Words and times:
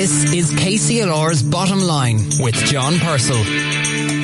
This 0.00 0.32
is 0.32 0.50
KCLR's 0.52 1.42
Bottom 1.42 1.80
Line 1.80 2.16
with 2.38 2.54
John 2.54 2.94
Purcell. 3.00 4.19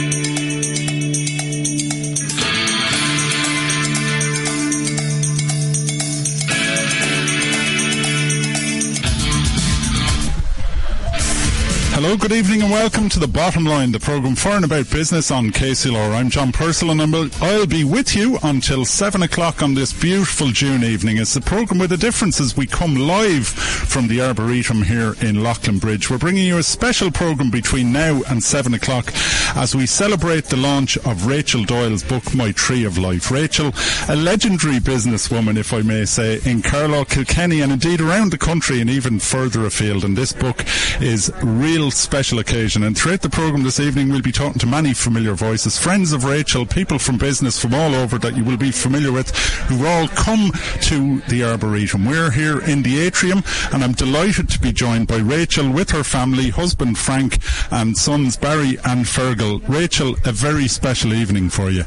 Hello, 12.07 12.17
good 12.17 12.31
evening, 12.31 12.63
and 12.63 12.71
welcome 12.71 13.09
to 13.09 13.19
the 13.19 13.27
Bottom 13.27 13.65
Line, 13.65 13.91
the 13.91 13.99
program 13.99 14.37
for 14.37 14.51
and 14.51 14.65
about 14.65 14.89
business 14.89 15.33
on 15.33 15.51
KCLR. 15.51 16.15
I'm 16.15 16.31
John 16.31 16.53
Purcell, 16.53 16.93
and 16.93 17.01
I'll 17.43 17.67
be 17.67 17.83
with 17.83 18.15
you 18.15 18.39
until 18.45 18.85
seven 18.85 19.25
o'clock 19.25 19.61
on 19.61 19.75
this 19.75 19.93
beautiful 19.93 20.53
June 20.53 20.85
evening. 20.85 21.17
It's 21.17 21.35
a 21.35 21.41
program 21.41 21.81
with 21.81 21.91
a 21.91 21.97
difference 21.97 22.41
as 22.41 22.57
we 22.57 22.65
come 22.65 22.95
live 22.95 23.49
from 23.49 24.07
the 24.07 24.21
Arboretum 24.21 24.83
here 24.83 25.17
in 25.21 25.43
Leighlinbridge. 25.43 26.09
We're 26.09 26.19
bringing 26.19 26.47
you 26.47 26.59
a 26.59 26.63
special 26.63 27.11
program 27.11 27.51
between 27.51 27.91
now 27.91 28.23
and 28.29 28.41
seven 28.41 28.75
o'clock 28.75 29.13
as 29.57 29.75
we 29.75 29.87
celebrate 29.87 30.45
the 30.45 30.57
launch 30.57 30.97
of 30.99 31.27
Rachel 31.27 31.65
Doyle's 31.65 32.05
book, 32.05 32.33
My 32.37 32.53
Tree 32.53 32.85
of 32.85 32.99
Life. 32.99 33.33
Rachel, 33.33 33.73
a 34.09 34.15
legendary 34.15 34.79
businesswoman, 34.79 35.57
if 35.57 35.73
I 35.73 35.83
may 35.83 36.05
say, 36.05 36.39
in 36.45 36.63
Carlow, 36.63 37.05
Kilkenny, 37.05 37.63
and 37.63 37.73
indeed 37.73 38.01
around 38.01 38.31
the 38.31 38.39
country 38.39 38.81
and 38.81 38.89
even 38.89 39.19
further 39.19 39.67
afield. 39.67 40.05
And 40.05 40.17
this 40.17 40.33
book 40.33 40.65
is 41.01 41.33
real 41.43 41.91
special 41.97 42.39
occasion. 42.39 42.83
And 42.83 42.97
throughout 42.97 43.23
the 43.23 43.31
programme 43.31 43.63
this 43.63 43.81
evening, 43.81 44.09
we'll 44.09 44.23
be 44.23 44.33
talking 44.33 44.59
to 44.61 44.67
many 44.67 44.95
familiar 44.95 45.35
voices, 45.35 45.79
friends 45.79 46.13
of 46.13 46.25
Rachel, 46.25 46.67
people 46.67 46.99
from 46.99 47.19
business 47.19 47.61
from 47.61 47.75
all 47.75 47.95
over 47.95 48.19
that 48.19 48.37
you 48.37 48.45
will 48.45 48.57
be 48.57 48.71
familiar 48.71 49.13
with, 49.13 49.37
who 49.69 49.87
all 49.87 50.09
come 50.09 50.53
to 50.83 51.21
the 51.29 51.45
Arboretum. 51.45 52.05
We're 52.05 52.31
here 52.31 52.61
in 52.61 52.83
the 52.83 53.01
atrium, 53.01 53.43
and 53.73 53.83
I'm 53.83 53.93
delighted 53.93 54.49
to 54.51 54.59
be 54.61 54.73
joined 54.73 55.07
by 55.07 55.19
Rachel 55.19 55.71
with 55.71 55.91
her 55.91 56.05
family, 56.05 56.51
husband 56.51 56.99
Frank, 56.99 57.39
and 57.71 57.97
sons 57.97 58.37
Barry 58.37 58.79
and 58.85 59.05
Fergal. 59.05 59.67
Rachel, 59.69 60.17
a 60.25 60.33
very 60.33 60.69
special 60.69 61.13
evening 61.13 61.51
for 61.51 61.71
you. 61.71 61.85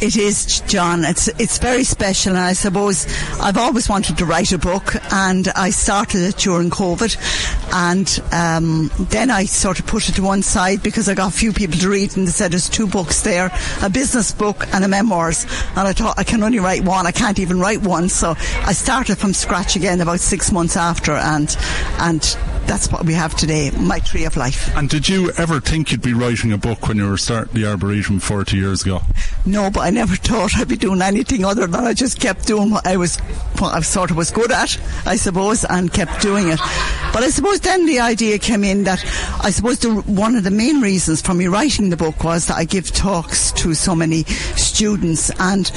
It 0.00 0.16
is, 0.16 0.60
John. 0.62 1.04
It's 1.04 1.28
it's 1.38 1.58
very 1.58 1.84
special, 1.84 2.30
and 2.30 2.40
I 2.40 2.54
suppose 2.54 3.06
I've 3.38 3.58
always 3.58 3.86
wanted 3.86 4.16
to 4.16 4.24
write 4.24 4.50
a 4.50 4.56
book, 4.56 4.96
and 5.12 5.46
I 5.48 5.68
started 5.68 6.22
it 6.22 6.38
during 6.38 6.70
COVID, 6.70 7.18
and 7.74 8.22
um, 8.32 8.90
then 9.10 9.30
I 9.30 9.44
sort 9.44 9.78
of 9.78 9.86
put 9.86 10.08
it 10.08 10.12
to 10.12 10.22
one 10.22 10.40
side 10.40 10.82
because 10.82 11.06
I 11.10 11.14
got 11.14 11.28
a 11.28 11.36
few 11.36 11.52
people 11.52 11.78
to 11.80 11.90
read, 11.90 12.16
and 12.16 12.26
they 12.26 12.30
said 12.30 12.52
there's 12.52 12.70
two 12.70 12.86
books 12.86 13.20
there, 13.20 13.52
a 13.82 13.90
business 13.90 14.32
book 14.32 14.66
and 14.72 14.84
a 14.84 14.88
memoirs, 14.88 15.44
and 15.76 15.86
I 15.86 15.92
thought 15.92 16.18
I 16.18 16.24
can 16.24 16.42
only 16.42 16.60
write 16.60 16.82
one. 16.82 17.06
I 17.06 17.12
can't 17.12 17.38
even 17.38 17.60
write 17.60 17.82
one, 17.82 18.08
so 18.08 18.30
I 18.64 18.72
started 18.72 19.18
from 19.18 19.34
scratch 19.34 19.76
again 19.76 20.00
about 20.00 20.20
six 20.20 20.50
months 20.50 20.78
after, 20.78 21.12
and 21.12 21.54
and 21.98 22.22
that's 22.70 22.92
what 22.92 23.04
we 23.04 23.14
have 23.14 23.34
today, 23.34 23.72
my 23.72 23.98
tree 23.98 24.24
of 24.24 24.36
life. 24.36 24.72
And 24.76 24.88
did 24.88 25.08
you 25.08 25.32
ever 25.36 25.58
think 25.58 25.90
you'd 25.90 26.02
be 26.02 26.12
writing 26.12 26.52
a 26.52 26.56
book 26.56 26.86
when 26.86 26.98
you 26.98 27.08
were 27.08 27.16
starting 27.16 27.52
the 27.52 27.68
Arboretum 27.68 28.20
40 28.20 28.56
years 28.56 28.82
ago? 28.82 29.00
No, 29.44 29.70
but 29.72 29.80
I 29.80 29.90
never 29.90 30.14
thought 30.28 30.56
I'd 30.56 30.68
be 30.68 30.76
doing 30.76 31.02
anything 31.02 31.44
other 31.44 31.66
than 31.66 31.84
I 31.84 31.94
just 31.94 32.20
kept 32.20 32.46
doing 32.46 32.70
what 32.70 32.86
I 32.86 32.96
was, 32.96 33.16
what 33.58 33.74
I 33.74 33.80
sort 33.80 34.12
of 34.12 34.16
was 34.16 34.30
good 34.30 34.52
at, 34.52 34.78
I 35.04 35.16
suppose, 35.16 35.64
and 35.64 35.92
kept 35.92 36.22
doing 36.22 36.46
it. 36.46 36.60
But 37.12 37.24
I 37.24 37.30
suppose 37.30 37.58
then 37.58 37.86
the 37.86 37.98
idea 37.98 38.38
came 38.38 38.62
in 38.62 38.84
that 38.84 39.04
I 39.42 39.50
suppose 39.50 39.80
the, 39.80 39.92
one 39.92 40.36
of 40.36 40.44
the 40.44 40.52
main 40.52 40.80
reasons 40.80 41.20
for 41.20 41.34
me 41.34 41.48
writing 41.48 41.90
the 41.90 41.96
book 41.96 42.22
was 42.22 42.46
that 42.46 42.56
I 42.56 42.66
give 42.66 42.92
talks 42.92 43.50
to 43.52 43.74
so 43.74 43.96
many 43.96 44.22
students, 44.54 45.32
and 45.40 45.72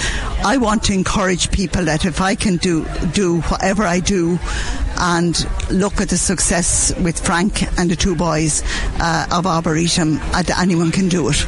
I 0.46 0.58
want 0.58 0.84
to 0.84 0.94
encourage 0.94 1.50
people 1.50 1.86
that 1.86 2.06
if 2.06 2.22
I 2.22 2.36
can 2.36 2.58
do 2.58 2.86
do 3.14 3.42
whatever 3.42 3.82
I 3.82 4.00
do 4.00 4.38
and 4.98 5.48
look 5.72 6.00
at 6.00 6.10
the 6.10 6.18
success 6.18 6.83
with 6.92 7.20
Frank 7.20 7.64
and 7.80 7.90
the 7.90 7.96
two 7.96 8.16
boys 8.16 8.64
uh, 9.00 9.28
of 9.32 9.46
Arboretum, 9.46 10.20
anyone 10.60 10.92
can 10.92 11.10
do 11.10 11.30
it 11.30 11.46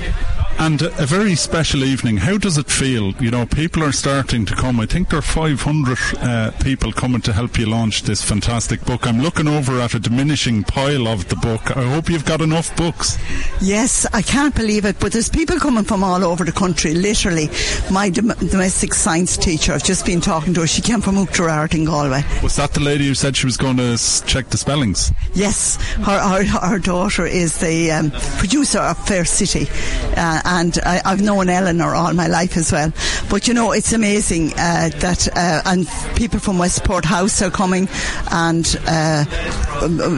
and 0.58 0.82
a 0.82 1.06
very 1.06 1.36
special 1.36 1.84
evening. 1.84 2.18
How 2.18 2.38
does 2.38 2.58
it 2.58 2.68
feel? 2.70 3.12
You 3.22 3.32
know, 3.32 3.46
people 3.46 3.84
are 3.84 3.92
starting 3.92 4.46
to 4.46 4.56
come. 4.56 4.80
I 4.80 4.86
think 4.86 5.10
there 5.10 5.20
are 5.20 5.22
500 5.22 5.98
uh, 6.18 6.52
people 6.62 6.92
coming 6.92 7.22
to 7.22 7.34
help 7.34 7.58
you 7.60 7.66
launch 7.66 8.04
this 8.04 8.24
fantastic 8.24 8.84
book. 8.86 9.06
I'm 9.06 9.22
looking 9.22 9.48
over 9.48 9.80
at 9.80 9.94
a 9.94 10.00
diminishing 10.00 10.64
pile 10.64 11.08
of 11.08 11.28
the 11.30 11.36
book. 11.36 11.76
I 11.76 11.84
hope 11.84 12.10
you've 12.10 12.26
got 12.26 12.42
enough 12.42 12.76
books. 12.78 13.18
Yes, 13.62 14.06
I 14.14 14.22
can't 14.22 14.56
believe 14.56 14.86
it, 14.86 15.00
but 15.00 15.12
there's 15.12 15.30
people 15.30 15.60
coming 15.60 15.84
from 15.84 16.04
all 16.04 16.24
over 16.24 16.46
the 16.46 16.52
country. 16.52 16.94
Literally, 16.94 17.50
my 17.92 18.10
dom- 18.10 18.34
domestic 18.50 18.94
science 18.94 19.38
teacher, 19.38 19.74
I've 19.74 19.84
just 19.84 20.06
been 20.06 20.22
talking 20.22 20.54
to 20.56 20.62
her. 20.62 20.68
She 20.68 20.82
came 20.82 21.02
from 21.02 21.18
Oughterard 21.18 21.74
in 21.74 21.86
Galway. 21.86 22.24
Was 22.42 22.56
that 22.56 22.74
the 22.74 22.80
lady 22.82 23.08
who 23.08 23.14
said 23.14 23.36
she 23.36 23.46
was 23.46 23.58
going 23.58 23.78
to 23.78 23.98
check 24.26 24.50
the 24.50 24.58
spellings? 24.58 25.12
Yes, 25.34 25.76
her, 25.98 26.20
her, 26.20 26.68
her 26.68 26.80
daughter 26.80 27.26
is 27.26 27.58
the 27.60 27.92
um, 27.92 28.12
producer 28.38 28.80
of 28.80 28.98
Fair 29.06 29.26
City. 29.26 29.68
Uh, 30.16 30.42
and 30.46 30.78
I, 30.86 31.02
have 31.10 31.22
known 31.22 31.50
Eleanor 31.50 31.96
all 31.96 32.14
my 32.14 32.28
life 32.28 32.56
as 32.56 32.72
well. 32.72 32.94
But 33.30 33.48
you 33.48 33.54
know, 33.54 33.72
it's 33.72 33.94
amazing 33.94 34.54
uh, 34.54 34.90
that 35.00 35.28
uh, 35.36 35.62
and 35.66 35.88
people 36.16 36.40
from 36.40 36.58
Westport 36.58 37.04
House 37.06 37.42
are 37.42 37.52
coming, 37.52 37.90
and 38.32 38.66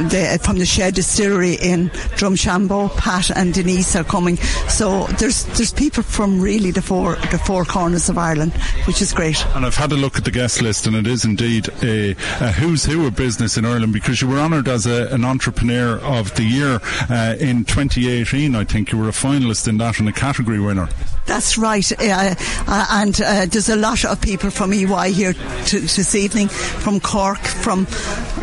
they, 0.09 0.37
from 0.41 0.59
the 0.59 0.65
Shed 0.65 0.95
Distillery 0.95 1.53
in 1.53 1.89
Drumshanbo. 2.17 2.95
Pat 2.97 3.29
and 3.31 3.53
Denise 3.53 3.95
are 3.95 4.03
coming. 4.03 4.37
So 4.67 5.05
there's 5.19 5.45
there's 5.57 5.73
people 5.73 6.03
from 6.03 6.41
really 6.41 6.71
the 6.71 6.81
four 6.81 7.15
the 7.31 7.37
four 7.37 7.65
corners 7.65 8.09
of 8.09 8.17
Ireland, 8.17 8.53
which 8.85 9.01
is 9.01 9.13
great. 9.13 9.45
And 9.55 9.65
I've 9.65 9.75
had 9.75 9.91
a 9.91 9.97
look 9.97 10.17
at 10.17 10.25
the 10.25 10.31
guest 10.31 10.61
list, 10.61 10.87
and 10.87 10.95
it 10.95 11.07
is 11.07 11.25
indeed 11.25 11.69
a, 11.83 12.11
a 12.11 12.51
who's 12.51 12.85
who 12.85 13.05
of 13.07 13.15
business 13.15 13.57
in 13.57 13.65
Ireland 13.65 13.93
because 13.93 14.21
you 14.21 14.27
were 14.27 14.39
honoured 14.39 14.67
as 14.67 14.85
a, 14.85 15.07
an 15.13 15.25
entrepreneur 15.25 15.99
of 15.99 16.35
the 16.35 16.43
year 16.43 16.79
uh, 17.09 17.35
in 17.39 17.65
2018. 17.65 18.55
I 18.55 18.63
think 18.63 18.91
you 18.91 18.97
were 18.97 19.09
a 19.09 19.11
finalist 19.11 19.67
in 19.67 19.77
that, 19.77 19.99
and 19.99 20.09
a 20.09 20.13
category 20.13 20.59
winner. 20.59 20.89
That's 21.27 21.57
right. 21.57 21.91
Uh, 21.91 22.35
uh, 22.67 22.85
and 22.91 23.21
uh, 23.21 23.45
there's 23.47 23.69
a 23.69 23.75
lot 23.75 24.05
of 24.05 24.21
people 24.21 24.49
from 24.49 24.73
EY 24.73 25.11
here 25.11 25.33
to, 25.33 25.79
this 25.79 26.15
evening, 26.15 26.47
from 26.47 26.99
Cork, 27.01 27.39
from 27.39 27.85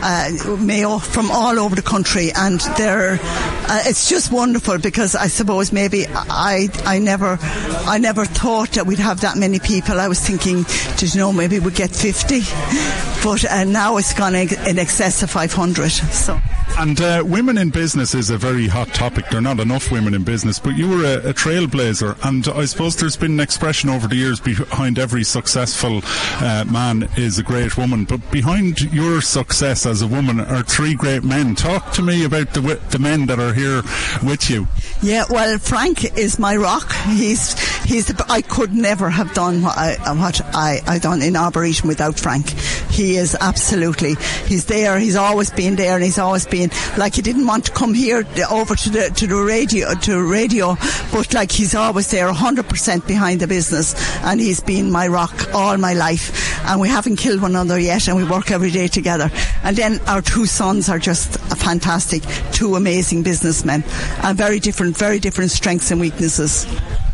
uh, 0.03 0.57
Mayo, 0.61 0.99
from 1.05 1.31
all 1.31 1.59
over 1.59 1.75
the 1.77 1.83
country. 1.83 2.31
And 2.35 2.61
they're, 2.77 3.19
uh, 3.21 3.83
it's 3.87 4.09
just 4.09 4.33
wonderful 4.33 4.79
because 4.79 5.15
I 5.15 5.29
suppose 5.29 5.73
maybe 5.73 6.07
I, 6.09 6.69
I 6.85 6.99
never, 6.99 7.39
I 7.41 7.99
never 7.99 8.25
thought 8.25 8.73
that 8.73 8.87
we'd 8.87 8.99
have 8.99 9.21
that 9.21 9.37
many 9.37 9.59
people. 9.59 10.01
I 10.01 10.09
was 10.09 10.21
thinking, 10.21 10.65
did 10.97 11.15
you 11.15 11.21
know, 11.21 11.33
maybe 11.33 11.59
we'd 11.61 11.75
get 11.75 11.91
50. 11.91 13.14
But 13.25 13.51
uh, 13.51 13.65
now 13.65 13.97
it's 13.97 14.13
gone 14.13 14.35
in 14.35 14.79
excess 14.79 15.23
of 15.23 15.31
500. 15.31 15.89
So. 15.91 16.39
And 16.77 17.01
uh, 17.01 17.23
women 17.25 17.57
in 17.57 17.71
business 17.71 18.15
is 18.15 18.31
a 18.31 18.37
very 18.37 18.67
hot 18.67 18.89
topic. 18.89 19.27
There 19.31 19.39
are 19.39 19.43
not 19.43 19.61
enough 19.61 19.93
women 19.93 20.13
in 20.13 20.25
business, 20.25 20.59
but 20.59 20.77
you 20.77 20.89
were 20.89 21.05
a, 21.05 21.31
a, 21.31 21.33
trailblazer, 21.33 22.19
and 22.29 22.47
I 22.49 22.65
suppose 22.65 22.97
there's 22.97 23.17
been 23.17 23.33
an 23.33 23.41
expression 23.41 23.89
over 23.91 24.09
the 24.09 24.17
years 24.17 24.41
behind 24.41 24.99
every 24.99 25.23
successful 25.23 26.01
uh, 26.05 26.65
man 26.65 27.09
is 27.17 27.39
a 27.39 27.45
great 27.45 27.79
woman. 27.79 28.05
But 28.05 28.29
behind 28.33 28.93
your 28.93 29.21
success 29.21 29.87
as 29.87 30.03
a 30.03 30.09
woman 30.09 30.41
are 30.41 30.65
three 30.65 30.95
great 30.95 31.23
men. 31.23 31.55
Talk 31.55 31.93
to 31.93 32.03
me 32.03 32.25
about 32.25 32.53
the 32.55 32.61
the 32.91 32.99
men 32.99 33.27
that 33.27 33.39
are 33.39 33.55
here 33.55 33.83
with 34.23 34.51
you. 34.51 34.67
Yeah, 35.01 35.25
well, 35.31 35.59
Frank 35.59 36.19
is 36.19 36.41
my 36.41 36.57
rock. 36.57 36.93
He's 37.07 37.57
he's. 37.85 38.07
The, 38.07 38.27
I 38.29 38.43
could 38.43 38.73
never 38.73 39.11
have 39.11 39.33
done 39.33 39.63
what 39.63 39.79
I 39.79 39.95
what 40.15 40.41
I 40.55 40.81
I 40.89 40.99
done 40.99 41.23
in 41.23 41.37
Arboretum 41.37 41.87
without 41.87 42.19
Frank. 42.19 42.53
He 42.95 43.17
is 43.17 43.37
absolutely. 43.41 44.15
He's 44.47 44.67
there. 44.67 45.01
He's 45.01 45.17
always 45.17 45.51
been 45.51 45.75
there, 45.75 45.97
and 45.97 46.05
he's 46.05 46.19
always 46.19 46.47
been 46.47 46.71
like 46.97 47.17
he 47.17 47.23
didn't 47.23 47.45
want 47.45 47.65
to 47.65 47.73
come 47.73 47.93
here 47.93 48.25
over 48.49 48.77
to 48.77 48.89
the 48.89 49.11
to 49.17 49.27
the 49.27 49.35
radio 49.35 49.95
to 49.95 50.23
radio, 50.23 50.77
but 51.11 51.35
like 51.35 51.51
he's 51.51 51.75
always 51.75 52.09
there, 52.13 52.33
hundred 52.33 52.69
percent 52.69 53.05
behind 53.09 53.41
the 53.41 53.49
business, 53.49 53.97
and 54.23 54.41
he's 54.41 54.61
been 54.61 54.93
my 54.93 55.09
rock 55.09 55.53
all 55.53 55.77
my 55.77 55.93
life. 55.95 56.31
And 56.67 56.81
we 56.81 56.89
haven't 56.89 57.17
killed 57.17 57.43
one 57.43 57.51
another 57.51 57.81
yet, 57.81 58.07
and 58.07 58.17
we 58.17 58.23
work 58.23 58.53
every 58.53 58.71
day 58.71 58.87
together. 58.87 59.29
And 59.65 59.77
then 59.77 59.99
our 60.07 60.23
two 60.23 60.47
sons 60.47 60.89
are 60.89 61.01
just 61.01 61.41
fantastic, 61.57 62.23
two 62.53 62.77
amazing 62.77 63.25
businessmen, 63.25 63.83
and 64.23 64.39
very 64.39 64.61
different, 64.61 64.97
very 64.97 65.19
different 65.19 65.51
strengths 65.51 65.91
and 65.91 66.01
weaknesses. 66.01 66.65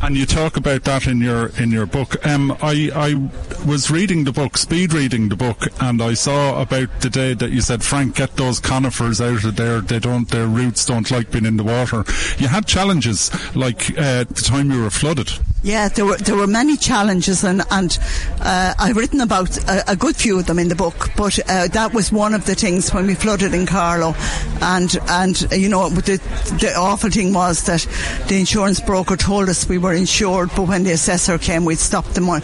And 0.03 0.17
you 0.17 0.25
talk 0.25 0.57
about 0.57 0.85
that 0.85 1.07
in 1.07 1.21
your 1.21 1.49
in 1.59 1.71
your 1.71 1.85
book. 1.87 2.25
Um, 2.27 2.57
I 2.63 2.91
I 2.95 3.31
was 3.67 3.91
reading 3.91 4.25
the 4.25 4.33
book, 4.33 4.57
speed 4.57 4.95
reading 4.95 5.29
the 5.29 5.37
book, 5.37 5.69
and 5.81 6.01
I 6.01 6.15
saw 6.15 6.61
about 6.61 7.01
the 7.01 7.11
day 7.11 7.35
that 7.35 7.51
you 7.51 7.61
said, 7.61 7.85
Frank, 7.85 8.17
get 8.17 8.37
those 8.37 8.61
conifers 8.61 9.21
out 9.21 9.45
of 9.45 9.57
there. 9.57 9.81
They 9.81 9.99
don't, 9.99 10.29
their 10.29 10.47
roots 10.47 10.87
don't 10.87 11.11
like 11.11 11.31
being 11.31 11.45
in 11.45 11.59
the 11.59 11.65
water. 11.65 12.05
You 12.39 12.49
had 12.49 12.67
challenges 12.67 13.31
like 13.55 13.91
uh, 13.99 14.25
the 14.25 14.43
time 14.43 14.71
you 14.71 14.83
were 14.83 14.91
flooded. 14.91 15.33
Yeah, 15.63 15.89
there 15.89 16.07
were 16.07 16.17
there 16.17 16.37
were 16.37 16.47
many 16.47 16.79
challenges, 16.79 17.45
and 17.45 17.63
and 17.71 17.99
uh, 18.41 18.73
I've 18.79 18.97
written 18.97 19.21
about 19.21 19.59
a, 19.69 19.93
a, 19.93 19.97
good 19.97 20.17
few 20.17 20.39
of 20.39 20.47
them 20.47 20.59
in 20.59 20.69
the 20.69 20.75
book. 20.75 21.11
But 21.19 21.39
uh, 21.51 21.69
that 21.69 21.93
was 21.93 22.11
one 22.11 22.33
of 22.33 22.47
the 22.47 22.55
things 22.55 22.95
when 22.95 23.07
we 23.07 23.15
flooded 23.15 23.53
in 23.53 23.67
Carlow, 23.67 24.15
and 24.63 24.97
and 25.11 25.39
you 25.53 25.69
know 25.69 25.91
the 25.91 26.17
the 26.61 26.75
awful 26.79 27.11
thing 27.11 27.35
was 27.35 27.65
that 27.65 27.87
the 28.29 28.39
insurance 28.39 28.81
broker 28.81 29.17
told 29.17 29.51
us 29.51 29.69
we 29.69 29.77
were 29.77 29.93
insured, 29.93 30.51
but 30.57 30.67
when 30.67 30.85
the 30.85 30.93
assessor 30.93 31.37
came, 31.37 31.67
we'd 31.67 31.79
stop 31.79 32.07
the 32.07 32.23
mo- 32.23 32.41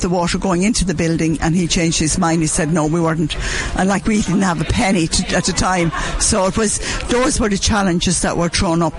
the 0.00 0.08
water 0.08 0.38
going 0.38 0.62
into 0.62 0.86
the 0.86 0.94
building, 0.94 1.38
and 1.42 1.54
he 1.54 1.66
changed 1.66 1.98
his 1.98 2.16
mind. 2.16 2.40
He 2.40 2.46
said 2.46 2.72
no, 2.72 2.86
we 2.86 3.02
weren't, 3.02 3.36
and 3.76 3.86
like 3.86 4.06
we 4.06 4.22
didn't 4.22 4.42
have 4.42 4.62
a 4.62 4.64
penny 4.64 5.08
to, 5.08 5.36
at 5.36 5.44
the 5.44 5.52
time. 5.52 5.90
So 6.20 6.46
it 6.46 6.56
was 6.56 6.78
those 7.08 7.38
were 7.38 7.50
the 7.50 7.58
challenges 7.58 8.22
that 8.22 8.36
were 8.36 8.48
thrown 8.48 8.80
up. 8.80 8.94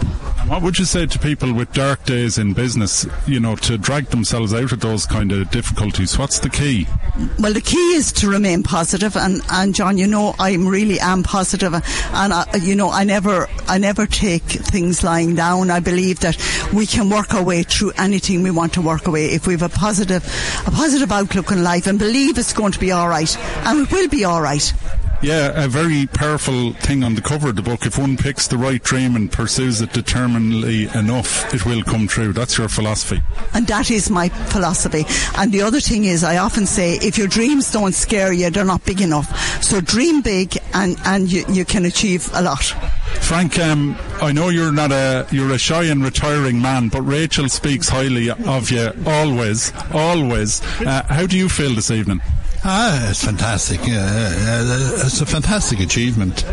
What 0.48 0.62
would 0.62 0.80
you 0.80 0.86
say 0.86 1.06
to 1.06 1.20
people 1.20 1.52
with 1.54 1.74
dark 1.74 2.06
days 2.06 2.38
in 2.38 2.54
business, 2.54 3.06
you 3.26 3.40
know, 3.40 3.47
to 3.56 3.78
drag 3.78 4.08
themselves 4.08 4.54
out 4.54 4.72
of 4.72 4.80
those 4.80 5.06
kind 5.06 5.32
of 5.32 5.50
difficulties? 5.50 6.18
What's 6.18 6.40
the 6.40 6.50
key? 6.50 6.88
Well, 7.40 7.54
the 7.54 7.62
key 7.62 7.94
is 7.96 8.12
to 8.14 8.30
remain 8.30 8.64
positive, 8.64 9.16
and, 9.16 9.42
and 9.52 9.74
John, 9.74 9.98
you 9.98 10.08
know, 10.08 10.36
I 10.40 10.56
really 10.56 11.00
am 11.00 11.24
positive, 11.24 11.74
and 11.74 11.84
I, 12.34 12.46
you 12.62 12.76
know, 12.76 12.90
I 12.90 13.04
never, 13.04 13.48
I 13.68 13.78
never 13.78 14.06
take 14.06 14.44
things 14.44 15.04
lying 15.04 15.36
down. 15.36 15.72
I 15.72 15.80
believe 15.80 16.20
that 16.22 16.38
we 16.74 16.86
can 16.86 17.10
work 17.10 17.34
our 17.34 17.44
way 17.44 17.64
through 17.64 17.92
anything 17.98 18.44
we 18.44 18.52
want 18.52 18.74
to 18.74 18.82
work 18.82 19.08
away 19.08 19.28
if 19.28 19.48
we 19.48 19.54
have 19.54 19.64
a 19.64 19.70
positive, 19.70 20.24
a 20.66 20.72
positive 20.72 21.12
outlook 21.12 21.52
in 21.52 21.64
life, 21.64 21.88
and 21.88 21.98
believe 22.00 22.38
it's 22.38 22.54
going 22.54 22.72
to 22.72 22.80
be 22.80 22.92
all 22.92 23.10
right, 23.10 23.38
and 23.66 23.80
it 23.80 23.92
will 23.92 24.10
be 24.10 24.26
all 24.26 24.42
right. 24.42 24.74
Yeah, 25.22 25.64
a 25.64 25.68
very 25.68 26.06
powerful 26.06 26.74
thing 26.74 27.04
on 27.04 27.16
the 27.16 27.22
cover 27.22 27.50
of 27.50 27.56
the 27.56 27.64
book. 27.64 27.88
If 27.88 27.98
one 27.98 28.18
picks 28.18 28.48
the 28.48 28.58
right 28.58 28.82
dream 28.82 29.16
and 29.16 29.32
pursues 29.32 29.82
it 29.82 29.92
determinedly 29.92 30.88
enough, 30.94 31.52
it 31.54 31.66
will 31.66 31.82
come 31.82 32.08
true. 32.08 32.34
That's 32.34 32.58
your 32.58 32.70
philosophy. 32.70 33.24
And 33.54 33.66
that 33.66 33.90
is 33.90 34.12
my 34.12 34.30
philosophy. 34.30 35.06
And 35.36 35.52
the 35.52 35.64
other 35.64 35.80
thing 35.80 36.06
is, 36.06 36.24
I 36.24 36.38
often 36.38 36.68
say, 36.68 37.00
if 37.02 37.18
your 37.18 37.28
dreams 37.28 37.72
don't 37.72 37.96
scare 37.96 38.32
you, 38.32 38.52
they're 38.52 38.64
not 38.64 38.86
big 38.86 39.02
enough. 39.02 39.64
So 39.64 39.82
dream 39.82 40.22
big 40.22 40.56
and, 40.76 40.98
and 41.06 41.32
you, 41.32 41.46
you 41.50 41.66
can 41.66 41.86
achieve 41.86 42.30
a 42.36 42.42
lot. 42.44 42.64
Frank, 43.22 43.58
um, 43.58 43.98
I 44.22 44.32
know 44.32 44.50
you're 44.50 44.72
not 44.72 44.92
a 44.92 45.28
you're 45.32 45.52
a 45.52 45.58
shy 45.58 45.86
and 45.86 46.04
retiring 46.04 46.62
man, 46.62 46.90
but 46.90 47.02
Rachel 47.02 47.50
speaks 47.50 47.90
highly 47.90 48.30
of 48.30 48.70
you 48.70 48.92
always, 49.06 49.74
always. 49.92 50.62
Uh, 50.82 51.04
how 51.10 51.26
do 51.26 51.38
you 51.38 51.50
feel 51.50 51.74
this 51.74 51.90
evening? 51.90 52.22
Ah, 52.70 53.10
it's 53.10 53.24
fantastic. 53.24 53.80
Uh, 53.80 55.06
it's 55.06 55.22
a 55.22 55.26
fantastic 55.26 55.80
achievement. 55.80 56.44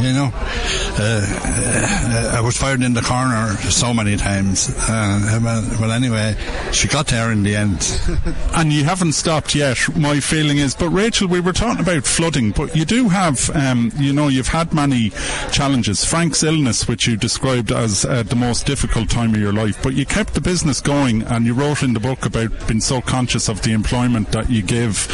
You 0.00 0.14
know, 0.14 0.30
uh, 0.32 2.32
I 2.34 2.40
was 2.40 2.56
fired 2.56 2.82
in 2.82 2.94
the 2.94 3.02
corner 3.02 3.48
so 3.68 3.92
many 3.92 4.16
times. 4.16 4.74
Uh, 4.88 5.68
well, 5.78 5.92
anyway, 5.92 6.36
she 6.72 6.88
got 6.88 7.08
there 7.08 7.30
in 7.32 7.42
the 7.42 7.54
end. 7.54 8.00
and 8.54 8.72
you 8.72 8.84
haven't 8.84 9.12
stopped 9.12 9.54
yet. 9.54 9.76
My 9.94 10.20
feeling 10.20 10.56
is, 10.56 10.74
but 10.74 10.88
Rachel, 10.88 11.28
we 11.28 11.40
were 11.40 11.52
talking 11.52 11.82
about 11.82 12.04
flooding, 12.04 12.52
but 12.52 12.74
you 12.74 12.86
do 12.86 13.10
have, 13.10 13.54
um, 13.54 13.92
you 13.98 14.14
know, 14.14 14.28
you've 14.28 14.48
had 14.48 14.72
many 14.72 15.10
challenges. 15.52 16.02
Frank's 16.02 16.42
illness, 16.42 16.88
which 16.88 17.06
you 17.06 17.14
described 17.14 17.72
as 17.72 18.06
uh, 18.06 18.22
the 18.22 18.36
most 18.36 18.64
difficult 18.64 19.10
time 19.10 19.34
of 19.34 19.40
your 19.40 19.52
life, 19.52 19.82
but 19.82 19.92
you 19.92 20.06
kept 20.06 20.32
the 20.32 20.40
business 20.40 20.80
going, 20.80 21.20
and 21.24 21.44
you 21.44 21.52
wrote 21.52 21.82
in 21.82 21.92
the 21.92 22.00
book 22.00 22.24
about 22.24 22.66
being 22.66 22.80
so 22.80 23.02
conscious 23.02 23.50
of 23.50 23.60
the 23.60 23.72
employment 23.72 24.32
that 24.32 24.48
you 24.48 24.62
give 24.62 25.06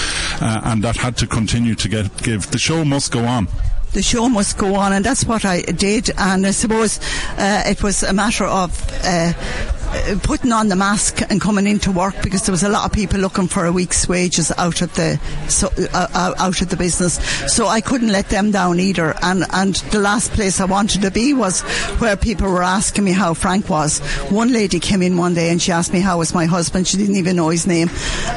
uh, 0.45 0.61
and 0.65 0.85
that 0.85 0.97
had 0.97 1.17
to 1.17 1.27
continue 1.27 1.75
to 1.75 1.89
get 1.89 2.23
give. 2.23 2.51
The 2.51 2.59
show 2.59 2.85
must 2.85 3.11
go 3.11 3.25
on 3.25 3.49
the 3.95 4.03
show 4.03 4.29
must 4.29 4.59
go 4.59 4.75
on, 4.75 4.93
and 4.93 5.05
that's 5.05 5.25
what 5.25 5.45
I 5.45 5.63
did. 5.63 6.11
And 6.19 6.45
I 6.45 6.51
suppose 6.51 6.99
uh, 7.39 7.63
it 7.65 7.81
was 7.83 8.03
a 8.03 8.13
matter 8.13 8.45
of 8.45 8.71
uh, 9.05 9.33
putting 10.23 10.53
on 10.53 10.69
the 10.69 10.77
mask 10.77 11.21
and 11.31 11.41
coming 11.41 11.67
into 11.67 11.91
work 11.91 12.15
because 12.23 12.45
there 12.47 12.53
was 12.53 12.63
a 12.63 12.69
lot 12.69 12.85
of 12.85 12.93
people 12.93 13.21
looking 13.21 13.49
for 13.49 13.67
a 13.67 13.73
week's 13.73 14.09
wages 14.09 14.53
out 14.59 14.83
of 14.83 14.93
the 14.95 15.21
so, 15.49 15.69
uh, 15.93 16.07
uh, 16.15 16.35
out 16.39 16.61
of 16.61 16.69
the 16.69 16.77
business. 16.77 17.15
So 17.53 17.67
I 17.67 17.81
couldn't 17.81 18.13
let 18.13 18.29
them 18.29 18.51
down 18.51 18.81
either. 18.81 19.15
And 19.23 19.45
and 19.53 19.75
the 19.93 20.01
last 20.01 20.33
place 20.33 20.61
I 20.61 20.65
wanted 20.65 21.03
to 21.03 21.11
be 21.11 21.33
was 21.33 21.63
where 22.01 22.17
people 22.17 22.51
were 22.51 22.63
asking 22.63 23.05
me 23.05 23.13
how 23.13 23.35
Frank 23.35 23.69
was. 23.69 24.01
One 24.31 24.53
lady 24.53 24.81
came 24.81 25.03
in 25.03 25.17
one 25.17 25.35
day 25.35 25.51
and 25.51 25.61
she 25.61 25.73
asked 25.73 25.93
me 25.93 26.01
how 26.01 26.19
was 26.19 26.35
my 26.35 26.47
husband. 26.47 26.87
She 26.87 26.97
didn't 26.97 27.17
even 27.17 27.37
know 27.37 27.49
his 27.49 27.67
name, 27.67 27.89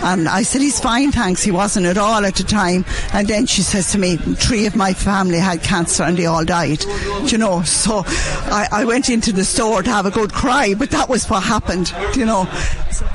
and 0.03 0.27
I 0.27 0.43
said 0.43 0.61
he's 0.61 0.79
fine, 0.79 1.11
thanks. 1.11 1.43
He 1.43 1.51
wasn't 1.51 1.85
at 1.85 1.97
all 1.97 2.25
at 2.25 2.35
the 2.35 2.43
time. 2.43 2.85
And 3.13 3.27
then 3.27 3.45
she 3.45 3.61
says 3.61 3.91
to 3.91 3.97
me, 3.97 4.17
three 4.17 4.65
of 4.65 4.75
my 4.75 4.93
family 4.93 5.37
had 5.37 5.63
cancer 5.63 6.03
and 6.03 6.17
they 6.17 6.25
all 6.25 6.45
died. 6.45 6.83
You 7.31 7.37
know, 7.37 7.61
so 7.63 8.03
I, 8.05 8.67
I 8.71 8.85
went 8.85 9.09
into 9.09 9.31
the 9.31 9.43
store 9.43 9.83
to 9.83 9.89
have 9.89 10.05
a 10.05 10.11
good 10.11 10.33
cry, 10.33 10.73
but 10.73 10.91
that 10.91 11.09
was 11.09 11.29
what 11.29 11.43
happened, 11.47 11.93
you 12.15 12.25
know. 12.25 12.45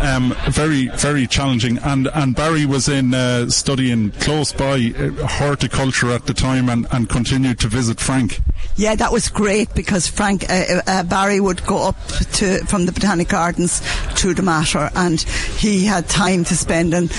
Um, 0.00 0.34
very, 0.48 0.88
very 0.88 1.26
challenging. 1.26 1.78
And 1.78 2.08
and 2.14 2.34
Barry 2.34 2.66
was 2.66 2.88
in 2.88 3.14
uh, 3.14 3.48
studying 3.50 4.10
close 4.12 4.52
by 4.52 4.92
uh, 4.96 5.26
horticulture 5.26 6.10
at 6.10 6.26
the 6.26 6.34
time 6.34 6.68
and, 6.68 6.86
and 6.92 7.08
continued 7.08 7.58
to 7.60 7.68
visit 7.68 8.00
Frank. 8.00 8.40
Yeah, 8.76 8.94
that 8.94 9.12
was 9.12 9.28
great 9.28 9.74
because 9.74 10.06
Frank 10.06 10.48
uh, 10.48 10.52
uh, 10.52 10.82
uh 10.86 11.02
Barry 11.04 11.40
would 11.40 11.64
go 11.66 11.88
up 11.88 11.98
to 12.38 12.64
from 12.66 12.86
the 12.86 12.92
Botanic 12.92 13.28
Gardens 13.28 13.82
to 14.16 14.34
the 14.34 14.42
Mater, 14.42 14.90
and 14.94 15.20
he 15.20 15.84
had 15.84 16.08
time 16.08 16.44
to 16.44 16.56
spend. 16.56 16.94
And 16.94 17.12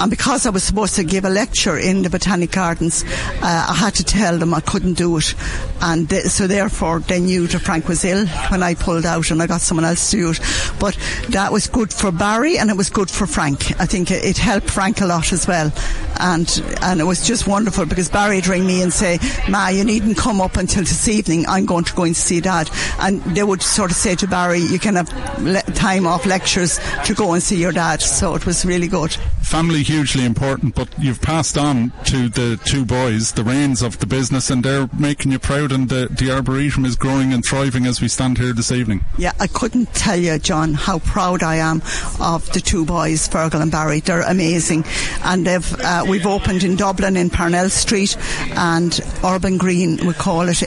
and 0.00 0.10
because 0.10 0.46
I 0.46 0.50
was 0.50 0.62
supposed 0.62 0.94
to 0.96 1.04
give 1.04 1.24
a 1.24 1.30
lecture 1.30 1.76
in 1.76 2.02
the 2.02 2.10
Botanic 2.10 2.52
Gardens, 2.52 3.04
uh, 3.42 3.66
I 3.70 3.74
had 3.74 3.94
to 3.94 4.04
tell 4.04 4.38
them 4.38 4.54
I 4.54 4.60
couldn't 4.60 4.94
do 4.94 5.16
it, 5.18 5.34
and 5.80 6.08
th- 6.08 6.26
so 6.26 6.46
therefore 6.46 7.00
they 7.00 7.20
knew 7.20 7.46
that 7.48 7.60
Frank 7.60 7.88
was 7.88 8.04
ill 8.04 8.26
when 8.50 8.62
I 8.62 8.74
pulled 8.74 9.06
out, 9.06 9.30
and 9.30 9.42
I 9.42 9.46
got 9.46 9.60
someone 9.60 9.84
else 9.84 10.10
to 10.10 10.16
do 10.16 10.30
it. 10.30 10.40
But 10.78 10.96
that 11.30 11.52
was 11.52 11.66
good 11.66 11.92
for 11.92 12.10
Barry, 12.10 12.58
and 12.58 12.70
it 12.70 12.76
was 12.76 12.90
good 12.90 13.10
for 13.10 13.26
Frank. 13.26 13.78
I 13.80 13.86
think 13.86 14.10
it, 14.10 14.24
it 14.24 14.38
helped 14.38 14.70
Frank 14.70 15.00
a 15.00 15.06
lot 15.06 15.32
as 15.32 15.46
well, 15.46 15.72
and 16.18 16.62
and 16.82 17.00
it 17.00 17.04
was 17.04 17.26
just 17.26 17.46
wonderful 17.46 17.86
because 17.86 18.08
Barry 18.08 18.36
would 18.36 18.46
ring 18.46 18.66
me 18.66 18.82
and 18.82 18.92
say, 18.92 19.18
"Ma, 19.48 19.68
you 19.68 19.84
needn't 19.84 20.16
come 20.16 20.40
up 20.40 20.56
until 20.56 20.82
this 20.82 21.08
evening. 21.08 21.46
I'm 21.48 21.66
going 21.66 21.84
to 21.84 21.94
go 21.94 22.04
and 22.04 22.16
see 22.16 22.40
Dad," 22.40 22.70
and 23.00 23.22
they 23.36 23.42
would 23.42 23.62
sort 23.62 23.90
of 23.90 23.96
say 23.96 24.14
to 24.16 24.26
Barry, 24.26 24.60
"You 24.60 24.78
can 24.78 24.96
have 24.96 25.10
le- 25.42 25.62
time 25.74 26.06
off 26.06 26.26
lectures 26.26 26.78
to 27.04 27.14
go 27.14 27.32
and 27.32 27.42
see 27.42 27.56
your 27.56 27.72
dad." 27.72 28.02
So 28.02 28.34
it 28.34 28.46
was 28.46 28.64
really 28.64 28.88
good. 28.88 29.12
Family 29.42 29.82
hugely 29.82 30.24
important, 30.24 30.74
but 30.74 30.88
you've 30.98 31.20
passed 31.20 31.58
on 31.58 31.92
to 32.04 32.28
the 32.28 32.58
two 32.64 32.84
boys 32.84 33.32
the 33.32 33.42
reins 33.44 33.82
of 33.82 33.98
the 33.98 34.06
business, 34.06 34.50
and 34.50 34.64
they're 34.64 34.88
making 34.98 35.32
you 35.32 35.38
proud, 35.38 35.72
and 35.72 35.88
the, 35.88 36.08
the 36.10 36.30
arboretum 36.30 36.84
is 36.84 36.96
growing 36.96 37.32
and 37.32 37.44
thriving 37.44 37.86
as 37.86 38.00
we 38.00 38.08
stand 38.08 38.38
here 38.38 38.52
this 38.52 38.70
evening. 38.70 39.04
Yeah, 39.18 39.32
I 39.40 39.46
couldn't 39.46 39.92
tell 39.94 40.16
you, 40.18 40.38
John, 40.50 40.74
how 40.74 40.98
proud 40.98 41.44
I 41.44 41.58
am 41.58 41.80
of 42.18 42.52
the 42.52 42.60
two 42.60 42.84
boys, 42.84 43.28
Fergal 43.28 43.62
and 43.62 43.70
Barry. 43.70 44.00
They're 44.00 44.22
amazing, 44.22 44.84
and 45.22 45.46
uh, 45.46 46.04
we've 46.08 46.26
opened 46.26 46.64
in 46.64 46.74
Dublin 46.74 47.16
in 47.16 47.30
Parnell 47.30 47.70
Street 47.70 48.16
and 48.56 49.00
Urban 49.24 49.58
Green, 49.58 50.04
we 50.04 50.12
call 50.12 50.48
it, 50.48 50.60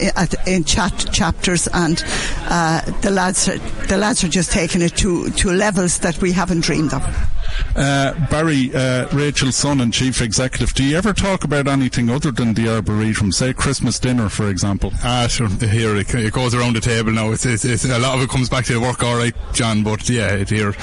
in 0.48 0.64
chat 0.64 1.10
chapters, 1.12 1.68
and 1.74 2.02
uh, 2.44 2.80
the 3.02 3.12
lads 3.12 3.50
are, 3.50 3.58
the 3.88 3.98
lads 3.98 4.24
are 4.24 4.30
just 4.30 4.54
taking 4.54 4.82
it 4.82 4.96
to 4.96 5.30
to 5.32 5.52
levels 5.52 6.00
that 6.00 6.22
we 6.22 6.32
haven't 6.32 6.62
dreamed 6.62 6.94
of. 6.94 7.33
Uh, 7.76 8.14
Barry, 8.30 8.72
uh, 8.74 9.08
Rachel's 9.10 9.56
son 9.56 9.82
and 9.82 9.94
chief 9.94 10.22
executive, 10.22 10.74
do 10.74 10.84
you 10.84 10.98
ever 10.98 11.14
talk 11.14 11.44
about 11.44 11.68
anything 11.68 12.10
other 12.10 12.32
than 12.32 12.54
the 12.54 12.70
Arboretum? 12.70 13.32
Say 13.32 13.54
Christmas 13.54 14.00
dinner, 14.00 14.30
for 14.30 14.50
example. 14.50 14.92
Ah, 15.04 15.28
sure. 15.28 15.48
Here 15.48 15.96
it, 15.96 16.14
it 16.14 16.34
goes 16.34 16.54
around 16.54 16.76
the 16.76 16.82
table 16.82 17.12
now. 17.12 17.32
It's, 17.32 17.46
it's, 17.46 17.66
it's, 17.66 17.86
a 17.86 18.00
lot 18.00 18.18
of 18.18 18.24
it 18.24 18.30
comes 18.30 18.50
back 18.50 18.66
to 18.66 18.80
work, 18.80 19.04
all 19.04 19.18
right, 19.18 19.34
John. 19.54 19.84
But 19.84 20.10
yeah, 20.10 20.34
it 20.34 20.50
here, 20.50 20.74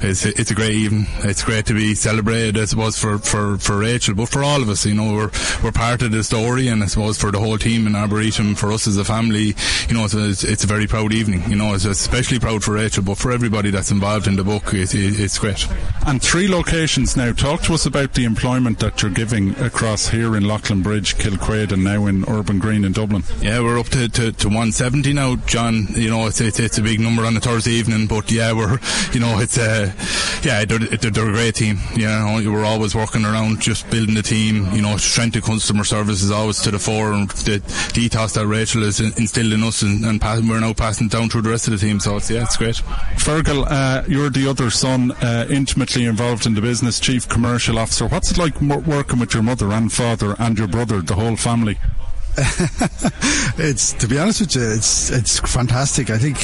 it's 0.00 0.24
it's 0.24 0.50
a 0.50 0.54
great 0.54 0.72
evening. 0.72 1.06
It's 1.18 1.42
great 1.42 1.66
to 1.66 1.74
be 1.74 1.94
celebrated, 1.94 2.58
I 2.58 2.64
suppose, 2.66 2.98
for, 2.98 3.18
for, 3.18 3.58
for 3.58 3.78
Rachel, 3.78 4.14
but 4.14 4.28
for 4.28 4.42
all 4.42 4.62
of 4.62 4.68
us. 4.68 4.84
You 4.84 4.94
know, 4.94 5.14
we're 5.14 5.30
we're 5.62 5.72
part 5.72 6.02
of 6.02 6.12
the 6.12 6.22
story, 6.22 6.68
and 6.68 6.82
I 6.82 6.86
suppose 6.86 7.18
for 7.18 7.30
the 7.30 7.38
whole 7.38 7.58
team 7.58 7.86
in 7.86 7.94
Arboretum, 7.94 8.54
for 8.54 8.72
us 8.72 8.86
as 8.86 8.96
a 8.96 9.04
family, 9.04 9.54
you 9.88 9.94
know, 9.94 10.04
it's, 10.04 10.44
it's 10.44 10.64
a 10.64 10.66
very 10.66 10.86
proud 10.86 11.12
evening. 11.12 11.42
You 11.48 11.56
know, 11.56 11.74
it's 11.74 11.84
especially 11.84 12.38
proud 12.38 12.62
for 12.62 12.72
Rachel, 12.72 13.02
but 13.02 13.18
for 13.18 13.32
everybody 13.32 13.70
that's 13.70 13.90
involved 13.90 14.26
in 14.26 14.36
the 14.36 14.44
book, 14.44 14.74
it, 14.74 14.94
it, 14.94 15.20
it's 15.20 15.38
great. 15.38 15.66
And 16.06 16.22
three 16.22 16.46
locations 16.46 17.16
now. 17.16 17.32
Talk 17.32 17.62
to 17.62 17.74
us 17.74 17.84
about 17.84 18.14
the 18.14 18.24
employment 18.24 18.78
that 18.78 19.02
you're 19.02 19.10
giving 19.10 19.58
across 19.58 20.08
here 20.08 20.36
in 20.36 20.46
Loughlin 20.46 20.80
Bridge, 20.80 21.16
Kilquade, 21.16 21.72
and 21.72 21.82
now 21.82 22.06
in 22.06 22.24
Urban 22.28 22.60
Green 22.60 22.84
in 22.84 22.92
Dublin. 22.92 23.24
Yeah, 23.40 23.60
we're 23.60 23.76
up 23.80 23.88
to, 23.88 24.08
to, 24.10 24.30
to 24.30 24.46
170 24.46 25.12
now, 25.14 25.34
John. 25.34 25.88
You 25.96 26.08
know, 26.08 26.28
it's, 26.28 26.40
it's, 26.40 26.60
it's 26.60 26.78
a 26.78 26.82
big 26.82 27.00
number 27.00 27.24
on 27.24 27.36
a 27.36 27.40
Thursday 27.40 27.72
evening, 27.72 28.06
but 28.06 28.30
yeah, 28.30 28.52
we're, 28.52 28.78
you 29.12 29.18
know, 29.18 29.40
it's 29.40 29.58
a, 29.58 29.86
uh, 29.88 29.92
yeah, 30.44 30.64
they're, 30.64 30.78
they're 30.78 31.28
a 31.28 31.32
great 31.32 31.56
team. 31.56 31.78
You 31.96 32.06
know, 32.06 32.40
we're 32.52 32.64
always 32.64 32.94
working 32.94 33.24
around 33.24 33.60
just 33.60 33.90
building 33.90 34.14
the 34.14 34.22
team. 34.22 34.72
You 34.72 34.82
know, 34.82 34.96
strength 34.98 35.34
of 35.34 35.42
customer 35.42 35.82
service 35.82 36.22
is 36.22 36.30
always 36.30 36.62
to 36.62 36.70
the 36.70 36.78
fore, 36.78 37.14
and 37.14 37.28
the, 37.30 37.58
the 37.94 38.02
ethos 38.02 38.34
that 38.34 38.46
Rachel 38.46 38.82
has 38.82 39.00
instilled 39.00 39.52
in 39.52 39.64
us, 39.64 39.82
and, 39.82 40.04
and 40.04 40.20
pass, 40.20 40.40
we're 40.40 40.60
now 40.60 40.72
passing 40.72 41.08
down 41.08 41.30
through 41.30 41.42
the 41.42 41.50
rest 41.50 41.66
of 41.66 41.72
the 41.72 41.84
team. 41.84 41.98
So 41.98 42.16
it's 42.16 42.30
yeah, 42.30 42.44
it's 42.44 42.56
great. 42.56 42.76
Fergal, 43.16 43.66
uh, 43.68 44.04
you're 44.06 44.30
the 44.30 44.48
other 44.48 44.70
son, 44.70 45.10
uh, 45.10 45.48
intimately 45.50 45.95
involved 46.04 46.46
in 46.46 46.54
the 46.54 46.60
business, 46.60 47.00
chief 47.00 47.28
commercial 47.28 47.78
officer. 47.78 48.06
What's 48.06 48.30
it 48.30 48.38
like 48.38 48.60
working 48.60 49.18
with 49.18 49.32
your 49.32 49.42
mother 49.42 49.72
and 49.72 49.92
father 49.92 50.36
and 50.38 50.58
your 50.58 50.68
brother, 50.68 51.00
the 51.00 51.14
whole 51.14 51.36
family? 51.36 51.78
it's 53.58 53.94
to 53.94 54.06
be 54.06 54.18
honest 54.18 54.40
with 54.40 54.56
you, 54.56 54.70
it's 54.70 55.10
it's 55.10 55.40
fantastic. 55.40 56.10
I 56.10 56.18
think 56.18 56.36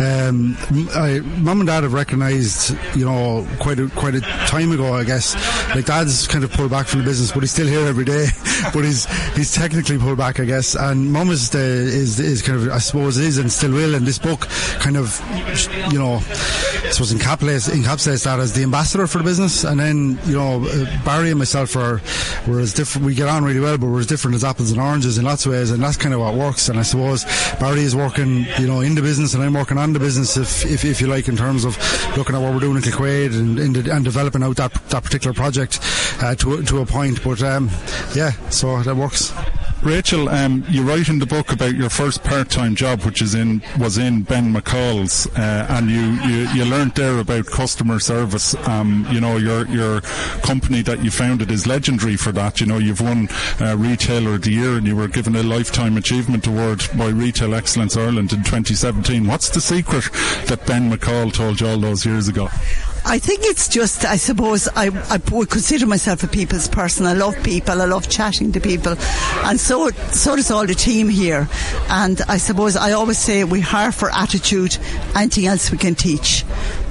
um, 0.00 0.56
I, 0.94 1.18
mum 1.40 1.60
and 1.60 1.66
dad 1.66 1.82
have 1.82 1.92
recognised, 1.92 2.76
you 2.94 3.04
know, 3.04 3.46
quite 3.58 3.80
a, 3.80 3.88
quite 3.88 4.14
a 4.14 4.20
time 4.20 4.70
ago. 4.70 4.94
I 4.94 5.02
guess 5.02 5.34
like 5.74 5.86
dad's 5.86 6.28
kind 6.28 6.44
of 6.44 6.52
pulled 6.52 6.70
back 6.70 6.86
from 6.86 7.00
the 7.00 7.04
business, 7.04 7.32
but 7.32 7.40
he's 7.40 7.50
still 7.50 7.66
here 7.66 7.86
every 7.86 8.04
day. 8.04 8.28
but 8.72 8.84
he's 8.84 9.06
he's 9.34 9.52
technically 9.52 9.98
pulled 9.98 10.18
back, 10.18 10.38
I 10.38 10.44
guess. 10.44 10.76
And 10.76 11.12
mum 11.12 11.30
is 11.30 11.50
the 11.50 11.58
is 11.58 12.20
is 12.20 12.42
kind 12.42 12.60
of 12.60 12.70
I 12.70 12.78
suppose 12.78 13.18
is 13.18 13.38
and 13.38 13.50
still 13.50 13.72
will. 13.72 13.96
And 13.96 14.06
this 14.06 14.18
book 14.18 14.42
kind 14.78 14.96
of 14.96 15.20
you 15.92 15.98
know 15.98 16.16
I 16.16 16.90
suppose 16.90 17.12
encapsulates 17.12 17.68
encapsulates 17.70 18.24
that 18.24 18.38
as 18.38 18.52
the 18.52 18.62
ambassador 18.62 19.08
for 19.08 19.18
the 19.18 19.24
business. 19.24 19.64
And 19.64 19.80
then 19.80 20.18
you 20.26 20.36
know 20.36 20.64
uh, 20.64 21.04
Barry 21.04 21.30
and 21.30 21.38
myself 21.38 21.74
are 21.74 22.00
we're 22.46 22.60
as 22.60 22.72
different. 22.72 23.04
We 23.06 23.14
get 23.14 23.28
on 23.28 23.44
really 23.44 23.60
well, 23.60 23.78
but 23.78 23.88
we're 23.88 24.00
as 24.00 24.06
different 24.06 24.36
as 24.36 24.44
apples 24.44 24.70
and 24.70 24.80
oranges 24.80 25.18
in 25.18 25.24
lots 25.24 25.39
and 25.46 25.82
that's 25.82 25.96
kind 25.96 26.14
of 26.14 26.20
what 26.20 26.34
works. 26.34 26.68
And 26.68 26.78
I 26.78 26.82
suppose 26.82 27.24
Barry 27.58 27.82
is 27.82 27.96
working, 27.96 28.46
you 28.58 28.66
know, 28.66 28.80
in 28.80 28.94
the 28.94 29.02
business, 29.02 29.34
and 29.34 29.42
I'm 29.42 29.54
working 29.54 29.78
on 29.78 29.92
the 29.92 29.98
business, 29.98 30.36
if 30.36 30.64
if, 30.66 30.84
if 30.84 31.00
you 31.00 31.06
like, 31.06 31.28
in 31.28 31.36
terms 31.36 31.64
of 31.64 31.76
looking 32.16 32.34
at 32.34 32.42
what 32.42 32.52
we're 32.52 32.60
doing 32.60 32.76
in 32.76 32.82
Kilquade 32.82 33.38
and, 33.38 33.76
the, 33.76 33.94
and 33.94 34.04
developing 34.04 34.42
out 34.42 34.56
that 34.56 34.72
that 34.90 35.04
particular 35.04 35.34
project 35.34 35.80
uh, 36.20 36.34
to 36.36 36.62
to 36.62 36.78
a 36.78 36.86
point. 36.86 37.22
But 37.22 37.42
um, 37.42 37.70
yeah, 38.14 38.32
so 38.50 38.82
that 38.82 38.96
works. 38.96 39.32
Rachel, 39.82 40.28
um, 40.28 40.62
you 40.68 40.82
write 40.82 41.08
in 41.08 41.20
the 41.20 41.26
book 41.26 41.52
about 41.52 41.74
your 41.74 41.88
first 41.88 42.22
part-time 42.22 42.74
job, 42.74 43.02
which 43.02 43.22
is 43.22 43.34
in 43.34 43.62
was 43.78 43.96
in 43.96 44.22
Ben 44.22 44.52
McCall's, 44.52 45.26
uh, 45.38 45.66
and 45.70 45.90
you, 45.90 46.00
you, 46.28 46.48
you 46.50 46.64
learned 46.66 46.94
there 46.96 47.18
about 47.18 47.46
customer 47.46 47.98
service. 47.98 48.54
Um, 48.68 49.06
you 49.10 49.22
know, 49.22 49.38
your 49.38 49.66
your 49.68 50.02
company 50.42 50.82
that 50.82 51.02
you 51.02 51.10
founded 51.10 51.50
is 51.50 51.66
legendary 51.66 52.16
for 52.16 52.30
that. 52.32 52.60
You 52.60 52.66
know, 52.66 52.76
you've 52.76 53.00
won 53.00 53.28
uh, 53.58 53.74
Retailer 53.78 54.34
of 54.34 54.42
the 54.42 54.52
Year, 54.52 54.76
and 54.76 54.86
you 54.86 54.96
were 54.96 55.08
given 55.08 55.34
a 55.34 55.42
lifetime 55.42 55.96
achievement 55.96 56.46
award 56.46 56.86
by 56.98 57.06
Retail 57.06 57.54
Excellence 57.54 57.96
Ireland 57.96 58.34
in 58.34 58.40
2017. 58.40 59.26
What's 59.26 59.48
the 59.48 59.62
secret 59.62 60.04
that 60.46 60.66
Ben 60.66 60.90
McCall 60.90 61.32
told 61.32 61.60
you 61.60 61.68
all 61.68 61.78
those 61.78 62.04
years 62.04 62.28
ago? 62.28 62.48
I 63.04 63.18
think 63.18 63.40
it's 63.42 63.68
just, 63.68 64.04
I 64.04 64.16
suppose, 64.16 64.68
I, 64.76 64.90
I 65.10 65.20
would 65.32 65.50
consider 65.50 65.86
myself 65.86 66.22
a 66.22 66.28
people's 66.28 66.68
person. 66.68 67.06
I 67.06 67.14
love 67.14 67.34
people. 67.42 67.80
I 67.80 67.86
love 67.86 68.08
chatting 68.08 68.52
to 68.52 68.60
people. 68.60 68.94
And 69.44 69.58
so, 69.58 69.90
so 70.12 70.36
does 70.36 70.50
all 70.50 70.66
the 70.66 70.74
team 70.74 71.08
here. 71.08 71.48
And 71.88 72.20
I 72.28 72.36
suppose 72.36 72.76
I 72.76 72.92
always 72.92 73.18
say 73.18 73.44
we 73.44 73.60
hire 73.60 73.92
for 73.92 74.10
attitude, 74.10 74.76
anything 75.16 75.46
else 75.46 75.70
we 75.70 75.78
can 75.78 75.94
teach 75.94 76.44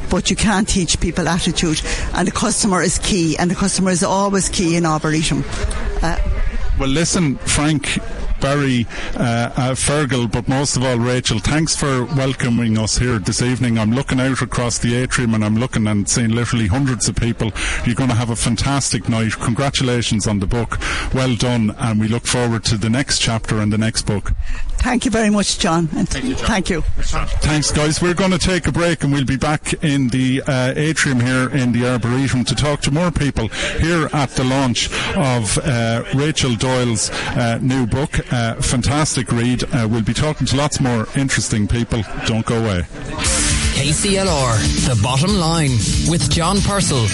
but 0.10 0.32
you 0.32 0.36
can't 0.36 0.68
teach 0.68 1.00
people 1.00 1.28
attitude. 1.28 1.80
And 2.16 2.28
the 2.28 2.32
customer 2.32 2.82
is 2.82 2.98
key, 2.98 3.38
and 3.38 3.51
the 3.51 3.56
customer 3.56 3.92
is 3.92 4.04
always 4.04 4.50
key 4.50 4.75
in 4.75 4.84
Arboretum. 4.84 5.44
Uh, 6.01 6.18
well, 6.80 6.89
listen, 6.89 7.36
Frank, 7.38 8.00
Barry, 8.41 8.88
uh, 9.15 9.51
uh, 9.55 9.75
Fergal, 9.75 10.31
but 10.31 10.48
most 10.48 10.77
of 10.77 10.84
all, 10.84 10.98
Rachel, 10.98 11.39
thanks 11.39 11.75
for 11.75 12.05
welcoming 12.05 12.77
us 12.77 12.98
here 12.98 13.19
this 13.19 13.41
evening. 13.41 13.77
I'm 13.77 13.91
looking 13.91 14.19
out 14.19 14.41
across 14.41 14.77
the 14.77 14.96
atrium 14.96 15.34
and 15.34 15.43
I'm 15.43 15.58
looking 15.58 15.88
and 15.88 16.08
seeing 16.08 16.31
literally 16.31 16.67
hundreds 16.67 17.08
of 17.08 17.15
people. 17.15 17.51
You're 17.86 17.96
going 17.96 18.10
to 18.10 18.15
have 18.15 18.29
a 18.29 18.36
fantastic 18.36 19.10
night. 19.10 19.34
Congratulations 19.34 20.27
on 20.27 20.39
the 20.39 20.48
book. 20.48 20.79
Well 21.13 21.36
done. 21.36 21.75
And 21.77 22.00
we 22.00 22.08
look 22.08 22.25
forward 22.25 22.63
to 22.65 22.77
the 22.77 22.89
next 22.89 23.19
chapter 23.19 23.60
and 23.60 23.74
the 23.74 23.77
next 23.77 24.03
book. 24.03 24.31
Thank 24.80 25.06
you 25.06 25.12
very 25.12 25.30
much, 25.30 25.60
John. 25.60 25.90
And 25.96 26.08
thank 26.08 26.26
you. 26.26 26.36
John. 26.36 26.46
Thank 26.48 26.70
you. 26.70 26.82
Thanks, 26.82 27.72
guys. 27.72 28.02
We're 28.02 28.14
going 28.14 28.32
to 28.32 28.40
take 28.40 28.66
a 28.66 28.72
break 28.72 29.04
and 29.04 29.12
we'll 29.12 29.26
be 29.26 29.36
back 29.36 29.74
in 29.84 30.08
the 30.08 30.42
uh, 30.48 30.74
atrium 30.76 31.20
here 31.20 31.50
in 31.50 31.74
the 31.74 31.86
Arboretum 31.88 32.46
to 32.46 32.56
talk 32.56 32.80
to 32.82 32.92
more 32.92 33.12
people 33.12 33.50
here 33.80 34.10
at 34.14 34.30
the 34.32 34.44
launch 34.46 34.90
of 35.16 35.58
uh, 35.60 36.04
Rachel 36.16 36.56
Doyle's 36.56 37.10
uh, 37.12 37.60
new 37.62 37.86
book. 37.86 38.20
Uh, 38.32 38.56
fantastic 38.56 39.32
read. 39.32 39.64
Uh, 39.66 39.88
we'll 39.90 40.02
be 40.02 40.14
talking 40.14 40.48
to 40.48 40.56
lots 40.56 40.80
more 40.80 41.08
interesting 41.16 41.68
people. 41.68 42.02
Don't 42.26 42.46
go 42.46 42.60
away. 42.64 42.82
KCLR, 43.76 44.88
the 44.88 45.00
bottom 45.04 45.36
line 45.36 45.72
with 46.10 46.30
John 46.30 46.62
Purcell. 46.62 47.06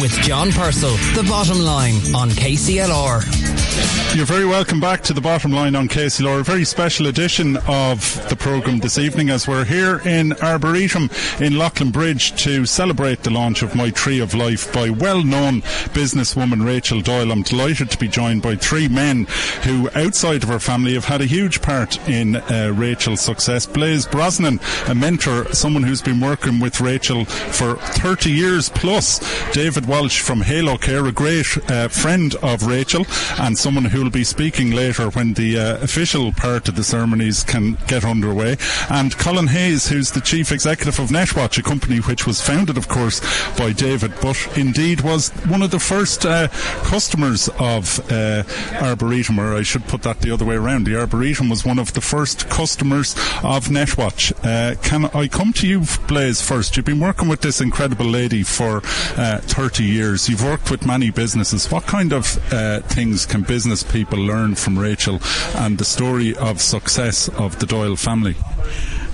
With 0.00 0.12
John 0.22 0.52
Purcell, 0.52 0.96
the 1.20 1.26
bottom 1.28 1.58
line 1.58 1.94
on 2.14 2.30
KCLR. 2.30 3.66
You're 4.14 4.26
very 4.26 4.46
welcome 4.46 4.80
back 4.80 5.02
to 5.04 5.12
the 5.12 5.20
bottom 5.20 5.52
line 5.52 5.76
on 5.76 5.86
KCLR, 5.86 6.40
a 6.40 6.42
very 6.42 6.64
special 6.64 7.06
edition 7.08 7.56
of 7.68 8.28
the 8.28 8.36
programme 8.36 8.78
this 8.78 8.98
evening 8.98 9.28
as 9.28 9.46
we're 9.46 9.64
here 9.64 10.00
in 10.00 10.32
Arboretum 10.42 11.04
in 11.40 11.52
Leighlinbridge 11.52 12.36
to 12.38 12.64
celebrate 12.64 13.22
the 13.22 13.30
launch 13.30 13.62
of 13.62 13.74
My 13.76 13.90
Tree 13.90 14.18
of 14.18 14.34
Life 14.34 14.72
by 14.72 14.88
well 14.88 15.22
known 15.22 15.60
businesswoman 15.92 16.64
Rachel 16.64 17.00
Doyle. 17.00 17.30
I'm 17.30 17.42
delighted 17.42 17.90
to 17.90 17.98
be 17.98 18.08
joined 18.08 18.42
by 18.42 18.56
three 18.56 18.88
men 18.88 19.26
who, 19.62 19.90
outside 19.94 20.42
of 20.42 20.48
her 20.48 20.58
family, 20.58 20.94
have 20.94 21.04
had 21.04 21.20
a 21.20 21.26
huge 21.26 21.60
part 21.60 21.98
in 22.08 22.36
uh, 22.36 22.72
Rachel's 22.74 23.20
success. 23.20 23.66
Blaise 23.66 24.06
Brosnan, 24.06 24.58
a 24.88 24.94
mentor, 24.94 25.52
someone 25.52 25.82
who's 25.82 26.02
been 26.02 26.20
working 26.20 26.60
with 26.60 26.80
Rachel 26.80 27.24
for 27.26 27.76
30 27.76 28.30
years 28.30 28.68
plus. 28.70 29.20
David 29.52 29.86
Walsh 29.88 30.20
from 30.20 30.42
Halo 30.42 30.76
Care, 30.76 31.06
a 31.06 31.12
great 31.12 31.56
uh, 31.70 31.88
friend 31.88 32.34
of 32.42 32.66
Rachel 32.66 33.06
and 33.38 33.56
someone 33.56 33.86
who 33.86 34.02
will 34.02 34.10
be 34.10 34.22
speaking 34.22 34.72
later 34.72 35.08
when 35.08 35.32
the 35.32 35.58
uh, 35.58 35.78
official 35.78 36.30
part 36.30 36.68
of 36.68 36.76
the 36.76 36.84
ceremonies 36.84 37.42
can 37.42 37.78
get 37.86 38.04
underway. 38.04 38.58
And 38.90 39.16
Colin 39.16 39.46
Hayes, 39.46 39.88
who's 39.88 40.10
the 40.10 40.20
chief 40.20 40.52
executive 40.52 40.98
of 40.98 41.08
Netwatch, 41.08 41.56
a 41.58 41.62
company 41.62 41.98
which 41.98 42.26
was 42.26 42.42
founded, 42.42 42.76
of 42.76 42.88
course, 42.88 43.20
by 43.56 43.72
David, 43.72 44.12
but 44.20 44.36
indeed 44.58 45.00
was 45.00 45.30
one 45.46 45.62
of 45.62 45.70
the 45.70 45.78
first 45.78 46.26
uh, 46.26 46.48
customers 46.84 47.48
of 47.58 47.98
uh, 48.12 48.42
Arboretum, 48.82 49.40
or 49.40 49.56
I 49.56 49.62
should 49.62 49.86
put 49.86 50.02
that 50.02 50.20
the 50.20 50.30
other 50.30 50.44
way 50.44 50.56
around. 50.56 50.84
The 50.84 51.00
Arboretum 51.00 51.48
was 51.48 51.64
one 51.64 51.78
of 51.78 51.94
the 51.94 52.02
first 52.02 52.50
customers 52.50 53.14
of 53.42 53.68
Netwatch. 53.68 54.32
Uh, 54.44 54.78
can 54.82 55.06
I 55.06 55.28
come 55.28 55.54
to 55.54 55.66
you, 55.66 55.84
Blaise, 56.06 56.42
first? 56.42 56.76
You've 56.76 56.84
been 56.84 57.00
working 57.00 57.28
with 57.28 57.40
this 57.40 57.62
incredible 57.62 58.06
lady 58.06 58.42
for 58.42 58.82
uh, 59.16 59.40
30 59.68 59.84
years. 59.84 60.30
You've 60.30 60.42
worked 60.42 60.70
with 60.70 60.86
many 60.86 61.10
businesses. 61.10 61.70
What 61.70 61.84
kind 61.84 62.14
of 62.14 62.24
uh, 62.50 62.80
things 62.80 63.26
can 63.26 63.42
business 63.42 63.58
business 63.58 63.82
people 63.82 64.18
learn 64.18 64.54
from 64.54 64.78
Rachel 64.78 65.20
and 65.56 65.76
the 65.76 65.84
story 65.84 66.34
of 66.36 66.62
success 66.62 67.28
of 67.28 67.58
the 67.58 67.66
Doyle 67.66 67.94
family? 67.94 68.34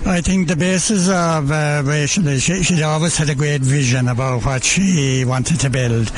I 0.07 0.21
think 0.21 0.47
the 0.47 0.55
basis 0.55 1.09
of 1.09 1.51
uh, 1.51 1.81
Rachel 1.83 2.27
is 2.27 2.43
she, 2.43 2.61
she, 2.61 2.83
always 2.83 3.17
had 3.17 3.27
a 3.29 3.33
great 3.33 3.61
vision 3.61 4.07
about 4.07 4.45
what 4.45 4.63
she 4.63 5.25
wanted 5.25 5.59
to 5.61 5.69
build, 5.71 6.11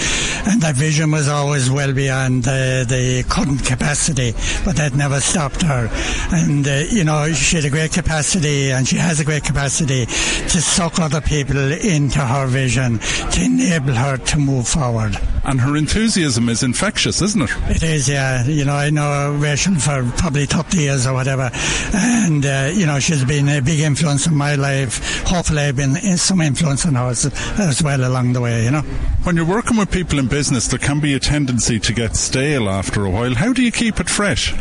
and 0.46 0.62
that 0.62 0.75
vision 0.75 1.10
was 1.10 1.29
always 1.29 1.72
well 1.72 1.94
beyond 1.94 2.44
the, 2.44 2.86
the 2.88 3.24
current 3.29 3.63
capacity, 3.65 4.34
but 4.65 4.75
that 4.75 4.94
never 4.94 5.22
stopped 5.22 5.62
her. 5.62 5.89
And 6.34 6.67
uh, 6.67 6.84
you 6.89 7.06
know, 7.06 7.32
she 7.32 7.56
had 7.56 7.65
a 7.65 7.70
great 7.70 7.94
capacity, 7.94 8.72
and 8.72 8.86
she 8.86 8.98
has 8.98 9.22
a 9.22 9.25
great 9.25 9.46
capacity 9.46 10.06
to 10.06 10.62
suck 10.62 11.00
other 11.00 11.22
people 11.22 11.58
into 11.58 12.20
her 12.20 12.46
vision 12.48 13.00
to 13.00 13.41
enable 13.41 13.94
her 13.94 14.17
to 14.17 14.38
move 14.38 14.67
forward. 14.67 15.17
And 15.48 15.62
her 15.62 15.77
enthusiasm 15.77 16.50
is 16.50 16.62
infectious, 16.62 17.22
isn't 17.22 17.42
it? 17.42 17.50
It 17.70 17.84
is, 17.84 18.10
yeah. 18.10 18.46
You 18.46 18.66
know, 18.66 18.75
I 18.75 18.89
know 18.89 19.34
Rachel 19.39 19.75
for 19.75 20.04
probably 20.18 20.46
30 20.46 20.77
years 20.77 21.08
or 21.08 21.13
whatever, 21.13 21.50
and 21.94 22.46
uh, 22.46 22.72
you 22.74 22.86
know, 22.86 23.00
she's 23.00 23.24
been 23.24 23.48
a 23.48 23.62
big 23.62 23.80
influence 23.80 24.27
in 24.27 24.36
my 24.36 24.56
life. 24.56 25.24
Hopefully, 25.25 25.62
I've 25.62 25.77
been 25.77 25.96
some 26.18 26.42
influence 26.42 26.86
on 26.86 26.96
hers 26.96 27.25
as 27.58 27.82
well 27.82 28.06
along 28.06 28.34
the 28.34 28.42
way, 28.42 28.66
you 28.66 28.72
know. 28.72 28.84
When 29.27 29.36
you're 29.36 29.43
working 29.43 29.75
with 29.75 29.91
people 29.91 30.19
in 30.19 30.27
business, 30.27 30.69
there 30.69 30.79
can 30.79 31.01
be 31.01 31.13
a 31.13 31.19
tendency 31.19 31.81
to 31.81 31.91
get 31.91 32.15
stale 32.15 32.69
after 32.69 33.03
a 33.03 33.10
while. 33.10 33.36
How 33.36 33.51
do 33.51 33.62
you 33.62 33.74
keep 33.74 34.00
it 34.00 34.10
fresh? 34.10 34.53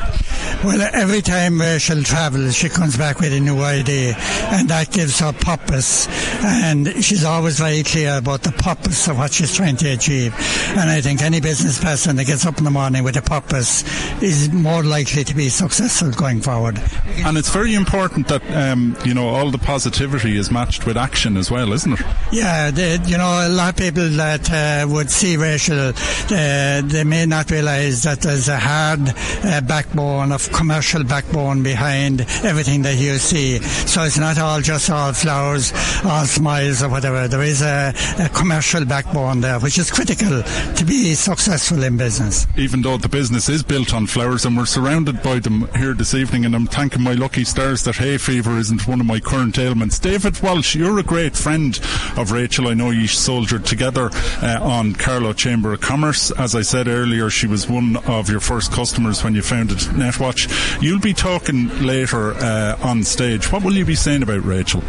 Well, 0.64 0.80
every 0.92 1.22
time 1.22 1.60
Rachel 1.60 2.02
travels, 2.02 2.56
she 2.56 2.68
comes 2.68 2.96
back 2.96 3.20
with 3.20 3.32
a 3.32 3.38
new 3.38 3.60
idea, 3.60 4.16
and 4.50 4.68
that 4.68 4.90
gives 4.90 5.20
her 5.20 5.32
purpose. 5.32 6.08
And 6.42 6.88
she's 7.04 7.22
always 7.22 7.60
very 7.60 7.84
clear 7.84 8.18
about 8.18 8.42
the 8.42 8.50
purpose 8.50 9.06
of 9.06 9.18
what 9.18 9.32
she's 9.32 9.54
trying 9.54 9.76
to 9.76 9.88
achieve. 9.90 10.34
And 10.70 10.90
I 10.90 11.00
think 11.00 11.22
any 11.22 11.40
business 11.40 11.78
person 11.78 12.16
that 12.16 12.26
gets 12.26 12.44
up 12.44 12.58
in 12.58 12.64
the 12.64 12.70
morning 12.72 13.04
with 13.04 13.16
a 13.16 13.22
purpose 13.22 13.84
is 14.20 14.50
more 14.50 14.82
likely 14.82 15.22
to 15.22 15.34
be 15.36 15.48
successful 15.48 16.10
going 16.10 16.40
forward. 16.40 16.82
And 17.18 17.38
it's 17.38 17.50
very 17.50 17.74
important 17.74 18.26
that 18.26 18.42
um, 18.50 18.96
you 19.04 19.14
know, 19.14 19.28
all 19.28 19.52
the 19.52 19.58
positivity 19.58 20.36
is 20.36 20.50
matched 20.50 20.86
with 20.86 20.96
action 20.96 21.36
as 21.36 21.52
well, 21.52 21.72
isn't 21.72 22.00
it? 22.00 22.06
Yeah, 22.32 22.72
they, 22.72 22.98
you 23.04 23.16
know, 23.16 23.46
a 23.46 23.48
lot 23.48 23.74
of 23.74 23.76
people 23.76 24.08
that 24.08 24.50
uh, 24.56 24.86
would 24.88 25.10
see 25.10 25.36
Rachel, 25.36 25.92
uh, 25.92 26.82
they 26.82 27.04
may 27.04 27.26
not 27.26 27.50
realise 27.50 28.02
that 28.04 28.20
there's 28.20 28.48
a 28.48 28.58
hard 28.58 29.00
uh, 29.44 29.60
backbone 29.62 30.32
of 30.32 30.50
commercial 30.52 31.04
backbone 31.04 31.62
behind 31.62 32.22
everything 32.42 32.82
that 32.82 32.96
you 32.96 33.18
see. 33.18 33.58
So 33.60 34.02
it's 34.02 34.18
not 34.18 34.38
all 34.38 34.60
just 34.60 34.90
all 34.90 35.12
flowers, 35.12 35.72
all 36.04 36.24
smiles 36.24 36.82
or 36.82 36.88
whatever. 36.88 37.28
There 37.28 37.42
is 37.42 37.62
a, 37.62 37.92
a 38.18 38.28
commercial 38.30 38.84
backbone 38.84 39.40
there, 39.40 39.58
which 39.60 39.78
is 39.78 39.90
critical 39.90 40.42
to 40.42 40.84
be 40.84 41.14
successful 41.14 41.82
in 41.82 41.96
business. 41.96 42.46
Even 42.56 42.82
though 42.82 42.96
the 42.96 43.08
business 43.08 43.48
is 43.48 43.62
built 43.62 43.92
on 43.92 44.06
flowers 44.06 44.44
and 44.44 44.56
we're 44.56 44.66
surrounded 44.66 45.22
by 45.22 45.38
them 45.38 45.68
here 45.76 45.94
this 45.94 46.14
evening, 46.14 46.44
and 46.44 46.54
I'm 46.54 46.66
thanking 46.66 47.02
my 47.02 47.12
lucky 47.12 47.44
stars 47.44 47.84
that 47.84 47.96
hay 47.96 48.18
fever 48.18 48.58
isn't 48.58 48.86
one 48.86 49.00
of 49.00 49.06
my 49.06 49.20
current 49.20 49.58
ailments. 49.58 49.98
David 49.98 50.40
Walsh, 50.42 50.74
you're 50.74 50.98
a 50.98 51.02
great 51.02 51.36
friend 51.36 51.78
of 52.16 52.32
Rachel. 52.32 52.68
I 52.68 52.74
know 52.74 52.90
you 52.90 53.06
soldiered 53.06 53.64
together 53.66 54.10
uh, 54.46 54.60
on 54.62 54.92
Carlow 54.92 55.32
Chamber 55.32 55.72
of 55.72 55.80
Commerce. 55.80 56.30
As 56.30 56.54
I 56.54 56.62
said 56.62 56.86
earlier, 56.86 57.28
she 57.30 57.48
was 57.48 57.68
one 57.68 57.96
of 58.06 58.30
your 58.30 58.38
first 58.38 58.70
customers 58.70 59.24
when 59.24 59.34
you 59.34 59.42
founded 59.42 59.78
Netwatch. 59.78 60.80
You'll 60.80 61.00
be 61.00 61.12
talking 61.12 61.68
later 61.84 62.32
uh, 62.34 62.78
on 62.80 63.02
stage. 63.02 63.50
What 63.50 63.64
will 63.64 63.72
you 63.72 63.84
be 63.84 63.96
saying 63.96 64.22
about 64.22 64.44
Rachel? 64.44 64.82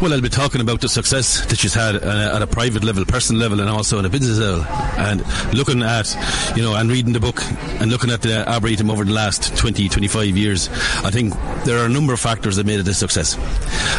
Well, 0.00 0.12
I'll 0.12 0.20
be 0.20 0.28
talking 0.28 0.60
about 0.60 0.80
the 0.80 0.88
success 0.88 1.44
that 1.46 1.58
she's 1.58 1.74
had 1.74 1.96
uh, 1.96 2.36
at 2.36 2.42
a 2.42 2.46
private 2.46 2.84
level, 2.84 3.04
personal 3.04 3.40
level, 3.42 3.60
and 3.60 3.68
also 3.68 3.98
at 3.98 4.04
a 4.04 4.08
business 4.08 4.38
level. 4.38 4.64
And 4.96 5.24
looking 5.54 5.82
at, 5.82 6.16
you 6.56 6.62
know, 6.62 6.76
and 6.76 6.88
reading 6.88 7.12
the 7.12 7.20
book 7.20 7.42
and 7.80 7.90
looking 7.90 8.10
at 8.10 8.22
the 8.22 8.48
Arboretum 8.48 8.90
over 8.90 9.04
the 9.04 9.12
last 9.12 9.56
20, 9.56 9.88
25 9.88 10.36
years, 10.36 10.68
I 11.02 11.10
think 11.10 11.34
there 11.64 11.78
are 11.82 11.86
a 11.86 11.90
number 11.90 12.12
of 12.12 12.20
factors 12.20 12.56
that 12.56 12.66
made 12.66 12.78
it 12.78 12.86
a 12.86 12.94
success. 12.94 13.36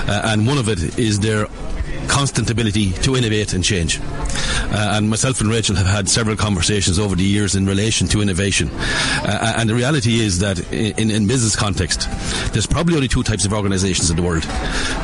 Uh, 0.08 0.22
and 0.25 0.48
one 0.48 0.58
of 0.58 0.70
it 0.70 0.98
is 0.98 1.20
their 1.20 1.48
constant 2.08 2.50
ability 2.50 2.91
to 2.91 3.15
innovate 3.15 3.53
and 3.53 3.63
change. 3.63 4.00
Uh, 4.72 4.98
and 4.98 5.10
myself 5.10 5.41
and 5.41 5.50
Rachel 5.50 5.75
have 5.75 5.88
had 5.88 6.10
several 6.10 6.36
conversations 6.36 7.00
over 7.00 7.15
the 7.15 7.24
years 7.24 7.55
in 7.55 7.65
relation 7.65 8.08
to 8.08 8.22
innovation. 8.22 8.70
Uh, 8.72 9.53
and 9.58 9.70
the 9.70 9.75
reality 9.75 10.20
is 10.20 10.39
that 10.39 10.60
in, 10.72 11.12
in 11.12 11.27
business 11.27 11.55
context, 11.55 12.08
there's 12.53 12.67
probably 12.67 12.96
only 12.96 13.08
two 13.08 13.24
types 13.24 13.46
of 13.46 13.53
organizations 13.53 14.10
in 14.10 14.15
the 14.15 14.24
world. 14.24 14.43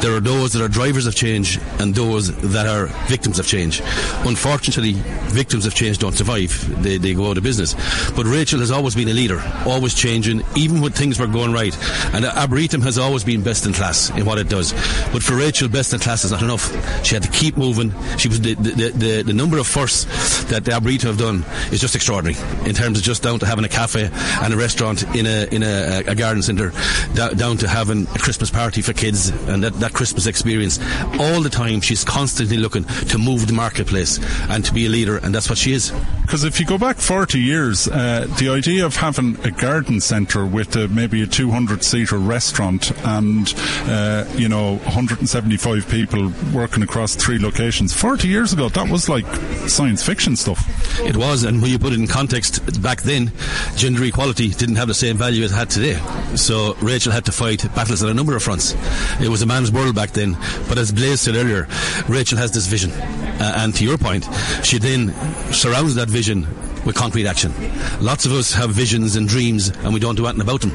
There 0.01 0.15
are 0.15 0.19
those 0.19 0.53
that 0.53 0.61
are 0.61 0.67
drivers 0.67 1.05
of 1.05 1.15
change 1.15 1.59
and 1.79 1.93
those 1.93 2.35
that 2.53 2.67
are 2.67 2.87
victims 3.07 3.39
of 3.39 3.47
change. 3.47 3.81
Unfortunately, 4.25 4.93
victims 5.31 5.65
of 5.65 5.73
change 5.73 5.99
don't 5.99 6.15
survive. 6.15 6.83
They, 6.83 6.97
they 6.97 7.13
go 7.13 7.29
out 7.29 7.37
of 7.37 7.43
business. 7.43 7.73
But 8.11 8.25
Rachel 8.25 8.59
has 8.59 8.71
always 8.71 8.95
been 8.95 9.09
a 9.09 9.13
leader, 9.13 9.41
always 9.65 9.93
changing, 9.93 10.43
even 10.55 10.81
when 10.81 10.91
things 10.91 11.19
were 11.19 11.27
going 11.27 11.53
right. 11.53 11.75
And 12.13 12.25
Arboretum 12.25 12.81
has 12.81 12.97
always 12.97 13.23
been 13.23 13.43
best 13.43 13.65
in 13.65 13.73
class 13.73 14.09
in 14.11 14.25
what 14.25 14.37
it 14.37 14.49
does. 14.49 14.73
But 15.11 15.23
for 15.23 15.35
Rachel, 15.35 15.69
best 15.69 15.93
in 15.93 15.99
class 15.99 16.23
is 16.23 16.31
not 16.31 16.41
enough. 16.41 16.71
She 17.05 17.15
had 17.15 17.23
to 17.23 17.31
keep 17.31 17.57
moving. 17.57 17.93
She 18.17 18.27
was 18.27 18.41
the, 18.41 18.55
the, 18.55 18.91
the, 18.91 19.23
the 19.23 19.33
number 19.37 19.57
of 19.59 19.67
firsts 19.67 20.43
that 20.45 20.65
the 20.65 20.73
Arboretum 20.73 21.07
have 21.09 21.17
done 21.17 21.45
is 21.71 21.79
just 21.79 21.95
extraordinary 21.95 22.37
in 22.67 22.73
terms 22.73 22.97
of 22.97 23.03
just 23.03 23.23
down 23.23 23.39
to 23.39 23.45
having 23.45 23.63
a 23.63 23.69
cafe 23.69 24.09
and 24.41 24.53
a 24.53 24.57
restaurant 24.57 25.03
in 25.15 25.25
a 25.25 25.47
in 25.51 25.63
a, 25.63 26.03
a 26.07 26.15
garden 26.15 26.41
centre, 26.41 26.73
down 27.13 27.57
to 27.57 27.67
having 27.67 28.07
a 28.15 28.19
Christmas 28.19 28.49
party 28.49 28.81
for 28.81 28.93
kids 28.93 29.29
and 29.47 29.63
that, 29.63 29.73
that 29.75 29.93
Christmas 29.93 30.25
experience. 30.25 30.79
All 31.19 31.41
the 31.41 31.49
time, 31.49 31.81
she's 31.81 32.03
constantly 32.03 32.57
looking 32.57 32.83
to 32.83 33.17
move 33.17 33.47
the 33.47 33.53
marketplace 33.53 34.19
and 34.49 34.65
to 34.65 34.73
be 34.73 34.87
a 34.87 34.89
leader, 34.89 35.17
and 35.17 35.33
that's 35.33 35.49
what 35.49 35.57
she 35.57 35.73
is. 35.73 35.93
Because 36.21 36.43
if 36.43 36.59
you 36.59 36.65
go 36.65 36.77
back 36.77 36.97
40 36.97 37.39
years, 37.39 37.87
uh, 37.87 38.27
the 38.37 38.49
idea 38.49 38.85
of 38.85 38.95
having 38.95 39.37
a 39.45 39.51
garden 39.51 40.01
centre 40.01 40.45
with 40.45 40.75
uh, 40.75 40.87
maybe 40.91 41.21
a 41.21 41.27
200 41.27 41.83
seater 41.83 42.17
restaurant 42.17 42.91
and, 43.05 43.53
uh, 43.85 44.25
you 44.35 44.49
know, 44.49 44.75
175 44.77 45.87
people 45.87 46.33
working 46.53 46.83
across 46.83 47.15
three 47.15 47.39
locations, 47.39 47.93
40 47.93 48.27
years 48.27 48.51
ago, 48.51 48.67
that 48.69 48.89
was 48.89 49.07
like 49.07 49.25
science 49.67 50.05
fiction 50.05 50.35
stuff. 50.35 50.63
It 51.01 51.15
was, 51.15 51.43
and 51.43 51.61
when 51.61 51.71
you 51.71 51.79
put 51.79 51.93
it 51.93 51.99
in 51.99 52.07
context, 52.07 52.81
back 52.81 53.01
then, 53.01 53.31
gender 53.75 54.03
equality 54.03 54.49
didn't 54.49 54.75
have 54.77 54.87
the 54.87 54.93
same 54.93 55.17
value 55.17 55.43
it 55.43 55.51
had 55.51 55.69
today. 55.69 55.99
So 56.35 56.75
Rachel 56.81 57.11
had 57.11 57.25
to 57.25 57.31
fight 57.31 57.63
battles 57.75 58.03
on 58.03 58.09
a 58.09 58.13
number 58.13 58.35
of 58.35 58.43
fronts. 58.43 58.75
It 59.21 59.29
was 59.29 59.41
a 59.41 59.45
man's 59.45 59.71
world 59.71 59.95
back 59.95 60.11
then, 60.11 60.37
but 60.67 60.77
as 60.77 60.91
Blaise 60.91 61.21
said 61.21 61.35
earlier, 61.35 61.67
Rachel 62.07 62.37
has 62.37 62.51
this 62.51 62.67
vision. 62.67 62.91
Uh, 62.91 63.53
and 63.57 63.75
to 63.75 63.83
your 63.83 63.97
point, 63.97 64.27
she 64.63 64.79
then 64.79 65.13
surrounds 65.51 65.95
that 65.95 66.09
vision 66.09 66.47
with 66.87 66.95
concrete 66.95 67.27
action. 67.27 67.53
Lots 67.99 68.25
of 68.25 68.31
us 68.31 68.53
have 68.53 68.71
visions 68.71 69.17
and 69.17 69.27
dreams 69.27 69.67
and 69.67 69.93
we 69.93 69.99
don't 69.99 70.15
do 70.15 70.25
anything 70.25 70.41
about 70.41 70.61
them. 70.61 70.71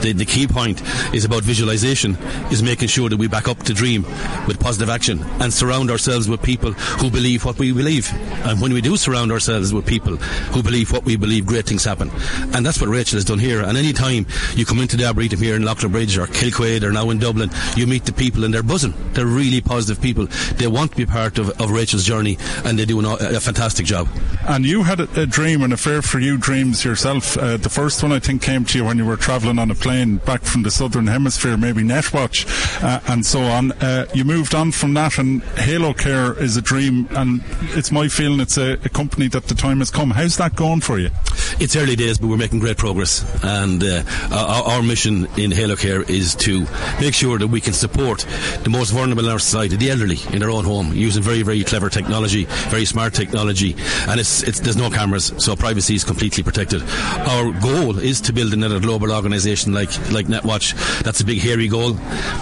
The, 0.00 0.14
the 0.16 0.24
key 0.24 0.46
point 0.46 0.82
is 1.14 1.26
about 1.26 1.42
visualization, 1.44 2.16
is 2.50 2.62
making 2.62 2.88
sure 2.88 3.10
that 3.10 3.18
we 3.18 3.28
back 3.28 3.46
up 3.46 3.58
the 3.58 3.74
dream 3.74 4.02
with 4.48 4.58
positive 4.58 4.88
action 4.88 5.22
and 5.40 5.52
surround 5.52 5.90
ourselves 5.90 6.28
with 6.28 6.42
people 6.42 6.72
who 6.72 7.10
believe 7.10 7.44
what 7.44 7.58
we 7.58 7.72
believe. 7.72 8.10
And 8.44 8.60
when 8.60 8.72
we 8.72 8.80
do 8.80 8.96
surround 8.96 9.30
ourselves 9.30 9.72
with 9.72 9.86
people 9.86 10.16
who 10.16 10.62
believe 10.62 10.90
what 10.92 11.04
we 11.04 11.16
believe, 11.16 11.44
great 11.44 11.66
things 11.66 11.84
happen. 11.84 12.10
And 12.54 12.64
that's 12.64 12.80
what 12.80 12.88
Rachel 12.88 13.18
has 13.18 13.24
done 13.26 13.38
here. 13.38 13.62
And 13.62 13.76
any 13.76 13.92
time 13.92 14.26
you 14.54 14.64
come 14.64 14.80
into 14.80 14.96
the 14.96 15.04
Arboretum 15.04 15.40
here 15.40 15.56
in 15.56 15.64
Bridge 15.64 16.16
or 16.16 16.26
Kilquade 16.26 16.82
or 16.82 16.90
now 16.90 17.10
in 17.10 17.18
Dublin, 17.18 17.50
you 17.76 17.86
meet 17.86 18.06
the 18.06 18.12
people 18.12 18.44
and 18.44 18.54
they're 18.54 18.62
buzzing. 18.62 18.94
They're 19.12 19.26
really 19.26 19.60
positive 19.60 20.02
people. 20.02 20.26
They 20.56 20.68
want 20.68 20.92
to 20.92 20.96
be 20.96 21.04
part 21.04 21.36
of, 21.38 21.50
of 21.60 21.70
Rachel's 21.70 22.04
journey 22.04 22.38
and 22.64 22.78
they 22.78 22.86
do 22.86 22.98
an, 22.98 23.04
a 23.04 23.40
fantastic 23.40 23.84
job. 23.84 24.08
And 24.48 24.64
you 24.64 24.82
had 24.82 25.00
a, 25.00 25.20
a 25.20 25.26
dream 25.26 25.49
and 25.54 25.72
a 25.72 25.76
fair 25.76 26.00
for 26.00 26.20
you 26.20 26.38
dreams 26.38 26.84
yourself. 26.84 27.36
Uh, 27.36 27.56
the 27.56 27.68
first 27.68 28.02
one 28.04 28.12
I 28.12 28.20
think 28.20 28.40
came 28.40 28.64
to 28.66 28.78
you 28.78 28.84
when 28.84 28.98
you 28.98 29.04
were 29.04 29.16
travelling 29.16 29.58
on 29.58 29.68
a 29.70 29.74
plane 29.74 30.18
back 30.18 30.42
from 30.42 30.62
the 30.62 30.70
southern 30.70 31.08
hemisphere, 31.08 31.56
maybe 31.56 31.82
Netwatch 31.82 32.46
uh, 32.84 33.00
and 33.08 33.26
so 33.26 33.40
on. 33.42 33.72
Uh, 33.72 34.06
you 34.14 34.24
moved 34.24 34.54
on 34.54 34.70
from 34.70 34.94
that, 34.94 35.18
and 35.18 35.42
Halo 35.58 35.92
Care 35.92 36.40
is 36.40 36.56
a 36.56 36.62
dream, 36.62 37.08
and 37.10 37.42
it's 37.74 37.90
my 37.90 38.06
feeling 38.06 38.38
it's 38.38 38.58
a, 38.58 38.74
a, 38.74 38.88
company 38.88 39.26
that 39.28 39.46
the 39.46 39.54
time 39.54 39.78
has 39.78 39.90
come. 39.90 40.10
How's 40.10 40.36
that 40.36 40.54
going 40.54 40.80
for 40.80 41.00
you? 41.00 41.10
It's 41.58 41.74
early 41.74 41.96
days, 41.96 42.18
but 42.18 42.28
we're 42.28 42.36
making 42.36 42.60
great 42.60 42.78
progress, 42.78 43.24
and 43.42 43.82
uh, 43.82 44.04
our, 44.30 44.74
our, 44.74 44.82
mission 44.82 45.26
in 45.36 45.50
Halo 45.50 45.74
Care 45.74 46.02
is 46.02 46.34
to 46.36 46.66
make 47.00 47.14
sure 47.14 47.38
that 47.38 47.48
we 47.48 47.60
can 47.60 47.72
support 47.72 48.24
the 48.62 48.70
most 48.70 48.90
vulnerable 48.90 49.24
in 49.24 49.32
our 49.32 49.38
society, 49.40 49.76
the 49.76 49.90
elderly, 49.90 50.18
in 50.32 50.38
their 50.38 50.50
own 50.50 50.64
home, 50.64 50.92
using 50.94 51.22
very, 51.22 51.42
very 51.42 51.64
clever 51.64 51.90
technology, 51.90 52.44
very 52.70 52.84
smart 52.84 53.14
technology, 53.14 53.74
and 54.08 54.20
it's, 54.20 54.42
it's 54.44 54.60
there's 54.60 54.76
no 54.76 54.90
cameras, 54.90 55.29
so 55.38 55.56
privacy 55.56 55.94
is 55.94 56.04
completely 56.04 56.42
protected. 56.42 56.82
Our 56.82 57.52
goal 57.60 57.98
is 57.98 58.20
to 58.22 58.32
build 58.32 58.52
another 58.52 58.80
global 58.80 59.12
organisation 59.12 59.72
like 59.72 59.90
like 60.10 60.26
Netwatch. 60.26 60.74
That's 61.02 61.20
a 61.20 61.24
big 61.24 61.40
hairy 61.40 61.68
goal, 61.68 61.94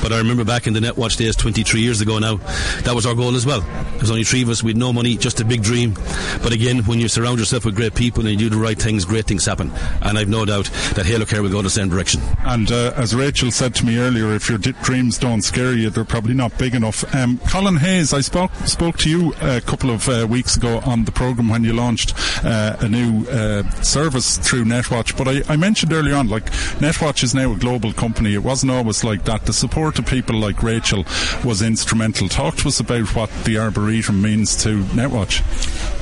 but 0.03 0.13
I 0.13 0.19
remember 0.19 0.45
back 0.45 0.67
in 0.67 0.73
the 0.73 0.81
Netwatch 0.81 1.17
days 1.17 1.37
23 1.37 1.81
years 1.81 2.01
ago 2.01 2.19
now, 2.19 2.37
that 2.83 2.95
was 2.95 3.07
our 3.07 3.15
goal 3.15 3.35
as 3.37 3.47
well. 3.47 3.61
There 3.61 4.01
was 4.01 4.11
only 4.11 4.25
three 4.25 4.43
of 4.43 4.49
us, 4.49 4.63
we 4.63 4.71
had 4.71 4.77
no 4.77 4.93
money, 4.93 5.17
just 5.17 5.41
a 5.41 5.45
big 5.45 5.63
dream. 5.63 5.95
But 6.43 6.53
again, 6.53 6.85
when 6.85 7.01
you 7.01 7.09
surround 7.09 7.39
yourself 7.39 7.65
with 7.65 7.77
great 7.77 7.95
people 7.95 8.27
and 8.27 8.31
you 8.41 8.49
do 8.49 8.57
the 8.57 8.63
right 8.63 8.81
things, 8.81 9.05
great 9.05 9.27
things 9.27 9.45
happen. 9.45 9.71
And 10.03 10.19
I've 10.19 10.29
no 10.29 10.45
doubt 10.45 10.67
that 10.95 11.07
Halo 11.07 11.25
Care 11.25 11.43
will 11.43 11.51
go 11.51 11.59
in 11.59 11.65
the 11.65 11.71
same 11.71 11.89
direction. 11.89 12.21
And 12.45 12.71
uh, 12.71 12.93
as 12.97 13.15
Rachel 13.15 13.51
said 13.51 13.75
to 13.77 13.87
me 13.87 13.99
earlier, 13.99 14.35
if 14.35 14.49
your 14.49 14.59
dreams 14.59 15.19
don't 15.19 15.43
scare 15.43 15.75
you, 15.75 15.91
they're 15.91 16.05
probably 16.05 16.35
not 16.35 16.57
big 16.59 16.75
enough. 16.75 17.05
Um, 17.15 17.39
Colin 17.51 17.77
Hayes, 17.77 18.13
I 18.13 18.21
spoke 18.21 18.55
spoke 18.67 18.97
to 18.99 19.11
you 19.11 19.35
a 19.41 19.61
couple 19.61 19.91
of 19.91 20.09
uh, 20.09 20.27
weeks 20.29 20.57
ago 20.57 20.81
on 20.85 21.05
the 21.05 21.13
program 21.13 21.49
when 21.49 21.65
you 21.65 21.73
launched 21.73 22.15
uh, 22.45 22.77
a 22.81 22.89
new 22.89 23.27
uh, 23.29 23.69
service 23.83 24.39
through 24.39 24.65
Netwatch. 24.65 25.17
But 25.17 25.29
I, 25.29 25.53
I, 25.53 25.57
mentioned 25.57 25.93
earlier 25.93 26.15
on, 26.15 26.29
like 26.29 26.47
Netwatch 26.81 27.23
is 27.23 27.35
now 27.35 27.53
a 27.53 27.57
global 27.57 27.93
company. 27.93 28.35
It 28.35 28.43
wasn't 28.43 28.73
always 28.73 29.05
like 29.05 29.25
that. 29.25 29.47
The 29.47 29.53
support 29.53 29.99
of 29.99 30.07
people 30.07 30.37
like 30.37 30.63
Rachel 30.63 31.05
was 31.45 31.63
instrumental. 31.63 32.29
Talk 32.29 32.57
to 32.57 32.69
us 32.69 32.81
about 32.81 33.15
what 33.15 33.31
the 33.45 33.59
Arboretum 33.59 34.23
means 34.23 34.57
to 34.63 34.83
Netwatch. 34.85 35.43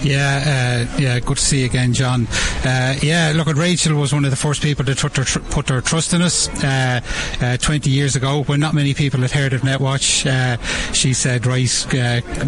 Yeah, 0.04 0.88
uh, 0.92 0.98
yeah, 0.98 1.18
good 1.20 1.38
to 1.38 1.42
see 1.42 1.60
you 1.60 1.66
again, 1.66 1.92
John. 1.92 2.26
Uh, 2.64 2.94
yeah, 3.02 3.32
look, 3.34 3.48
at 3.48 3.56
Rachel 3.56 3.96
was 3.96 4.12
one 4.12 4.24
of 4.24 4.30
the 4.30 4.36
first 4.36 4.62
people 4.62 4.84
to 4.84 4.94
tr- 4.94 5.08
tr- 5.08 5.38
put 5.38 5.66
their 5.66 5.80
trust 5.80 6.12
in 6.12 6.22
us 6.22 6.48
uh, 6.62 7.00
uh 7.40 7.56
20 7.56 7.90
years 7.90 8.16
ago 8.16 8.42
when 8.44 8.60
not 8.60 8.74
many 8.74 8.94
people 8.94 9.20
had 9.20 9.30
heard 9.30 9.52
of 9.52 9.62
Netwatch. 9.62 10.26
Uh, 10.26 10.60
she 10.92 11.14
said, 11.14 11.46
right, 11.46 11.86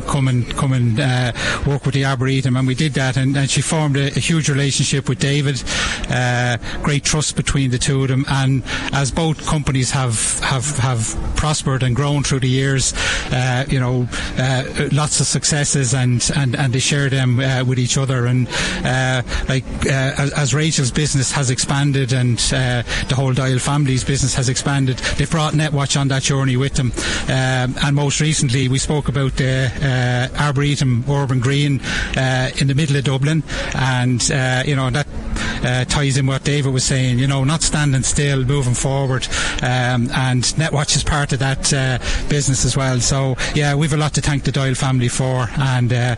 come 0.07 0.29
and 0.29 0.55
come 0.57 0.73
and 0.73 0.99
work 1.67 1.85
with 1.85 1.95
the 1.95 2.05
Arboretum, 2.05 2.57
and 2.57 2.67
we 2.67 2.75
did 2.75 2.93
that, 2.95 3.17
and, 3.17 3.37
and 3.37 3.51
she 3.51 3.63
formed 3.63 3.97
a, 3.97 4.18
a, 4.19 4.29
huge 4.29 4.51
relationship 4.51 5.09
with 5.09 5.19
David. 5.19 5.63
great 6.83 7.05
trust 7.05 7.37
between 7.37 7.71
the 7.71 7.79
two 7.79 8.03
of 8.03 8.09
them, 8.09 8.25
and 8.29 8.63
as 8.93 9.11
both 9.11 9.47
companies 9.47 9.91
have 9.91 10.41
have 10.41 10.77
have 10.79 11.17
prospered 11.37 11.83
and 11.83 11.97
grown 11.97 12.23
through 12.23 12.41
the 12.41 12.49
years, 12.49 12.93
you 13.69 13.81
know, 13.81 14.09
lots 14.93 15.21
of 15.21 15.27
successes, 15.27 15.95
and 15.95 16.31
and 16.37 16.57
and 16.57 16.73
they 16.73 16.79
share 16.79 17.09
them 17.09 17.41
uh, 17.41 17.65
with 17.65 17.79
each 17.79 17.97
other. 17.99 18.27
And 18.27 18.49
uh, 18.85 19.23
like 19.49 19.65
uh, 19.87 20.15
as, 20.19 20.33
as, 20.33 20.55
Rachel's 20.55 20.91
business 20.91 21.33
has 21.33 21.51
expanded 21.51 22.13
and 22.13 22.39
uh, 22.53 22.83
the 23.09 23.15
whole 23.15 23.33
Doyle 23.33 23.59
family's 23.59 24.05
business 24.05 24.35
has 24.35 24.49
expanded, 24.49 24.99
they've 25.17 25.31
brought 25.31 25.55
Netwatch 25.55 25.99
on 26.01 26.09
that 26.09 26.23
journey 26.23 26.57
with 26.57 26.75
them. 26.75 26.93
Um, 27.25 27.75
and 27.85 27.95
most 27.95 28.21
recently, 28.21 28.69
we 28.69 28.79
spoke 28.79 29.09
about 29.09 29.37
the 29.37 29.71
uh, 29.83 30.43
Arboretum 30.43 31.05
Urban 31.09 31.41
Green 31.41 31.81
in 32.61 32.67
the 32.67 32.75
middle 32.75 32.97
of 32.97 33.05
Dublin, 33.05 33.43
and 33.75 34.08
Uh, 34.31 34.63
you 34.67 34.77
know 34.77 34.91
that 34.91 35.07
uh, 35.65 35.85
ties 35.85 36.17
in 36.17 36.27
what 36.27 36.45
David 36.45 36.73
was 36.73 36.85
saying. 36.85 37.19
You 37.19 37.27
know, 37.27 37.45
not 37.45 37.63
standing 37.63 38.03
still, 38.03 38.45
moving 38.45 38.75
forward, 38.75 39.27
um, 39.63 40.11
and 40.11 40.43
Netwatch 40.59 40.97
is 40.97 41.05
part 41.05 41.33
of 41.33 41.39
that 41.41 41.73
uh, 41.73 41.99
business 42.29 42.65
as 42.65 42.77
well. 42.77 43.01
So 43.01 43.37
yeah, 43.55 43.75
we've 43.75 43.93
a 43.93 43.97
lot 43.97 44.15
to 44.15 44.21
thank 44.21 44.45
the 44.45 44.53
Doyle 44.53 44.75
family 44.75 45.09
for, 45.09 45.49
and 45.59 45.93
uh, 45.93 46.17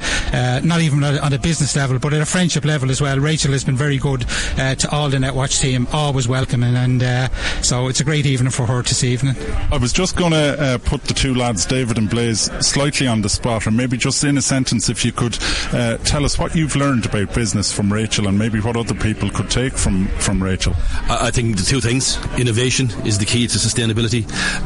not 0.62 0.80
even 0.80 1.02
on 1.04 1.32
a 1.32 1.38
business 1.38 1.76
level, 1.76 1.98
but 1.98 2.12
at 2.12 2.20
a 2.20 2.26
friendship 2.26 2.64
level 2.64 2.90
as 2.90 3.00
well. 3.00 3.18
Rachel 3.18 3.52
has 3.52 3.64
been 3.64 3.76
very 3.76 3.98
good 3.98 4.24
uh, 4.58 4.74
to 4.74 4.90
all 4.90 5.08
the 5.08 5.16
Netwatch 5.16 5.60
team, 5.60 5.86
always 5.92 6.28
welcoming, 6.28 6.76
and 6.76 7.02
uh, 7.02 7.28
so 7.62 7.88
it's 7.88 8.00
a 8.00 8.04
great 8.04 8.26
evening 8.26 8.50
for 8.50 8.66
her 8.66 8.82
this 8.82 9.04
evening. 9.04 9.36
I 9.72 9.76
was 9.76 9.92
just 9.92 10.16
going 10.16 10.32
to 10.32 10.60
uh, 10.60 10.78
put 10.78 11.04
the 11.04 11.14
two 11.14 11.34
lads, 11.34 11.64
David 11.66 11.98
and 11.98 12.10
Blaise, 12.10 12.50
slightly 12.64 13.06
on 13.06 13.22
the 13.22 13.28
spot, 13.28 13.66
and 13.66 13.76
maybe 13.76 13.96
just 13.96 14.22
in 14.24 14.36
a 14.36 14.42
sentence, 14.42 14.88
if 14.88 15.04
you 15.04 15.12
could 15.12 15.38
uh, 15.72 15.96
tell 15.98 16.24
us 16.24 16.38
what 16.38 16.54
you've 16.54 16.76
learned 16.76 17.06
about 17.06 17.34
business 17.34 17.72
from 17.72 17.92
Rachel, 17.92 18.28
and 18.28 18.38
maybe 18.38 18.60
what 18.60 18.76
other 18.76 18.94
people 18.94 19.29
could 19.34 19.50
take 19.50 19.74
from, 19.74 20.06
from 20.18 20.42
Rachel? 20.42 20.74
I, 21.08 21.30
think 21.30 21.56
the 21.56 21.64
two 21.64 21.80
things 21.80 22.18
innovation 22.38 22.90
is 23.04 23.18
the 23.18 23.24
key 23.24 23.46
to 23.46 23.58
sustainability, 23.58 24.24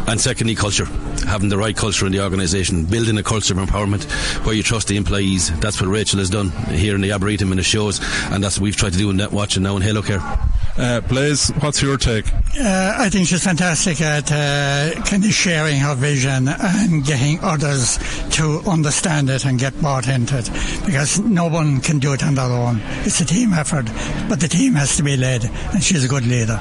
and 0.09 0.21
secondly, 0.21 0.55
culture. 0.55 0.87
Having 1.27 1.49
the 1.49 1.59
right 1.59 1.77
culture 1.77 2.07
in 2.07 2.13
the 2.13 2.23
organisation, 2.23 2.85
building 2.85 3.17
a 3.19 3.23
culture 3.23 3.59
of 3.59 3.69
empowerment 3.69 4.05
where 4.45 4.55
you 4.55 4.63
trust 4.63 4.89
the 4.89 4.97
employees. 4.97 5.51
That's 5.61 5.81
what 5.81 5.89
Rachel 5.89 6.19
has 6.19 6.31
done 6.31 6.51
here 6.69 6.95
in 6.95 7.01
the 7.01 7.13
Arboretum 7.13 7.51
and 7.51 7.61
it 7.61 7.65
shows, 7.65 8.01
and 8.31 8.43
that's 8.43 8.59
what 8.59 8.65
we've 8.65 8.77
tried 8.77 8.93
to 8.93 8.99
do 8.99 9.11
in 9.11 9.17
Netwatch 9.17 9.57
and 9.57 9.65
now 9.65 9.77
in 9.77 9.83
Halo 9.83 10.03
Care. 10.03 10.21
Uh, 10.77 11.01
Blaise, 11.03 11.51
what's 11.61 11.81
your 11.81 11.97
take? 11.97 12.27
Uh, 12.33 12.95
I 12.99 13.09
think 13.09 13.29
she's 13.29 13.45
fantastic 13.45 14.01
at 14.01 14.31
uh, 14.33 15.01
kind 15.05 15.25
of 15.25 15.31
sharing 15.33 15.79
her 15.79 15.95
vision 15.95 16.49
and 16.49 17.05
getting 17.05 17.39
others 17.43 17.99
to 18.33 18.61
understand 18.67 19.31
it 19.31 19.45
and 19.45 19.59
get 19.59 19.81
bought 19.81 20.09
into 20.09 20.39
it 20.39 20.51
because 20.85 21.21
no 21.21 21.47
one 21.47 21.81
can 21.81 22.01
do 22.01 22.13
it 22.13 22.25
on 22.25 22.35
their 22.35 22.51
own. 22.51 22.81
It's 23.05 23.21
a 23.21 23.25
team 23.25 23.53
effort, 23.53 23.87
but 24.29 24.41
the 24.41 24.49
team 24.49 24.75
has 24.75 24.97
to 24.97 25.05
be 25.05 25.17
led, 25.17 25.45
and 25.73 25.83
she's 25.83 26.05
a 26.05 26.09
good 26.09 26.27
leader. 26.27 26.61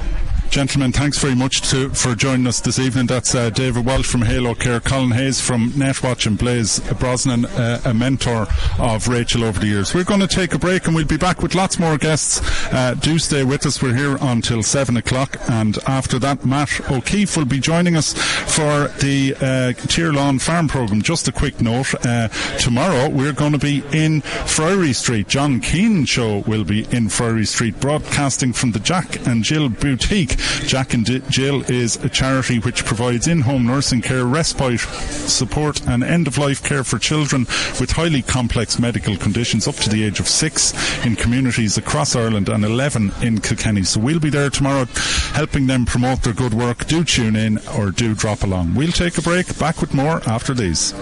Gentlemen, 0.53 0.91
thanks 0.91 1.17
very 1.17 1.33
much 1.33 1.61
to, 1.71 1.89
for 1.89 2.13
joining 2.13 2.45
us 2.45 2.61
this 2.61 2.77
evening. 2.77 3.07
That's 3.07 3.33
uh, 3.33 3.49
David 3.49 3.87
Walsh 3.87 4.05
from 4.05 4.21
Halo 4.21 4.53
Care, 4.53 4.79
Colin 4.79 5.09
Hayes 5.09 5.41
from 5.41 5.71
Netwatch, 5.71 6.27
and 6.27 6.37
Blaise 6.37 6.79
Brosnan, 6.99 7.45
uh, 7.45 7.81
a 7.85 7.91
mentor 7.95 8.45
of 8.77 9.07
Rachel 9.07 9.45
over 9.45 9.59
the 9.59 9.65
years. 9.65 9.95
We're 9.95 10.03
going 10.03 10.19
to 10.19 10.27
take 10.27 10.53
a 10.53 10.59
break 10.59 10.85
and 10.85 10.95
we'll 10.95 11.05
be 11.05 11.17
back 11.17 11.41
with 11.41 11.55
lots 11.55 11.79
more 11.79 11.97
guests. 11.97 12.39
Uh, 12.71 12.93
do 12.93 13.17
stay 13.17 13.43
with 13.43 13.65
us. 13.65 13.81
We're 13.81 13.95
here 13.95 14.15
until 14.21 14.61
7 14.61 14.95
o'clock, 14.95 15.37
and 15.49 15.79
after 15.87 16.19
that, 16.19 16.45
Matt 16.45 16.87
O'Keefe 16.91 17.35
will 17.35 17.45
be 17.45 17.59
joining 17.59 17.95
us 17.95 18.13
for 18.13 18.89
the 18.99 19.33
uh, 19.37 19.73
Tirlán 19.89 20.39
Farm 20.39 20.67
Programme. 20.67 21.01
Just 21.01 21.27
a 21.27 21.31
quick 21.31 21.61
note 21.61 21.95
uh, 22.05 22.27
tomorrow, 22.59 23.09
we're 23.09 23.33
going 23.33 23.53
to 23.53 23.57
be 23.57 23.81
in 23.91 24.21
Friary 24.21 24.93
Street. 24.93 25.27
John 25.27 25.61
Keane 25.61 26.05
Show 26.05 26.43
will 26.45 26.63
be 26.63 26.85
in 26.95 27.09
Friary 27.09 27.47
Street, 27.47 27.79
broadcasting 27.79 28.53
from 28.53 28.73
the 28.73 28.79
Jack 28.79 29.25
and 29.25 29.43
Jill 29.43 29.69
Boutique. 29.69 30.37
Jack 30.67 30.93
and 30.93 31.05
Jill 31.29 31.63
is 31.69 31.95
a 32.03 32.09
charity 32.09 32.59
which 32.59 32.85
provides 32.85 33.27
in-home 33.27 33.65
nursing 33.65 34.01
care, 34.01 34.25
respite 34.25 34.79
support 34.79 35.85
and 35.87 36.03
end-of-life 36.03 36.63
care 36.63 36.83
for 36.83 36.99
children 36.99 37.41
with 37.79 37.91
highly 37.91 38.21
complex 38.21 38.79
medical 38.79 39.17
conditions 39.17 39.67
up 39.67 39.75
to 39.75 39.89
the 39.89 40.03
age 40.03 40.19
of 40.19 40.27
six 40.27 40.73
in 41.05 41.15
communities 41.15 41.77
across 41.77 42.15
Ireland 42.15 42.49
and 42.49 42.63
11 42.63 43.11
in 43.21 43.41
Kilkenny. 43.41 43.83
So 43.83 43.99
we'll 43.99 44.19
be 44.19 44.29
there 44.29 44.49
tomorrow 44.49 44.85
helping 45.33 45.67
them 45.67 45.85
promote 45.85 46.23
their 46.23 46.33
good 46.33 46.53
work. 46.53 46.85
Do 46.85 47.03
tune 47.03 47.35
in 47.35 47.59
or 47.77 47.91
do 47.91 48.13
drop 48.15 48.43
along. 48.43 48.75
We'll 48.75 48.91
take 48.91 49.17
a 49.17 49.21
break. 49.21 49.57
Back 49.59 49.81
with 49.81 49.93
more 49.93 50.21
after 50.27 50.53
these. 50.53 50.93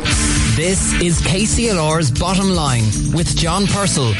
This 0.55 0.99
is 1.01 1.21
KCLR's 1.21 2.11
Bottom 2.11 2.49
Line 2.49 2.83
with 3.13 3.35
John 3.37 3.67
Purcell. 3.67 4.13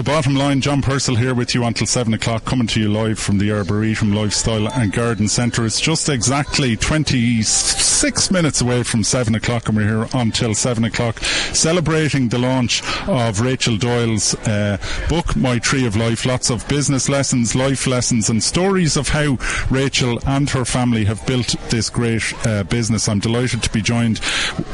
The 0.00 0.04
bottom 0.04 0.34
line, 0.34 0.62
John 0.62 0.80
Purcell 0.80 1.16
here 1.16 1.34
with 1.34 1.54
you 1.54 1.62
until 1.62 1.86
7 1.86 2.14
o'clock, 2.14 2.46
coming 2.46 2.66
to 2.68 2.80
you 2.80 2.90
live 2.90 3.18
from 3.18 3.36
the 3.36 3.52
Arboretum 3.52 4.14
Lifestyle 4.14 4.66
and 4.72 4.90
Garden 4.90 5.28
Centre. 5.28 5.66
It's 5.66 5.78
just 5.78 6.08
exactly 6.08 6.74
26 6.74 8.30
minutes 8.30 8.62
away 8.62 8.82
from 8.82 9.04
7 9.04 9.34
o'clock, 9.34 9.68
and 9.68 9.76
we're 9.76 10.04
here 10.04 10.08
until 10.14 10.54
7 10.54 10.84
o'clock, 10.84 11.18
celebrating 11.18 12.30
the 12.30 12.38
launch 12.38 12.82
of 13.08 13.42
Rachel 13.42 13.76
Doyle's 13.76 14.34
uh, 14.48 14.78
book, 15.10 15.36
My 15.36 15.58
Tree 15.58 15.84
of 15.84 15.96
Life. 15.96 16.24
Lots 16.24 16.48
of 16.48 16.66
business 16.66 17.10
lessons, 17.10 17.54
life 17.54 17.86
lessons, 17.86 18.30
and 18.30 18.42
stories 18.42 18.96
of 18.96 19.10
how 19.10 19.36
Rachel 19.68 20.18
and 20.26 20.48
her 20.48 20.64
family 20.64 21.04
have 21.04 21.26
built 21.26 21.56
this 21.68 21.90
great 21.90 22.22
uh, 22.46 22.62
business. 22.64 23.06
I'm 23.06 23.18
delighted 23.18 23.62
to 23.64 23.70
be 23.70 23.82
joined 23.82 24.20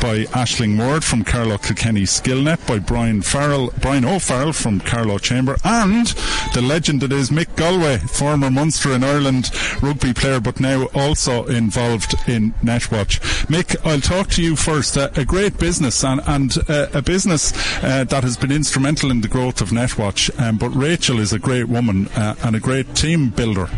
by 0.01 0.27
Ashling 0.37 0.79
Ward 0.79 1.03
from 1.03 1.25
Carlow 1.25 1.59
Kilkenny 1.59 2.03
Skillnet, 2.03 2.65
by 2.69 2.79
Brian 2.79 3.23
Farrell, 3.23 3.73
Brian 3.81 4.05
O'Farrell 4.05 4.53
from 4.53 4.79
Chamber, 5.19 5.57
and 5.65 6.07
the 6.55 6.63
legend 6.63 7.01
that 7.03 7.13
is 7.13 7.31
Mick 7.31 7.47
Galwey, 7.57 8.09
former 8.09 8.51
Munster 8.51 8.93
and 8.93 9.05
Ireland 9.05 9.51
rugby 9.83 10.13
player, 10.13 10.41
but 10.41 10.61
now 10.61 10.87
also 10.95 11.47
involved 11.47 12.15
in 12.29 12.53
Netwatch. 12.63 13.21
Mick, 13.47 13.77
I'll 13.85 14.01
talk 14.01 14.29
to 14.31 14.43
you 14.43 14.57
first. 14.57 14.97
Uh, 14.97 15.11
a 15.17 15.25
great 15.25 15.59
business 15.59 16.05
and, 16.05 16.21
and 16.27 16.57
uh, 16.69 16.89
a 16.93 17.03
business 17.03 17.53
uh, 17.83 18.05
that 18.05 18.23
has 18.23 18.37
been 18.37 18.53
instrumental 18.53 19.11
in 19.11 19.21
the 19.21 19.29
growth 19.29 19.61
of 19.61 19.71
Netwatch, 19.71 20.31
um, 20.41 20.59
but 20.59 20.71
Rachel 20.71 21.21
is 21.21 21.33
a 21.33 21.39
great 21.39 21.69
woman 21.69 22.09
uh, 22.17 22.35
and 22.45 22.57
a 22.57 22.61
great 22.61 22.95
team 22.95 23.31
builder. 23.31 23.69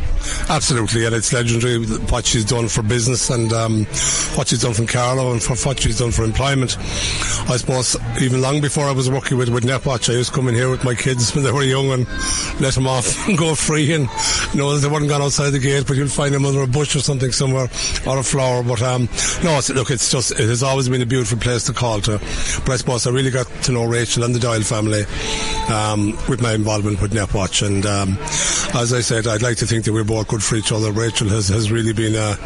Absolutely, 0.49 1.05
and 1.05 1.15
it's 1.15 1.33
legendary 1.33 1.85
what 2.11 2.27
she's 2.27 2.45
done 2.45 2.69
for 2.69 2.83
business 2.83 3.31
and 3.31 3.53
um, 3.53 3.85
what 4.35 4.49
she's 4.49 4.63
done 4.63 4.75
for 4.75 4.87
Carlow 4.87 5.33
and 5.33 5.43
for 5.43 5.57
what 5.67 5.81
she's 5.81 5.99
done 5.99 6.11
for 6.11 6.25
employment. 6.25 6.77
I 7.49 7.57
suppose 7.57 7.97
even 8.21 8.41
long 8.41 8.61
before 8.61 8.85
I 8.85 8.93
was 8.93 9.11
working 9.11 9.39
with, 9.39 9.49
with 9.49 9.65
Netwatch, 9.65 10.11
I 10.11 10.17
used 10.17 10.31
to 10.31 10.37
come 10.37 10.49
in 10.49 10.55
here 10.55 10.71
with 10.71 10.85
my 10.85 10.95
kids 10.95 11.18
when 11.35 11.45
they 11.45 11.53
were 11.53 11.63
young 11.63 11.91
and 11.91 12.07
let 12.61 12.75
them 12.75 12.87
off 12.87 13.29
and 13.29 13.37
go 13.37 13.55
free 13.55 13.93
and 13.93 14.09
you 14.53 14.61
know 14.61 14.77
they 14.77 14.89
weren't 14.89 15.09
gone 15.09 15.23
outside 15.23 15.51
the 15.51 15.59
gate, 15.59 15.85
but 15.87 15.97
you'll 15.97 16.09
find 16.09 16.35
them 16.35 16.45
under 16.45 16.63
a 16.63 16.67
bush 16.67 16.95
or 16.97 17.01
something 17.01 17.33
somewhere 17.33 17.69
or 18.07 18.19
a 18.19 18.23
flower. 18.23 18.63
But 18.63 18.83
um, 18.83 19.09
no, 19.43 19.59
it's, 19.59 19.71
look, 19.71 19.91
it's 19.91 20.11
just 20.11 20.33
it 20.33 20.49
has 20.49 20.63
always 20.63 20.89
been 20.89 21.03
a 21.03 21.07
beautiful 21.07 21.39
place 21.39 21.65
to 21.67 21.73
call 21.73 22.01
to. 22.03 22.19
But 22.65 22.73
I 22.73 22.77
suppose 22.77 23.07
I 23.07 23.11
really 23.11 23.31
got 23.31 23.47
to 23.65 23.73
know 23.73 23.85
Rachel 23.85 24.25
and 24.25 24.35
the 24.35 24.41
Doyle 24.41 24.63
family 24.63 25.05
um, 25.69 26.17
with 26.29 26.41
my 26.43 26.55
involvement 26.55 27.01
with 27.03 27.13
Netwatch, 27.13 27.67
and 27.67 27.85
um, 27.87 28.19
as 28.79 28.93
I 28.93 29.01
said, 29.01 29.27
I'd 29.27 29.43
like 29.43 29.57
to 29.59 29.67
think 29.67 29.85
that 29.85 29.93
we're 29.93 30.05
both 30.05 30.29
good 30.29 30.43
for 30.43 30.57
each 30.57 30.73
other. 30.73 30.93
Rachel 30.93 31.29
has, 31.29 31.49
has 31.49 31.71
really 31.71 31.93
been 31.93 32.15
uh, 32.15 32.37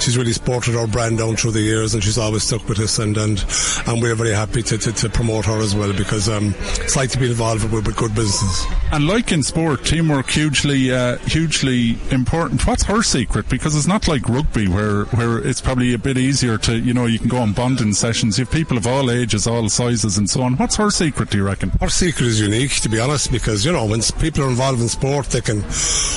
she's 0.00 0.16
really 0.16 0.32
supported 0.32 0.76
our 0.76 0.86
brand 0.86 1.18
down 1.18 1.36
through 1.36 1.52
the 1.52 1.60
years, 1.60 1.94
and 1.94 2.02
she's 2.02 2.18
always 2.18 2.42
stuck 2.42 2.68
with 2.68 2.80
us, 2.80 2.98
and 2.98 3.16
and, 3.16 3.44
and 3.86 4.02
we're 4.02 4.14
very 4.14 4.32
happy 4.32 4.62
to, 4.62 4.78
to, 4.78 4.92
to 4.92 5.08
promote 5.08 5.44
her 5.44 5.58
as 5.60 5.74
well 5.74 5.92
because 5.92 6.28
um, 6.28 6.54
it's 6.80 6.96
like 6.96 7.10
to 7.10 7.18
be 7.18 7.26
involved 7.26 7.64
with, 7.72 7.86
with 7.86 7.96
good 7.96 8.07
business. 8.08 8.66
And 8.92 9.06
like 9.06 9.32
in 9.32 9.42
sport, 9.42 9.84
teamwork 9.84 10.30
hugely, 10.30 10.92
uh, 10.92 11.18
hugely 11.18 11.98
important. 12.10 12.66
What's 12.66 12.84
her 12.84 13.02
secret? 13.02 13.48
Because 13.48 13.76
it's 13.76 13.86
not 13.86 14.08
like 14.08 14.28
rugby 14.28 14.68
where, 14.68 15.04
where 15.06 15.38
it's 15.38 15.60
probably 15.60 15.94
a 15.94 15.98
bit 15.98 16.18
easier 16.18 16.58
to, 16.58 16.78
you 16.78 16.94
know, 16.94 17.06
you 17.06 17.18
can 17.18 17.28
go 17.28 17.38
on 17.38 17.52
bonding 17.52 17.92
sessions. 17.92 18.38
You 18.38 18.44
have 18.44 18.52
people 18.52 18.76
of 18.76 18.86
all 18.86 19.10
ages, 19.10 19.46
all 19.46 19.68
sizes, 19.68 20.18
and 20.18 20.28
so 20.28 20.42
on. 20.42 20.56
What's 20.56 20.76
her 20.76 20.90
secret? 20.90 21.30
Do 21.30 21.38
you 21.38 21.44
reckon? 21.44 21.70
Her 21.80 21.88
secret 21.88 22.26
is 22.26 22.40
unique, 22.40 22.72
to 22.80 22.88
be 22.88 22.98
honest, 22.98 23.30
because 23.30 23.64
you 23.64 23.72
know 23.72 23.86
when 23.86 24.00
people 24.20 24.44
are 24.44 24.48
involved 24.48 24.80
in 24.80 24.88
sport, 24.88 25.26
they 25.26 25.40
can 25.40 25.60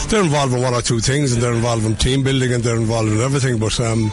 they're 0.09 0.23
involved 0.23 0.53
in 0.53 0.61
one 0.61 0.73
or 0.73 0.81
two 0.81 0.99
things, 0.99 1.33
and 1.33 1.41
they're 1.41 1.53
involved 1.53 1.85
in 1.85 1.95
team 1.95 2.23
building, 2.23 2.53
and 2.53 2.63
they're 2.63 2.77
involved 2.77 3.09
in 3.09 3.19
everything. 3.19 3.59
But 3.59 3.79
um, 3.79 4.11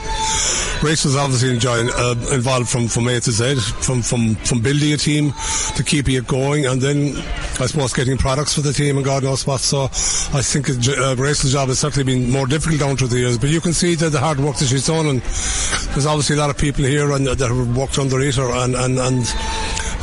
Rachel's 0.82 1.16
obviously 1.16 1.50
enjoying, 1.50 1.90
uh, 1.94 2.14
involved 2.32 2.68
from 2.68 2.88
from 2.88 3.08
A 3.08 3.20
to 3.20 3.32
Z, 3.32 3.56
from 3.82 4.02
from 4.02 4.34
from 4.36 4.60
building 4.60 4.92
a 4.92 4.96
team 4.96 5.32
to 5.76 5.84
keeping 5.84 6.14
it 6.16 6.26
going, 6.26 6.66
and 6.66 6.80
then 6.80 7.16
I 7.60 7.66
suppose 7.68 7.92
getting 7.92 8.18
products 8.18 8.54
for 8.54 8.62
the 8.62 8.72
team 8.72 8.96
and 8.96 9.04
God 9.04 9.22
knows 9.22 9.46
what. 9.46 9.60
So 9.60 9.84
I 9.84 10.42
think 10.42 10.68
uh, 10.70 11.14
Rachel's 11.16 11.52
job 11.52 11.68
has 11.68 11.78
certainly 11.78 12.04
been 12.04 12.30
more 12.30 12.46
difficult 12.46 12.80
down 12.80 12.96
through 12.96 13.08
the 13.08 13.18
years. 13.18 13.38
But 13.38 13.50
you 13.50 13.60
can 13.60 13.72
see 13.72 13.94
that 13.94 14.10
the 14.10 14.18
hard 14.18 14.40
work 14.40 14.56
that 14.56 14.66
she's 14.66 14.86
done, 14.86 15.06
and 15.06 15.20
there's 15.20 16.06
obviously 16.06 16.36
a 16.36 16.38
lot 16.38 16.50
of 16.50 16.58
people 16.58 16.84
here 16.84 17.12
and 17.12 17.26
that 17.26 17.38
have 17.38 17.76
worked 17.76 17.98
underneath 17.98 18.36
her, 18.36 18.50
and 18.64 18.74
and 18.74 18.98
and 18.98 19.24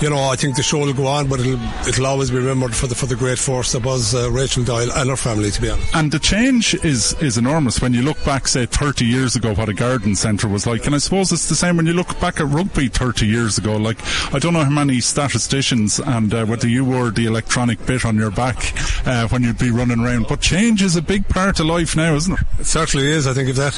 you 0.01 0.09
know, 0.09 0.19
I 0.23 0.35
think 0.35 0.55
the 0.55 0.63
show 0.63 0.79
will 0.79 0.93
go 0.93 1.07
on, 1.07 1.27
but 1.27 1.39
it'll 1.39 1.59
it'll 1.87 2.05
always 2.05 2.29
be 2.29 2.37
remembered 2.37 2.75
for 2.75 2.87
the 2.87 2.95
for 2.95 3.05
the 3.05 3.15
great 3.15 3.39
force 3.39 3.71
that 3.71 3.83
was 3.83 4.13
uh, 4.13 4.29
Rachel 4.31 4.63
Doyle 4.63 4.91
and 4.91 5.09
her 5.09 5.15
family, 5.15 5.51
to 5.51 5.61
be 5.61 5.69
honest. 5.69 5.95
And 5.95 6.11
the 6.11 6.19
change 6.19 6.73
is 6.83 7.13
is 7.21 7.37
enormous 7.37 7.81
when 7.81 7.93
you 7.93 8.01
look 8.01 8.23
back, 8.25 8.47
say, 8.47 8.65
30 8.65 9.05
years 9.05 9.35
ago, 9.35 9.53
what 9.53 9.69
a 9.69 9.73
garden 9.73 10.15
centre 10.15 10.47
was 10.47 10.67
like. 10.67 10.85
And 10.85 10.95
I 10.95 10.97
suppose 10.97 11.31
it's 11.31 11.47
the 11.47 11.55
same 11.55 11.77
when 11.77 11.85
you 11.85 11.93
look 11.93 12.19
back 12.19 12.39
at 12.39 12.47
rugby 12.47 12.87
30 12.87 13.25
years 13.25 13.57
ago. 13.57 13.77
Like, 13.77 13.99
I 14.33 14.39
don't 14.39 14.53
know 14.53 14.63
how 14.63 14.69
many 14.69 14.99
statisticians 14.99 15.99
and 15.99 16.33
uh, 16.33 16.45
whether 16.45 16.67
you 16.67 16.83
wore 16.83 17.09
the 17.11 17.25
electronic 17.25 17.83
bit 17.85 18.05
on 18.05 18.17
your 18.17 18.31
back 18.31 18.73
uh, 19.07 19.27
when 19.29 19.43
you'd 19.43 19.57
be 19.57 19.71
running 19.71 19.99
around, 19.99 20.27
but 20.27 20.41
change 20.41 20.81
is 20.81 20.95
a 20.95 21.01
big 21.01 21.27
part 21.27 21.59
of 21.59 21.65
life 21.67 21.95
now, 21.95 22.15
isn't 22.15 22.33
it? 22.33 22.45
It 22.59 22.65
certainly 22.65 23.07
is. 23.07 23.27
I 23.27 23.33
think 23.33 23.49
if 23.49 23.55
that 23.55 23.75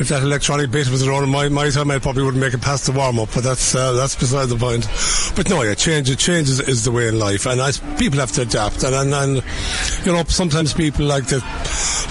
if 0.00 0.08
that 0.08 0.22
electronic 0.22 0.70
bit 0.70 0.88
was 0.88 1.06
around 1.06 1.24
in 1.24 1.30
my, 1.30 1.48
my 1.48 1.70
time, 1.70 1.90
I 1.90 1.98
probably 1.98 2.22
wouldn't 2.22 2.40
make 2.40 2.54
it 2.54 2.60
past 2.60 2.86
the 2.86 2.92
warm 2.92 3.18
up. 3.18 3.30
But 3.34 3.44
that's 3.44 3.74
uh, 3.74 3.92
that's 3.92 4.14
beside 4.14 4.46
the 4.46 4.56
point. 4.56 4.84
But 5.38 5.50
no, 5.50 5.62
yeah, 5.62 5.74
change, 5.74 6.08
change 6.18 6.48
is, 6.48 6.58
is 6.58 6.84
the 6.84 6.90
way 6.90 7.06
in 7.06 7.16
life, 7.16 7.46
and 7.46 7.60
I, 7.60 7.70
people 7.96 8.18
have 8.18 8.32
to 8.32 8.42
adapt. 8.42 8.82
And, 8.82 8.92
and, 8.92 9.14
and, 9.14 9.44
you 10.04 10.12
know, 10.12 10.24
sometimes 10.24 10.74
people 10.74 11.06
like 11.06 11.26
to 11.28 11.36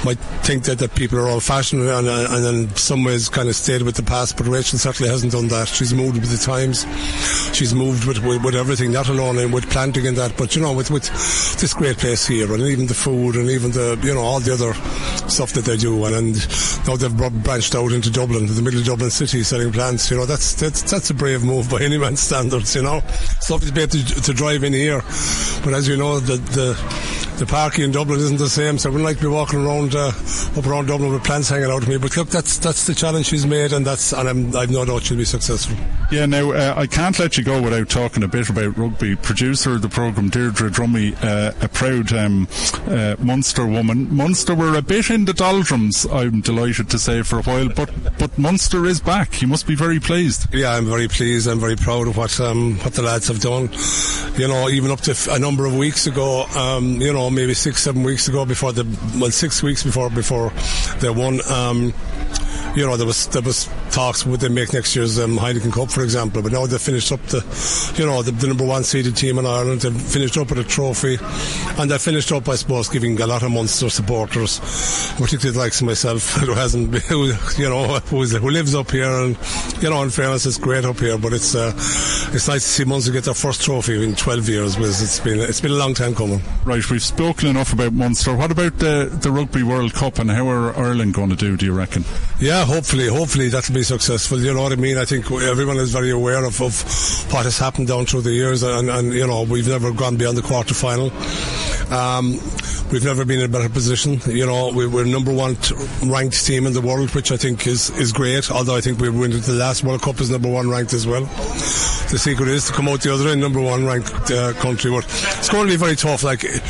might 0.05 0.19
think 0.45 0.63
that, 0.63 0.77
that 0.79 0.93
people 0.95 1.17
are 1.19 1.27
old 1.27 1.43
fashioned 1.43 1.81
and, 1.81 2.07
and 2.07 2.45
in 2.45 2.75
some 2.75 3.03
ways 3.03 3.29
kind 3.29 3.49
of 3.49 3.55
stayed 3.55 3.81
with 3.81 3.95
the 3.95 4.03
past, 4.03 4.37
but 4.37 4.47
Rachel 4.47 4.77
certainly 4.77 5.11
hasn't 5.11 5.33
done 5.33 5.47
that. 5.47 5.67
She's 5.67 5.93
moved 5.93 6.21
with 6.21 6.29
the 6.29 6.37
times, 6.37 6.85
she's 7.53 7.73
moved 7.73 8.05
with, 8.05 8.23
with, 8.23 8.43
with 8.45 8.55
everything, 8.55 8.91
not 8.91 9.09
alone 9.09 9.39
in 9.39 9.51
with 9.51 9.69
planting 9.69 10.07
and 10.07 10.15
that, 10.17 10.37
but 10.37 10.55
you 10.55 10.61
know, 10.61 10.71
with, 10.71 10.91
with 10.91 11.09
this 11.59 11.73
great 11.73 11.97
place 11.97 12.27
here, 12.27 12.53
and 12.53 12.61
even 12.63 12.85
the 12.85 12.93
food, 12.93 13.35
and 13.35 13.49
even 13.49 13.71
the, 13.71 13.99
you 14.03 14.13
know, 14.13 14.21
all 14.21 14.39
the 14.39 14.53
other 14.53 14.73
stuff 15.27 15.53
that 15.53 15.65
they 15.65 15.77
do. 15.77 16.05
And, 16.05 16.15
and 16.15 16.87
now 16.87 16.95
they've 16.95 17.43
branched 17.43 17.75
out 17.75 17.91
into 17.91 18.09
Dublin, 18.11 18.45
the 18.45 18.61
middle 18.61 18.79
of 18.79 18.85
Dublin 18.85 19.09
city, 19.09 19.43
selling 19.43 19.73
plants. 19.73 20.09
You 20.11 20.17
know, 20.17 20.25
that's 20.25 20.53
that's, 20.53 20.83
that's 20.83 21.09
a 21.09 21.13
brave 21.13 21.43
move 21.43 21.69
by 21.69 21.81
any 21.81 21.97
man's 21.97 22.21
standards. 22.21 22.75
You 22.75 22.83
know, 22.83 23.01
it's 23.37 23.49
lovely 23.49 23.67
to 23.67 23.73
be 23.73 23.81
able 23.81 23.91
to, 23.91 24.21
to 24.21 24.33
drive 24.33 24.63
in 24.63 24.73
here, 24.73 25.01
but 25.63 25.73
as 25.73 25.87
you 25.87 25.97
know, 25.97 26.19
the 26.19 26.37
the 26.37 27.16
the 27.37 27.45
parky 27.45 27.83
in 27.83 27.91
Dublin 27.91 28.19
isn't 28.19 28.37
the 28.37 28.49
same, 28.49 28.77
so 28.77 28.89
I 28.89 28.91
wouldn't 28.91 29.05
like 29.05 29.17
to 29.17 29.23
be 29.23 29.27
walking 29.29 29.63
around 29.65 29.93
uh, 29.95 30.11
up 30.57 30.65
around 30.65 30.87
Dublin 30.87 31.11
with 31.11 31.23
plants 31.23 31.49
hanging 31.49 31.69
out 31.69 31.83
of 31.83 31.87
me. 31.87 31.97
But 31.97 32.15
look, 32.17 32.29
that's 32.29 32.57
that's 32.57 32.87
the 32.87 32.95
challenge 32.95 33.27
she's 33.27 33.45
made, 33.45 33.73
and 33.73 33.85
that's 33.85 34.13
and 34.13 34.27
I'm, 34.27 34.55
I've 34.55 34.71
no 34.71 34.85
doubt 34.85 35.03
she'll 35.03 35.17
be 35.17 35.25
successful. 35.25 35.77
Yeah, 36.11 36.25
now 36.25 36.51
uh, 36.51 36.73
I 36.75 36.87
can't 36.87 37.17
let 37.19 37.37
you 37.37 37.43
go 37.43 37.61
without 37.61 37.89
talking 37.89 38.23
a 38.23 38.27
bit 38.27 38.49
about 38.49 38.77
rugby. 38.77 39.15
Producer 39.15 39.73
of 39.73 39.81
the 39.81 39.89
programme, 39.89 40.29
Deirdre 40.29 40.69
Drummy, 40.69 41.15
uh, 41.23 41.53
a 41.61 41.67
proud 41.67 42.11
um, 42.13 42.47
uh, 42.87 43.15
Munster 43.19 43.65
woman. 43.65 44.13
Munster 44.13 44.55
were 44.55 44.75
a 44.77 44.81
bit 44.81 45.09
in 45.09 45.25
the 45.25 45.33
doldrums, 45.33 46.05
I'm 46.05 46.41
delighted 46.41 46.89
to 46.89 46.99
say, 46.99 47.21
for 47.21 47.39
a 47.39 47.43
while, 47.43 47.69
but 47.69 47.89
but 48.17 48.37
Munster 48.37 48.85
is 48.85 48.99
back. 48.99 49.41
You 49.41 49.47
must 49.47 49.67
be 49.67 49.75
very 49.75 49.99
pleased. 49.99 50.53
Yeah, 50.53 50.73
I'm 50.73 50.85
very 50.85 51.07
pleased. 51.07 51.47
I'm 51.47 51.59
very 51.59 51.75
proud 51.75 52.07
of 52.07 52.17
what 52.17 52.39
um, 52.39 52.77
what 52.79 52.93
the 52.93 53.03
lads 53.03 53.27
have 53.27 53.41
done. 53.41 53.69
You 54.37 54.47
know, 54.47 54.69
even 54.69 54.91
up 54.91 55.01
to 55.01 55.11
f- 55.11 55.27
a 55.27 55.39
number 55.39 55.65
of 55.65 55.75
weeks 55.75 56.07
ago, 56.07 56.45
um, 56.55 57.01
you 57.01 57.11
know, 57.11 57.26
maybe 57.31 57.53
six, 57.53 57.81
seven 57.83 58.03
weeks 58.03 58.27
ago, 58.27 58.45
before 58.45 58.71
the 58.73 58.83
well, 59.19 59.31
six 59.31 59.61
weeks 59.63 59.83
before 59.83 60.09
before 60.09 60.51
they 60.99 61.09
won. 61.09 61.39
Um, 61.49 61.93
you 62.77 62.85
know, 62.85 62.95
there 62.95 63.07
was 63.07 63.25
there 63.29 63.41
was 63.41 63.67
talks 63.89 64.23
would 64.23 64.39
they 64.39 64.49
make 64.49 64.71
next 64.71 64.95
year's 64.95 65.17
um, 65.17 65.35
Heineken 65.35 65.73
Cup, 65.73 65.89
for 65.89 66.03
example. 66.03 66.43
But 66.43 66.51
now 66.51 66.67
they 66.67 66.77
finished 66.77 67.11
up 67.11 67.19
the, 67.23 67.39
you 67.97 68.05
know, 68.05 68.21
the, 68.21 68.29
the, 68.29 68.45
number 68.45 68.65
one 68.65 68.83
seeded 68.83 69.17
team 69.17 69.39
in 69.39 69.47
Ireland. 69.47 69.81
They 69.81 69.89
finished 69.89 70.37
up 70.37 70.51
with 70.51 70.59
a 70.59 70.63
trophy, 70.63 71.17
and 71.81 71.89
they 71.89 71.97
finished 71.97 72.31
up, 72.31 72.47
I 72.47 72.53
suppose, 72.53 72.87
giving 72.87 73.19
a 73.19 73.25
lot 73.25 73.41
of 73.41 73.49
Munster 73.49 73.89
supporters, 73.89 74.59
particularly 75.17 75.57
like 75.57 75.81
myself, 75.81 76.33
who 76.35 76.53
hasn't, 76.53 76.91
been, 76.91 77.01
who, 77.01 77.33
you 77.57 77.67
know, 77.67 77.97
who, 77.97 78.21
is, 78.21 78.33
who 78.33 78.51
lives 78.51 78.75
up 78.75 78.91
here, 78.91 79.09
and 79.09 79.35
you 79.81 79.89
know, 79.89 80.03
in 80.03 80.11
fairness, 80.11 80.45
it's 80.45 80.59
great 80.59 80.85
up 80.85 80.99
here. 80.99 81.17
But 81.17 81.33
it's 81.33 81.55
uh, 81.55 81.73
it's 81.75 82.47
nice 82.47 82.63
to 82.63 82.69
see 82.69 82.85
Munster 82.85 83.11
get 83.11 83.23
their 83.23 83.33
first 83.33 83.63
trophy 83.63 84.03
in 84.03 84.13
12 84.13 84.49
years. 84.49 84.75
Because 84.75 85.01
it's 85.01 85.19
been 85.19 85.39
it's 85.39 85.61
been 85.61 85.71
a 85.71 85.75
long 85.75 85.95
time 85.95 86.13
coming. 86.13 86.43
Right, 86.63 86.87
we've 86.91 87.01
spoken 87.01 87.47
enough 87.47 87.73
about 87.73 87.93
Munster. 87.93 88.35
What 88.35 88.51
about 88.51 88.77
the 88.77 89.09
the 89.19 89.31
Rugby 89.31 89.63
World 89.63 89.95
Cup, 89.95 90.19
and 90.19 90.29
how 90.29 90.47
are 90.47 90.77
Ireland 90.77 91.15
going 91.15 91.29
to 91.29 91.35
do? 91.35 91.57
Do 91.57 91.65
you 91.65 91.73
reckon? 91.73 92.05
Yeah, 92.39 92.66
hopefully, 92.67 93.07
hopefully 93.07 93.49
that'll 93.49 93.73
be 93.73 93.83
successful. 93.83 94.39
You 94.39 94.53
know 94.53 94.63
what 94.63 94.73
I 94.73 94.75
mean? 94.75 94.97
I 94.97 95.05
think 95.05 95.31
everyone 95.31 95.77
is 95.77 95.91
very 95.91 96.11
aware 96.11 96.43
of, 96.43 96.61
of 96.61 96.73
what 97.31 97.45
has 97.45 97.57
happened 97.57 97.87
down 97.87 98.05
through 98.05 98.21
the 98.21 98.33
years, 98.33 98.61
and, 98.63 98.89
and 98.89 99.13
you 99.13 99.25
know 99.25 99.43
we've 99.43 99.67
never 99.67 99.91
gone 99.91 100.17
beyond 100.17 100.37
the 100.37 100.41
quarter 100.41 100.73
final. 100.73 101.11
Um, 101.91 102.33
we've 102.91 103.03
never 103.03 103.25
been 103.25 103.39
in 103.39 103.45
a 103.45 103.47
better 103.47 103.69
position. 103.69 104.19
You 104.27 104.45
know, 104.45 104.71
we, 104.73 104.85
are 104.85 105.05
number 105.05 105.33
one 105.33 105.55
t- 105.55 105.75
ranked 106.03 106.45
team 106.45 106.65
in 106.65 106.73
the 106.73 106.81
world, 106.81 107.13
which 107.15 107.31
I 107.31 107.37
think 107.37 107.65
is, 107.65 107.89
is 107.91 108.11
great. 108.11 108.51
Although 108.51 108.75
I 108.75 108.81
think 108.81 108.99
we 108.99 109.09
went 109.09 109.33
into 109.33 109.51
the 109.51 109.57
last 109.57 109.83
World 109.83 110.01
Cup 110.01 110.19
as 110.19 110.29
number 110.29 110.49
one 110.49 110.69
ranked 110.69 110.93
as 110.93 111.07
well. 111.07 111.21
The 111.21 112.17
secret 112.17 112.49
is 112.49 112.67
to 112.67 112.73
come 112.73 112.87
out 112.87 113.01
the 113.01 113.13
other 113.13 113.29
end, 113.29 113.41
number 113.41 113.61
one 113.61 113.85
ranked 113.85 114.31
uh, 114.31 114.53
country. 114.53 114.91
But 114.91 115.05
it's 115.37 115.49
going 115.49 115.65
to 115.65 115.71
be 115.71 115.77
very 115.77 115.95
tough. 115.95 116.23
Like 116.23 116.43
in 116.43 116.61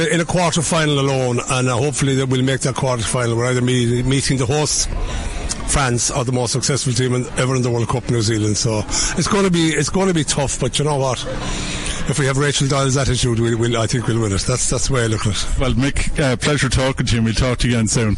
a, 0.00 0.14
in 0.14 0.20
a 0.20 0.24
quarter 0.24 0.62
final 0.62 1.00
alone, 1.00 1.38
and 1.50 1.68
uh, 1.68 1.76
hopefully 1.76 2.14
that 2.16 2.26
we'll 2.26 2.42
make 2.42 2.60
that 2.60 2.74
quarter 2.74 3.02
final. 3.02 3.36
We're 3.36 3.46
either 3.46 3.62
meet, 3.62 4.04
meeting 4.06 4.38
the 4.38 4.46
hosts. 4.46 4.86
France 5.68 6.10
are 6.10 6.24
the 6.24 6.32
most 6.32 6.52
successful 6.52 6.92
team 6.92 7.14
ever 7.36 7.56
in 7.56 7.62
the 7.62 7.70
World 7.70 7.88
Cup, 7.88 8.08
New 8.10 8.22
Zealand. 8.22 8.56
So 8.56 8.80
it's 9.18 9.28
going 9.28 9.44
to 9.44 9.50
be 9.50 9.68
it's 9.70 9.88
going 9.88 10.08
to 10.08 10.14
be 10.14 10.24
tough. 10.24 10.60
But 10.60 10.78
you 10.78 10.84
know 10.84 10.96
what? 10.96 11.24
if 12.08 12.18
we 12.18 12.26
have 12.26 12.36
Rachel 12.36 12.68
Doyle's 12.68 12.96
attitude, 12.96 13.40
we'll, 13.40 13.58
we'll, 13.58 13.78
I 13.78 13.86
think 13.86 14.06
we'll 14.06 14.20
win 14.20 14.32
it. 14.32 14.42
That's 14.42 14.68
that's 14.68 14.88
the 14.88 14.94
way 14.94 15.04
I 15.04 15.06
look 15.06 15.26
at 15.26 15.32
it. 15.32 15.58
Well, 15.58 15.72
Mick, 15.72 16.18
uh, 16.20 16.36
pleasure 16.36 16.68
talking 16.68 17.06
to 17.06 17.16
you. 17.16 17.22
We'll 17.22 17.34
talk 17.34 17.58
to 17.58 17.68
you 17.68 17.74
again 17.74 17.88
soon. 17.88 18.16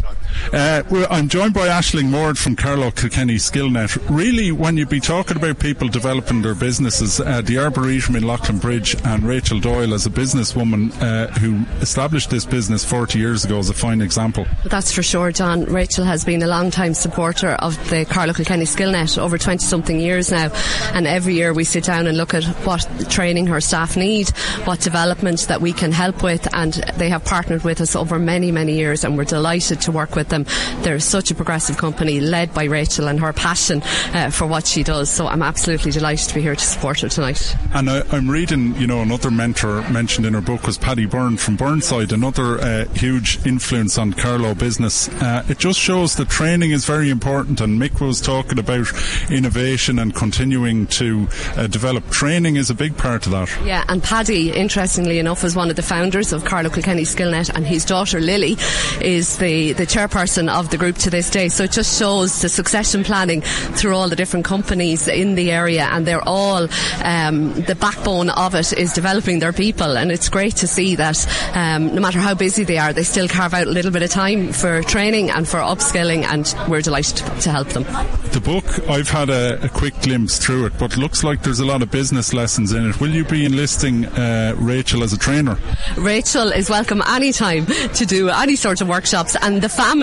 Uh, 0.53 0.83
I'm 1.11 1.29
joined 1.29 1.55
by 1.55 1.69
Ashling 1.69 2.13
Ward 2.13 2.39
from 2.39 2.55
Carlow 2.57 2.91
Kilkenny 2.91 3.35
Skillnet. 3.35 3.99
Really, 4.09 4.53
when 4.53 4.77
you 4.77 4.87
be 4.87 5.01
talking 5.01 5.37
about 5.37 5.59
people 5.59 5.89
developing 5.89 6.43
their 6.43 6.55
businesses, 6.55 7.21
uh, 7.21 7.43
the 7.43 7.59
Arboretum 7.59 8.17
in 8.17 8.23
Leighlinbridge 8.23 9.05
and 9.05 9.25
Rachel 9.25 9.59
Doyle 9.59 9.93
as 9.93 10.07
a 10.07 10.11
businesswoman 10.11 10.93
uh, 11.03 11.27
who 11.39 11.65
established 11.81 12.31
this 12.31 12.45
business 12.45 12.85
40 12.85 13.19
years 13.19 13.45
ago 13.45 13.59
is 13.59 13.71
a 13.71 13.75
fine 13.75 14.01
example. 14.01 14.47
That's 14.65 14.93
for 14.93 15.03
sure, 15.03 15.33
John. 15.33 15.65
Rachel 15.65 16.05
has 16.05 16.25
been 16.25 16.43
a 16.43 16.47
long 16.47 16.71
time 16.71 16.95
supporter 16.95 17.51
of 17.51 17.77
the 17.91 18.05
Carlow 18.05 18.33
Kilkenny 18.33 18.65
Skillnet 18.65 19.19
over 19.19 19.39
20 19.39 19.59
something 19.65 19.99
years 19.99 20.31
now. 20.31 20.53
And 20.93 21.07
every 21.07 21.35
year 21.35 21.53
we 21.53 21.65
sit 21.65 21.85
down 21.85 22.07
and 22.07 22.17
look 22.17 22.35
at 22.35 22.45
what 22.65 22.89
training 23.11 23.49
her 23.49 23.61
staff 23.61 23.97
need, 23.97 24.29
what 24.65 24.81
development 24.81 25.41
that 25.49 25.61
we 25.61 25.73
can 25.73 25.93
help 25.93 26.23
with. 26.23 26.49
And 26.55 26.75
they 26.97 27.09
have 27.09 27.25
partnered 27.25 27.65
with 27.65 27.81
us 27.81 27.97
over 27.97 28.19
many, 28.19 28.53
many 28.53 28.75
years. 28.75 29.05
And 29.05 29.19
we're 29.19 29.25
delighted 29.25 29.81
to 29.83 29.93
work 29.93 30.15
with 30.15 30.26
them. 30.29 30.45
They're 30.83 31.01
such 31.01 31.31
a 31.31 31.35
progressive 31.35 31.77
company 31.77 32.21
led 32.21 32.53
by 32.55 32.65
Rachel 32.65 33.09
and 33.09 33.21
her 33.21 33.33
passion 33.33 33.83
uh, 34.13 34.31
for 34.31 34.47
what 34.47 34.67
she 34.67 34.83
does. 34.83 35.11
So 35.11 35.27
I'm 35.27 35.43
absolutely 35.43 35.93
delighted 35.93 36.29
to 36.29 36.35
be 36.35 36.43
here 36.43 36.55
to 36.55 36.65
support 36.65 37.01
her 37.01 37.09
tonight. 37.09 37.55
And 37.75 37.89
I, 37.91 38.03
am 38.17 38.31
reading, 38.31 38.75
you 38.77 38.87
know, 38.87 39.03
another 39.03 39.31
mentor 39.31 39.89
mentioned 39.91 40.27
in 40.27 40.35
her 40.35 40.41
book 40.41 40.67
was 40.67 40.79
Paddy 40.79 41.07
Byrne 41.07 41.37
from 41.37 41.57
Burnside, 41.57 42.13
another 42.13 42.61
uh, 42.61 42.85
huge 42.95 43.45
influence 43.47 43.99
on 43.99 44.13
Carlow 44.13 44.55
business. 44.55 45.09
Uh, 45.09 45.45
it 45.49 45.59
just 45.59 45.79
shows 45.79 46.17
that 46.17 46.29
training 46.29 46.71
is 46.71 46.85
very 46.85 47.11
important. 47.11 47.61
And 47.61 47.81
Mick 47.81 48.01
was 48.01 48.21
talking 48.21 48.59
about 48.59 48.87
innovation 49.31 49.99
and 49.99 50.15
continuing 50.15 50.87
to 50.89 51.29
uh, 51.57 51.67
develop. 51.67 52.09
Training 52.11 52.57
is 52.57 52.71
a 52.71 52.75
big 52.75 52.97
part 52.97 53.27
of 53.27 53.33
that. 53.33 53.47
Yeah, 53.65 53.85
and 53.89 54.03
Paddy, 54.03 54.53
interestingly 54.53 55.19
enough, 55.19 55.45
is 55.45 55.55
one 55.57 55.71
of 55.71 55.77
the 55.77 55.83
founders 55.83 56.33
of 56.33 56.45
Carlow 56.45 56.71
Kilkenny 56.71 57.03
Skillnet, 57.03 57.51
and 57.55 57.67
his 57.67 57.85
daughter 57.85 58.21
Lily 58.21 58.57
is 59.01 59.39
the, 59.39 59.73
the 59.75 59.87
chairperson 60.07 60.49
of 60.49 60.71
the 60.71 60.79
group 60.79 60.97
to 60.97 61.11
this 61.11 61.31
day. 61.31 61.49
So 61.49 61.65
it 61.65 61.73
just 61.73 61.99
shows 61.99 62.41
the 62.43 62.49
succession 62.49 63.05
planning 63.05 63.41
through 63.41 63.95
all 63.95 64.09
the 64.09 64.17
different 64.17 64.45
companies 64.45 65.09
in 65.09 65.35
the 65.35 65.51
area, 65.51 65.89
and 65.93 66.07
they're 66.07 66.27
all 66.27 66.69
um, 67.03 67.55
the 67.63 67.77
backbone 67.79 68.31
of 68.31 68.55
it 68.55 68.73
is 68.73 68.93
developing 68.93 69.39
their 69.39 69.53
people, 69.53 69.97
and 69.97 70.11
it's 70.13 70.29
great 70.29 70.57
to 70.57 70.67
see 70.67 70.97
that 70.97 71.27
um, 71.55 71.95
no 71.95 72.01
matter 72.01 72.19
how 72.19 72.35
busy 72.35 72.65
they 72.65 72.79
are, 72.79 72.93
they 72.93 73.03
still 73.03 73.29
carve 73.29 73.55
out 73.55 73.67
a 73.67 73.71
little 73.71 73.91
bit 73.91 74.03
of 74.03 74.11
time 74.11 74.53
for 74.53 74.83
training 74.83 75.31
and 75.31 75.49
for 75.49 75.59
upskilling, 75.59 76.25
and 76.25 76.55
we're 76.69 76.83
delighted 76.83 77.17
to 77.41 77.51
help 77.51 77.69
them. 77.69 77.85
The 78.33 78.41
book, 78.43 78.89
I've 78.89 79.09
had 79.09 79.31
a, 79.31 79.63
a 79.65 79.69
quick 79.69 80.01
glimpse 80.03 80.39
through 80.39 80.67
it, 80.67 80.73
but 80.79 80.97
looks 80.97 81.25
like 81.25 81.43
there's 81.43 81.61
a 81.61 81.67
lot 81.67 81.83
of 81.83 81.91
business 81.91 82.33
lessons 82.33 82.73
in 82.73 82.91
it. 82.91 83.01
Will 83.01 83.11
you 83.11 83.25
be 83.25 83.45
enlisting 83.45 84.07
uh, 84.07 84.55
Rachel 84.59 85.03
as 85.03 85.13
a 85.13 85.19
trainer? 85.19 85.59
Rachel 85.97 86.53
is 86.53 86.69
welcome 86.69 87.03
anytime 87.07 87.67
to 87.67 88.07
do 88.07 88.29
any 88.29 88.57
sort 88.57 88.81
of 88.81 88.89
workshops, 88.89 89.37
and 89.43 89.63
the 89.63 89.69
family, 89.69 89.96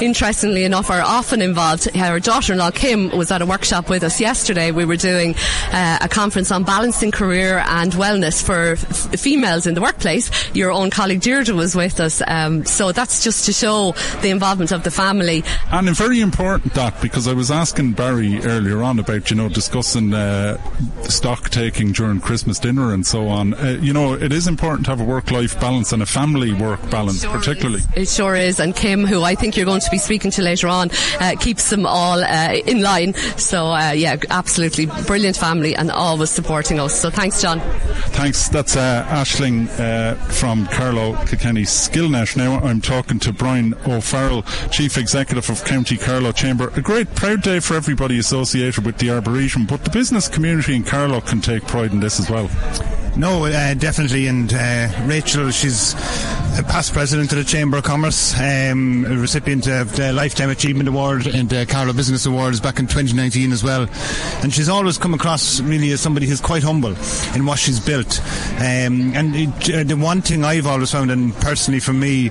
interestingly 0.00 0.64
enough, 0.64 0.90
are 0.90 1.00
often 1.00 1.40
involved. 1.42 1.84
Her 1.94 2.20
daughter-in-law 2.20 2.72
Kim 2.72 3.16
was 3.16 3.30
at 3.30 3.42
a 3.42 3.46
workshop 3.46 3.88
with 3.88 4.02
us 4.02 4.20
yesterday. 4.20 4.70
We 4.70 4.84
were 4.84 4.96
doing 4.96 5.34
uh, 5.72 5.98
a 6.00 6.08
conference 6.08 6.50
on 6.50 6.64
balancing 6.64 7.10
career 7.10 7.62
and 7.66 7.92
wellness 7.92 8.42
for 8.42 8.72
f- 8.72 9.20
females 9.20 9.66
in 9.66 9.74
the 9.74 9.80
workplace. 9.80 10.30
Your 10.54 10.72
own 10.72 10.90
colleague 10.90 11.20
Deirdre 11.20 11.54
was 11.54 11.74
with 11.74 12.00
us, 12.00 12.22
um, 12.26 12.64
so 12.64 12.92
that's 12.92 13.22
just 13.22 13.46
to 13.46 13.52
show 13.52 13.92
the 14.22 14.30
involvement 14.30 14.72
of 14.72 14.82
the 14.82 14.90
family. 14.90 15.44
And 15.70 15.88
very 15.96 16.20
important 16.20 16.74
that 16.74 17.00
because 17.00 17.28
I 17.28 17.32
was 17.32 17.50
asking 17.50 17.92
Barry 17.92 18.40
earlier 18.42 18.82
on 18.82 18.98
about 18.98 19.30
you 19.30 19.36
know 19.36 19.48
discussing 19.48 20.12
uh, 20.12 20.58
stock 21.02 21.50
taking 21.50 21.92
during 21.92 22.20
Christmas 22.20 22.58
dinner 22.58 22.92
and 22.92 23.06
so 23.06 23.28
on. 23.28 23.54
Uh, 23.54 23.78
you 23.80 23.92
know, 23.92 24.14
it 24.14 24.32
is 24.32 24.48
important 24.48 24.84
to 24.86 24.90
have 24.90 25.00
a 25.00 25.04
work-life 25.04 25.58
balance 25.60 25.92
and 25.92 26.02
a 26.02 26.06
family-work 26.06 26.90
balance, 26.90 27.22
sure 27.22 27.38
particularly. 27.38 27.82
Is. 27.94 27.96
It 27.96 28.08
sure 28.08 28.34
is. 28.34 28.58
And 28.58 28.74
Kim, 28.74 29.04
who 29.04 29.22
I 29.22 29.34
think 29.36 29.56
you're 29.56 29.66
going 29.66 29.80
to 29.80 29.90
be 29.90 29.98
speaking 29.98 30.30
to 30.32 30.42
later 30.42 30.68
on, 30.68 30.90
uh, 31.20 31.36
keeps 31.38 31.70
them 31.70 31.86
all 31.86 32.22
uh, 32.22 32.54
in 32.66 32.82
line. 32.82 33.14
So 33.36 33.66
uh, 33.66 33.92
yeah, 33.92 34.16
absolutely 34.30 34.86
brilliant 35.06 35.36
family 35.36 35.74
and 35.74 35.90
always 35.90 36.30
supporting 36.30 36.80
us. 36.80 36.98
So 36.98 37.10
thanks, 37.10 37.40
John. 37.40 37.60
Thanks. 38.10 38.48
That's 38.48 38.76
uh, 38.76 39.06
Ashling 39.08 39.68
uh, 39.78 40.14
from 40.32 40.66
Carlow 40.66 41.14
Kilkenny 41.26 41.62
Skillnet. 41.62 42.36
Now 42.36 42.58
I'm 42.60 42.80
talking 42.80 43.18
to 43.20 43.32
Brian 43.32 43.74
O'Farrell, 43.86 44.42
Chief 44.70 44.96
Executive 44.98 45.48
of 45.50 45.64
County 45.64 45.96
Carlow 45.96 46.32
Chamber. 46.32 46.72
A 46.76 46.80
great 46.80 47.14
proud 47.14 47.42
day 47.42 47.60
for 47.60 47.74
everybody 47.74 48.18
associated 48.18 48.84
with 48.84 48.98
the 48.98 49.10
Arboretum, 49.10 49.66
but 49.66 49.84
the 49.84 49.90
business 49.90 50.28
community 50.28 50.74
in 50.74 50.84
Carlow 50.84 51.20
can 51.20 51.40
take 51.40 51.66
pride 51.66 51.92
in 51.92 52.00
this 52.00 52.18
as 52.18 52.30
well. 52.30 52.48
No, 53.16 53.46
uh, 53.46 53.72
definitely. 53.72 54.26
And 54.26 54.52
uh, 54.52 54.88
Rachel, 55.06 55.50
she's 55.50 55.94
a 56.58 56.62
past 56.62 56.92
president 56.92 57.32
of 57.32 57.38
the 57.38 57.44
Chamber 57.44 57.78
of 57.78 57.84
Commerce, 57.84 58.38
um, 58.38 59.06
a 59.06 59.16
recipient 59.16 59.66
of 59.66 59.96
the 59.96 60.12
Lifetime 60.12 60.50
Achievement 60.50 60.88
Award 60.88 61.26
and 61.26 61.48
the 61.48 61.64
Carlow 61.64 61.94
Business 61.94 62.26
Awards 62.26 62.60
back 62.60 62.78
in 62.78 62.86
2019 62.86 63.52
as 63.52 63.64
well. 63.64 63.88
And 64.42 64.52
she's 64.52 64.68
always 64.68 64.98
come 64.98 65.14
across 65.14 65.60
really 65.60 65.92
as 65.92 66.00
somebody 66.00 66.26
who's 66.26 66.42
quite 66.42 66.62
humble 66.62 66.94
in 67.34 67.46
what 67.46 67.58
she's 67.58 67.80
built. 67.80 68.20
Um, 68.56 69.12
and 69.14 69.34
it, 69.34 69.74
uh, 69.74 69.84
the 69.84 69.96
one 69.96 70.20
thing 70.20 70.44
I've 70.44 70.66
always 70.66 70.92
found, 70.92 71.10
and 71.10 71.34
personally 71.36 71.80
for 71.80 71.94
me, 71.94 72.30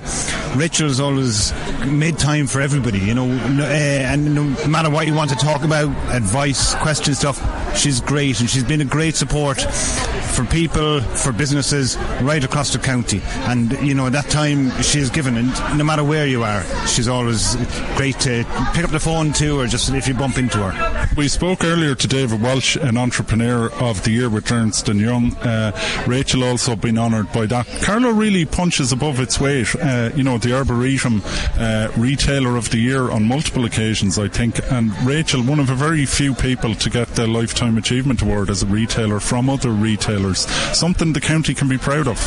Rachel's 0.54 1.00
always 1.00 1.52
made 1.86 2.16
time 2.16 2.46
for 2.46 2.60
everybody, 2.60 3.00
you 3.00 3.14
know, 3.14 3.26
uh, 3.26 3.64
and 3.64 4.34
no 4.36 4.44
matter 4.68 4.90
what 4.90 5.08
you 5.08 5.14
want 5.14 5.30
to 5.30 5.36
talk 5.36 5.64
about, 5.64 5.88
advice, 6.14 6.74
question 6.76 7.14
stuff, 7.14 7.38
she's 7.76 8.00
great 8.00 8.38
and 8.40 8.48
she's 8.48 8.64
been 8.64 8.80
a 8.80 8.84
great 8.84 9.16
support 9.16 9.60
for 9.60 10.44
people, 10.46 10.75
for 10.76 11.32
businesses 11.32 11.96
right 12.20 12.44
across 12.44 12.72
the 12.72 12.78
county. 12.78 13.22
And, 13.46 13.72
you 13.80 13.94
know, 13.94 14.10
that 14.10 14.28
time 14.28 14.70
she's 14.82 15.10
given, 15.10 15.36
and 15.36 15.78
no 15.78 15.84
matter 15.84 16.04
where 16.04 16.26
you 16.26 16.42
are, 16.42 16.62
she's 16.86 17.08
always 17.08 17.56
great 17.96 18.18
to 18.20 18.44
pick 18.74 18.84
up 18.84 18.90
the 18.90 19.00
phone 19.00 19.32
to 19.34 19.60
or 19.60 19.66
just 19.66 19.88
if 19.90 20.06
you 20.06 20.14
bump 20.14 20.38
into 20.38 20.58
her. 20.58 21.08
We 21.16 21.28
spoke 21.28 21.64
earlier 21.64 21.94
to 21.94 22.06
David 22.06 22.42
Walsh, 22.42 22.76
an 22.76 22.96
entrepreneur 22.96 23.72
of 23.74 24.04
the 24.04 24.10
year 24.10 24.28
with 24.28 24.50
Ernst 24.52 24.88
Young. 24.88 25.34
Uh, 25.36 25.72
Rachel 26.06 26.44
also 26.44 26.76
been 26.76 26.98
honoured 26.98 27.32
by 27.32 27.46
that. 27.46 27.66
Carlow 27.82 28.10
really 28.10 28.44
punches 28.44 28.92
above 28.92 29.18
its 29.18 29.40
weight. 29.40 29.74
Uh, 29.76 30.10
you 30.14 30.22
know, 30.22 30.38
the 30.38 30.54
Arboretum 30.54 31.22
uh, 31.58 31.88
retailer 31.96 32.56
of 32.56 32.70
the 32.70 32.78
year 32.78 33.10
on 33.10 33.24
multiple 33.24 33.64
occasions, 33.64 34.18
I 34.18 34.28
think. 34.28 34.60
And 34.70 34.96
Rachel, 35.06 35.42
one 35.42 35.58
of 35.58 35.70
a 35.70 35.74
very 35.74 36.04
few 36.04 36.34
people 36.34 36.74
to 36.74 36.90
get 36.90 37.08
the 37.14 37.26
Lifetime 37.26 37.78
Achievement 37.78 38.22
Award 38.22 38.50
as 38.50 38.62
a 38.62 38.66
retailer 38.66 39.20
from 39.20 39.48
other 39.48 39.70
retailers. 39.70 40.46
Something 40.74 41.12
the 41.12 41.20
county 41.20 41.54
can 41.54 41.68
be 41.68 41.78
proud 41.78 42.06
of. 42.06 42.18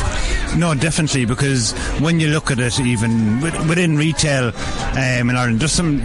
No, 0.56 0.74
definitely, 0.74 1.24
because 1.24 1.72
when 2.00 2.18
you 2.18 2.28
look 2.28 2.50
at 2.50 2.58
it, 2.58 2.80
even 2.80 3.40
within 3.40 3.96
retail 3.96 4.52
um, 4.92 5.30
in 5.30 5.36
Ireland, 5.36 5.60
there's 5.60 5.72
some 5.72 6.02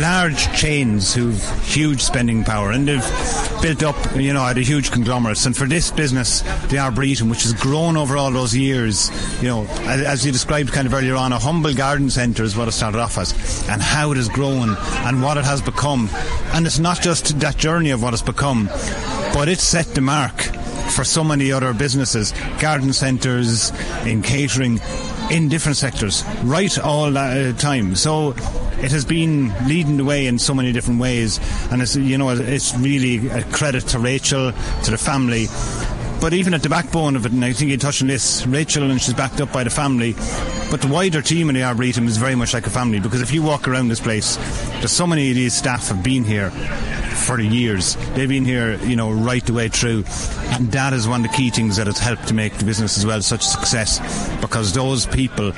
large 0.00 0.52
chains 0.56 1.14
who've 1.14 1.42
huge 1.62 2.02
spending 2.02 2.44
power 2.44 2.72
and 2.72 2.88
they've 2.88 3.62
built 3.62 3.82
up, 3.82 3.96
you 4.16 4.32
know, 4.32 4.44
at 4.44 4.58
a 4.58 4.60
huge 4.60 4.90
conglomerates. 4.90 5.46
And 5.46 5.56
for 5.56 5.66
this 5.66 5.90
business, 5.90 6.42
the 6.68 6.78
Arboretum, 6.78 7.28
which 7.28 7.42
has 7.42 7.52
grown 7.54 7.96
over 7.96 8.16
all 8.16 8.30
those 8.30 8.54
years, 8.54 9.10
you 9.42 9.48
know, 9.48 9.66
as 9.86 10.24
you 10.26 10.32
described 10.32 10.72
kind 10.72 10.86
of 10.86 10.94
earlier 10.94 11.16
on, 11.16 11.32
a 11.32 11.38
humble 11.38 11.74
garden 11.74 12.10
centre 12.10 12.42
is 12.42 12.56
what 12.56 12.68
it 12.68 12.72
started 12.72 12.98
off 12.98 13.18
as, 13.18 13.32
and 13.68 13.80
how 13.80 14.12
it 14.12 14.16
has 14.16 14.28
grown 14.28 14.76
and 14.78 15.22
what 15.22 15.36
it 15.36 15.44
has 15.44 15.62
become. 15.62 16.08
And 16.52 16.66
it's 16.66 16.78
not 16.78 17.00
just 17.00 17.38
that 17.40 17.56
journey 17.56 17.90
of 17.90 18.02
what 18.02 18.12
it's 18.12 18.22
become, 18.22 18.66
but 19.32 19.48
it's 19.48 19.62
set 19.62 19.86
the 19.94 20.00
mark 20.00 20.57
for 20.90 21.04
so 21.04 21.22
many 21.22 21.52
other 21.52 21.72
businesses, 21.72 22.32
garden 22.60 22.92
centres, 22.92 23.70
in 24.04 24.22
catering, 24.22 24.80
in 25.30 25.48
different 25.48 25.76
sectors, 25.76 26.24
right 26.42 26.78
all 26.78 27.10
the 27.10 27.54
uh, 27.54 27.58
time. 27.58 27.94
So 27.94 28.30
it 28.80 28.90
has 28.92 29.04
been 29.04 29.52
leading 29.66 29.96
the 29.96 30.04
way 30.04 30.26
in 30.26 30.38
so 30.38 30.54
many 30.54 30.72
different 30.72 31.00
ways, 31.00 31.40
and 31.70 31.82
it's 31.82 31.96
you 31.96 32.16
know 32.16 32.30
it's 32.30 32.76
really 32.76 33.28
a 33.28 33.42
credit 33.44 33.86
to 33.88 33.98
Rachel, 33.98 34.52
to 34.84 34.90
the 34.90 34.98
family. 34.98 35.46
But 36.20 36.32
even 36.32 36.52
at 36.52 36.62
the 36.62 36.68
backbone 36.68 37.14
of 37.14 37.26
it, 37.26 37.32
and 37.32 37.44
I 37.44 37.52
think 37.52 37.70
you 37.70 37.76
touched 37.76 38.02
on 38.02 38.08
this, 38.08 38.44
Rachel, 38.46 38.90
and 38.90 39.00
she's 39.00 39.14
backed 39.14 39.40
up 39.40 39.52
by 39.52 39.62
the 39.62 39.70
family. 39.70 40.14
But 40.70 40.82
the 40.82 40.88
wider 40.88 41.22
team 41.22 41.48
in 41.48 41.54
the 41.54 41.62
Arboretum 41.62 42.06
is 42.08 42.16
very 42.16 42.34
much 42.34 42.52
like 42.52 42.66
a 42.66 42.70
family 42.70 42.98
because 42.98 43.22
if 43.22 43.32
you 43.32 43.42
walk 43.42 43.68
around 43.68 43.88
this 43.88 44.00
place, 44.00 44.36
there's 44.78 44.92
so 44.92 45.06
many 45.06 45.30
of 45.30 45.36
these 45.36 45.54
staff 45.54 45.88
have 45.88 46.02
been 46.02 46.24
here 46.24 46.50
for 46.50 47.40
years. 47.40 47.96
They've 48.14 48.28
been 48.28 48.44
here, 48.44 48.76
you 48.84 48.96
know, 48.96 49.12
right 49.12 49.44
the 49.44 49.52
way 49.52 49.68
through. 49.68 50.04
And 50.50 50.72
that 50.72 50.92
is 50.92 51.06
one 51.06 51.24
of 51.24 51.30
the 51.30 51.36
key 51.36 51.50
things 51.50 51.76
that 51.76 51.86
has 51.86 51.98
helped 51.98 52.26
to 52.28 52.34
make 52.34 52.54
the 52.54 52.64
business 52.64 52.98
as 52.98 53.06
well 53.06 53.22
such 53.22 53.42
a 53.42 53.48
success 53.48 54.00
because 54.40 54.72
those 54.72 55.06
people 55.06 55.52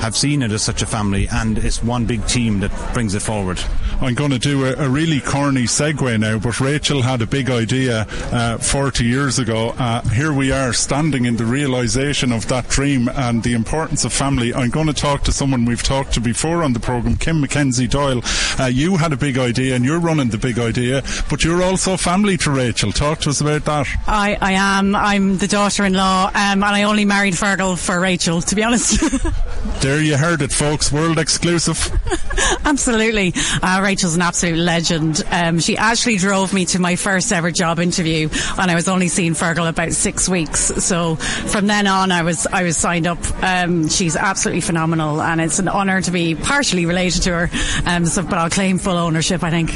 have 0.00 0.16
seen 0.16 0.42
it 0.42 0.52
as 0.52 0.62
such 0.62 0.80
a 0.80 0.86
family 0.86 1.26
and 1.28 1.58
it's 1.58 1.82
one 1.82 2.06
big 2.06 2.24
team 2.26 2.60
that 2.60 2.94
brings 2.94 3.14
it 3.14 3.22
forward. 3.22 3.58
I'm 4.00 4.14
going 4.14 4.30
to 4.30 4.38
do 4.38 4.64
a, 4.64 4.74
a 4.74 4.88
really 4.88 5.20
corny 5.20 5.64
segue 5.64 6.20
now, 6.20 6.38
but 6.38 6.60
Rachel 6.60 7.02
had 7.02 7.20
a 7.20 7.26
big 7.26 7.50
idea 7.50 8.06
uh, 8.32 8.58
40 8.58 9.04
years 9.04 9.40
ago. 9.40 9.70
Uh, 9.70 10.02
here 10.10 10.32
we 10.32 10.52
are 10.52 10.72
standing 10.72 11.24
in 11.24 11.36
the 11.36 11.44
realization 11.44 12.30
of 12.30 12.46
that 12.46 12.68
dream 12.68 13.08
and 13.08 13.42
the 13.42 13.54
importance 13.54 14.04
of 14.04 14.12
family. 14.12 14.54
I'm 14.54 14.70
going 14.70 14.86
to 14.86 14.92
talk 14.92 15.24
to 15.24 15.32
someone 15.32 15.64
we've 15.64 15.82
talked 15.82 16.14
to 16.14 16.20
before 16.20 16.62
on 16.62 16.74
the 16.74 16.80
program, 16.80 17.16
Kim 17.16 17.40
Mackenzie 17.40 17.88
Doyle. 17.88 18.22
Uh, 18.58 18.66
you 18.66 18.96
had 18.96 19.12
a 19.12 19.16
big 19.16 19.36
idea 19.36 19.74
and 19.74 19.84
you're 19.84 19.98
running 19.98 20.28
the 20.28 20.38
big 20.38 20.60
idea, 20.60 21.02
but 21.28 21.42
you're 21.42 21.62
also 21.62 21.96
family 21.96 22.36
to 22.38 22.52
Rachel. 22.52 22.92
Talk 22.92 23.18
to 23.20 23.30
us 23.30 23.40
about 23.40 23.64
that. 23.64 23.88
I, 24.06 24.38
I 24.40 24.52
am. 24.52 24.94
I'm 24.94 25.38
the 25.38 25.48
daughter-in-law, 25.48 26.26
um, 26.28 26.32
and 26.34 26.64
I 26.64 26.84
only 26.84 27.04
married 27.04 27.34
Fergal 27.34 27.76
for 27.76 27.98
Rachel, 27.98 28.42
to 28.42 28.54
be 28.54 28.62
honest. 28.62 29.00
there 29.82 30.00
you 30.00 30.16
heard 30.16 30.40
it, 30.40 30.52
folks. 30.52 30.92
World 30.92 31.18
exclusive. 31.18 31.90
Absolutely. 32.64 33.32
Uh, 33.62 33.80
Rachel's 33.88 34.16
an 34.16 34.22
absolute 34.22 34.58
legend. 34.58 35.24
Um, 35.30 35.60
she 35.60 35.78
actually 35.78 36.16
drove 36.16 36.52
me 36.52 36.66
to 36.66 36.78
my 36.78 36.94
first 36.96 37.32
ever 37.32 37.50
job 37.50 37.78
interview 37.78 38.28
and 38.58 38.70
I 38.70 38.74
was 38.74 38.86
only 38.88 39.08
seeing 39.08 39.32
Fergal 39.32 39.68
about 39.68 39.92
six 39.92 40.28
weeks. 40.28 40.60
So 40.84 41.16
from 41.16 41.66
then 41.66 41.86
on, 41.86 42.12
I 42.12 42.22
was 42.22 42.46
I 42.46 42.64
was 42.64 42.76
signed 42.76 43.06
up. 43.06 43.18
Um, 43.42 43.88
she's 43.88 44.16
absolutely 44.16 44.60
phenomenal, 44.60 45.22
and 45.22 45.40
it's 45.40 45.58
an 45.58 45.68
honour 45.68 46.00
to 46.02 46.10
be 46.10 46.34
partially 46.34 46.86
related 46.86 47.22
to 47.22 47.30
her. 47.30 47.50
Um, 47.86 48.06
so, 48.06 48.22
but 48.22 48.34
I'll 48.34 48.50
claim 48.50 48.78
full 48.78 48.96
ownership. 48.96 49.42
I 49.42 49.50
think. 49.50 49.70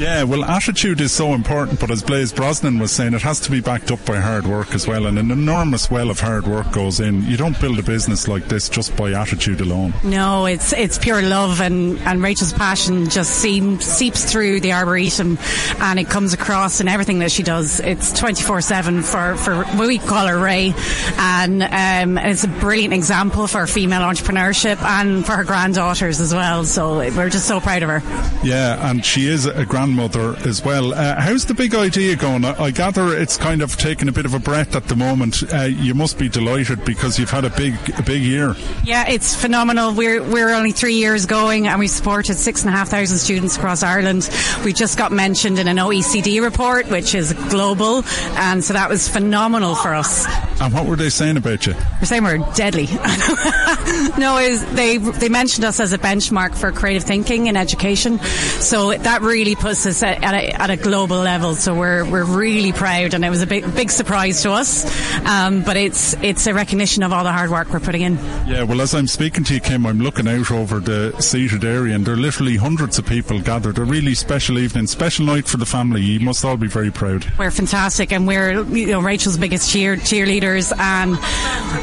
Yeah, 0.00 0.24
well, 0.24 0.44
attitude 0.44 1.00
is 1.00 1.12
so 1.12 1.34
important, 1.34 1.80
but 1.80 1.90
as 1.90 2.02
Blaise 2.02 2.32
Brosnan 2.32 2.78
was 2.78 2.92
saying, 2.92 3.14
it 3.14 3.22
has 3.22 3.40
to 3.40 3.50
be 3.50 3.60
backed 3.60 3.90
up 3.90 4.04
by 4.04 4.18
hard 4.18 4.46
work 4.46 4.74
as 4.74 4.86
well, 4.86 5.06
and 5.06 5.18
an 5.18 5.30
enormous 5.30 5.90
well 5.90 6.10
of 6.10 6.20
hard 6.20 6.46
work 6.46 6.70
goes 6.72 7.00
in. 7.00 7.22
You 7.22 7.36
don't 7.36 7.58
build 7.60 7.78
a 7.78 7.82
business 7.82 8.28
like 8.28 8.46
this 8.48 8.68
just 8.68 8.96
by 8.96 9.12
attitude 9.12 9.60
alone. 9.60 9.94
No, 10.04 10.46
it's 10.46 10.72
it's 10.72 10.98
pure 10.98 11.22
love, 11.22 11.60
and 11.60 11.98
and 12.00 12.22
Rachel's 12.22 12.52
passion 12.52 13.08
just 13.08 13.40
seeps 13.80 14.30
through 14.30 14.60
the 14.60 14.72
arboretum 14.72 15.38
and 15.80 15.98
it 15.98 16.08
comes 16.08 16.32
across 16.32 16.80
in 16.80 16.88
everything 16.88 17.20
that 17.20 17.30
she 17.30 17.42
does. 17.42 17.80
It's 17.80 18.12
24 18.18 18.60
7 18.60 19.02
for, 19.02 19.36
for 19.36 19.64
what 19.64 19.88
we 19.88 19.98
call 19.98 20.26
her 20.26 20.38
Ray. 20.38 20.74
And 21.18 21.62
um, 21.62 22.18
it's 22.18 22.44
a 22.44 22.48
brilliant 22.48 22.94
example 22.94 23.46
for 23.46 23.66
female 23.66 24.02
entrepreneurship 24.02 24.80
and 24.82 25.24
for 25.24 25.32
her 25.32 25.44
granddaughters 25.44 26.20
as 26.20 26.34
well. 26.34 26.64
So 26.64 26.98
we're 26.98 27.30
just 27.30 27.46
so 27.46 27.60
proud 27.60 27.82
of 27.82 27.88
her. 27.88 28.02
Yeah, 28.44 28.90
and 28.90 29.04
she 29.04 29.28
is 29.28 29.46
a 29.46 29.64
grandmother 29.64 30.36
as 30.46 30.64
well. 30.64 30.94
Uh, 30.94 31.20
how's 31.20 31.46
the 31.46 31.54
big 31.54 31.74
idea 31.74 32.16
going? 32.16 32.44
I, 32.44 32.64
I, 32.64 32.70
gather 32.70 33.16
it's 33.16 33.36
kind 33.36 33.62
of 33.62 33.76
taking 33.76 34.08
a 34.08 34.12
bit 34.12 34.26
of 34.26 34.34
a 34.34 34.38
breath 34.38 34.76
at 34.76 34.88
the 34.88 34.96
moment. 34.96 35.42
Uh, 35.52 35.62
you 35.62 35.94
must 35.94 36.18
be 36.18 36.28
delighted 36.28 36.84
because 36.84 37.18
you've 37.18 37.30
had 37.30 37.44
a 37.44 37.50
big, 37.50 37.74
a 37.98 38.02
big 38.02 38.22
year. 38.22 38.54
Yeah, 38.84 39.08
it's 39.08 39.34
phenomenal. 39.34 39.94
We're, 39.94 40.22
we're 40.22 40.50
only 40.50 40.72
three 40.72 40.96
years 40.96 41.26
going 41.26 41.66
and 41.66 41.78
we 41.78 41.88
supported 41.88 42.34
six 42.34 42.62
and 42.62 42.72
a 42.72 42.76
half 42.76 42.88
thousand 42.88 43.18
students 43.18 43.45
across 43.54 43.84
Ireland. 43.84 44.28
We 44.64 44.72
just 44.72 44.98
got 44.98 45.12
mentioned 45.12 45.60
in 45.60 45.68
an 45.68 45.76
OECD 45.76 46.42
report, 46.42 46.88
which 46.88 47.14
is 47.14 47.32
global, 47.50 48.02
and 48.34 48.64
so 48.64 48.72
that 48.72 48.88
was 48.88 49.08
phenomenal 49.08 49.76
for 49.76 49.94
us. 49.94 50.26
And 50.60 50.72
what 50.72 50.86
were 50.86 50.96
they 50.96 51.10
saying 51.10 51.36
about 51.36 51.66
you? 51.66 51.74
They're 51.74 52.06
saying 52.06 52.24
we're 52.24 52.38
deadly. 52.54 52.86
no, 54.18 54.56
they 54.72 54.96
they 54.96 55.28
mentioned 55.28 55.64
us 55.64 55.80
as 55.80 55.92
a 55.92 55.98
benchmark 55.98 56.56
for 56.56 56.72
creative 56.72 57.04
thinking 57.04 57.46
in 57.46 57.56
education. 57.56 58.18
So 58.18 58.92
that 58.96 59.20
really 59.20 59.54
puts 59.54 59.84
us 59.86 60.02
at, 60.02 60.24
at, 60.24 60.34
a, 60.34 60.62
at 60.62 60.70
a 60.70 60.76
global 60.76 61.18
level. 61.18 61.54
So 61.54 61.74
we're 61.74 62.10
we're 62.10 62.24
really 62.24 62.72
proud, 62.72 63.12
and 63.12 63.24
it 63.24 63.30
was 63.30 63.42
a 63.42 63.46
big 63.46 63.74
big 63.74 63.90
surprise 63.90 64.42
to 64.42 64.52
us. 64.52 64.84
Um, 65.26 65.62
but 65.62 65.76
it's 65.76 66.14
it's 66.22 66.46
a 66.46 66.54
recognition 66.54 67.02
of 67.02 67.12
all 67.12 67.24
the 67.24 67.32
hard 67.32 67.50
work 67.50 67.68
we're 67.70 67.80
putting 67.80 68.02
in. 68.02 68.16
Yeah, 68.46 68.62
well, 68.62 68.80
as 68.80 68.94
I'm 68.94 69.06
speaking 69.06 69.44
to 69.44 69.54
you, 69.54 69.60
Kim, 69.60 69.86
I'm 69.86 70.00
looking 70.00 70.26
out 70.26 70.50
over 70.50 70.80
the 70.80 71.14
seated 71.20 71.64
area, 71.64 71.94
and 71.94 72.06
there 72.06 72.14
are 72.14 72.18
literally 72.18 72.56
hundreds 72.56 72.98
of 72.98 73.06
people 73.06 73.35
gathered. 73.40 73.78
A 73.78 73.84
really 73.84 74.14
special 74.14 74.58
evening, 74.58 74.86
special 74.86 75.26
night 75.26 75.46
for 75.46 75.56
the 75.56 75.66
family. 75.66 76.00
You 76.00 76.20
must 76.20 76.44
all 76.44 76.56
be 76.56 76.68
very 76.68 76.90
proud. 76.90 77.26
We're 77.38 77.50
fantastic, 77.50 78.12
and 78.12 78.26
we're 78.26 78.62
you 78.64 78.86
know 78.88 79.00
Rachel's 79.00 79.38
biggest 79.38 79.70
cheer 79.70 79.96
cheerleaders, 79.96 80.72
and 80.78 81.16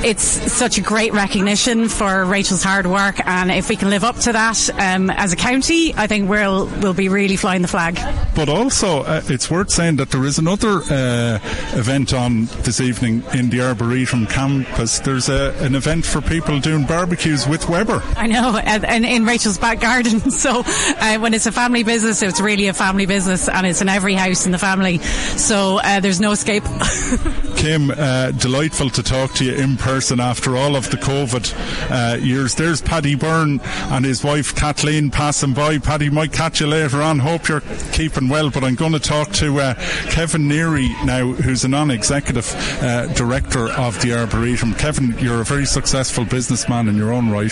it's 0.06 0.24
such 0.52 0.78
a 0.78 0.82
great 0.82 1.14
recognition 1.14 1.90
for 1.90 2.26
Rachel's 2.26 2.64
hard 2.64 2.88
work. 2.88 3.26
And 3.26 3.52
if 3.52 3.70
we 3.70 3.76
can 3.76 3.90
live 3.90 4.04
up 4.04 4.18
to 4.18 4.34
that 4.34 4.70
um, 4.80 5.10
as 5.10 5.34
a 5.34 5.36
county, 5.36 5.94
I 5.96 6.08
think 6.08 6.30
we'll 6.30 6.68
we'll 6.82 6.94
be 6.94 7.10
really 7.10 7.36
flying 7.36 7.62
the 7.62 7.68
flag. 7.68 8.00
But 8.36 8.50
also, 8.50 9.04
uh, 9.04 9.22
it's 9.26 9.50
worth 9.50 9.70
saying 9.70 9.98
that 9.98 10.10
there 10.10 10.26
is 10.26 10.38
another 10.40 10.82
uh, 10.90 11.40
event 11.78 12.14
on 12.14 12.46
this 12.64 12.82
evening 12.82 13.24
in 13.34 13.50
the 13.50 13.62
Arboretum 13.62 14.28
campus. 14.28 15.00
There's 15.00 15.30
a, 15.30 15.54
an 15.60 15.76
event 15.76 16.06
for 16.06 16.22
people 16.22 16.60
doing 16.60 16.86
barbecues 16.86 17.48
with 17.48 17.70
Weber. 17.70 18.02
I 18.16 18.28
know, 18.28 18.58
and, 18.58 18.86
and 18.86 19.06
in 19.06 19.26
Rachel's 19.26 19.58
back 19.58 19.80
garden. 19.80 20.22
So 20.34 20.64
uh, 20.66 21.20
when 21.20 21.34
it's 21.34 21.43
a 21.46 21.52
family 21.52 21.84
business, 21.84 22.22
it's 22.22 22.42
really 22.42 22.68
a 22.68 22.74
family 22.74 23.06
business, 23.06 23.48
and 23.50 23.66
it's 23.66 23.82
in 23.82 23.90
every 23.90 24.14
house 24.14 24.46
in 24.46 24.52
the 24.52 24.58
family. 24.58 25.00
So 25.00 25.80
uh, 25.84 26.00
there's 26.00 26.20
no 26.20 26.32
escape. 26.32 26.64
Uh, 27.64 28.32
delightful 28.32 28.90
to 28.90 29.02
talk 29.02 29.34
to 29.34 29.46
you 29.46 29.54
in 29.54 29.78
person 29.78 30.20
after 30.20 30.58
all 30.58 30.76
of 30.76 30.92
the 30.92 30.98
COVID 30.98 31.54
uh, 31.90 32.18
years. 32.18 32.56
There's 32.56 32.82
Paddy 32.82 33.16
Byrne 33.16 33.62
and 33.64 34.04
his 34.04 34.22
wife 34.22 34.54
Kathleen 34.54 35.10
passing 35.10 35.54
by. 35.54 35.78
Paddy 35.78 36.10
might 36.10 36.34
catch 36.34 36.60
you 36.60 36.68
later 36.68 37.02
on. 37.02 37.20
Hope 37.20 37.48
you're 37.48 37.64
keeping 37.94 38.28
well. 38.28 38.50
But 38.50 38.66
I'm 38.66 38.76
going 38.76 38.92
to 38.92 39.00
talk 39.00 39.32
to 39.34 39.62
uh, 39.62 39.74
Kevin 40.10 40.50
Neary 40.50 40.90
now, 41.06 41.32
who's 41.32 41.64
a 41.64 41.70
non-executive 41.70 42.54
uh, 42.84 43.08
director 43.14 43.72
of 43.72 44.02
the 44.02 44.12
Arboretum. 44.12 44.74
Kevin, 44.74 45.18
you're 45.20 45.40
a 45.40 45.46
very 45.46 45.66
successful 45.66 46.26
businessman 46.26 46.90
in 46.90 46.98
your 46.98 47.14
own 47.14 47.30
right. 47.30 47.50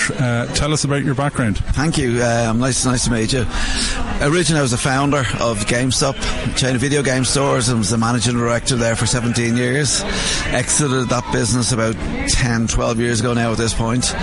tell 0.55 0.73
us 0.73 0.83
about 0.83 1.05
your 1.05 1.15
background. 1.15 1.59
Thank 1.59 1.97
you. 1.97 2.15
nice, 2.15 2.85
nice 2.85 3.05
to 3.05 3.11
meet 3.11 3.31
you. 3.31 3.45
Originally, 4.19 4.59
I 4.59 4.61
was 4.61 4.71
the 4.71 4.77
founder 4.77 5.19
of 5.39 5.65
GameStop, 5.67 6.57
chain 6.57 6.75
of 6.75 6.81
video 6.81 7.01
game 7.01 7.23
stores, 7.23 7.69
and 7.69 7.79
was 7.79 7.91
the 7.91 7.97
managing 7.97 8.35
director 8.35 8.75
there 8.75 8.97
for 8.97 9.05
17 9.05 9.55
years. 9.55 10.00
Exited 10.53 11.09
that 11.09 11.29
business 11.31 11.71
about 11.71 11.95
10, 12.29 12.67
12 12.67 12.99
years 12.99 13.19
ago 13.19 13.33
now 13.33 13.51
at 13.51 13.57
this 13.57 13.73
point 13.73 14.13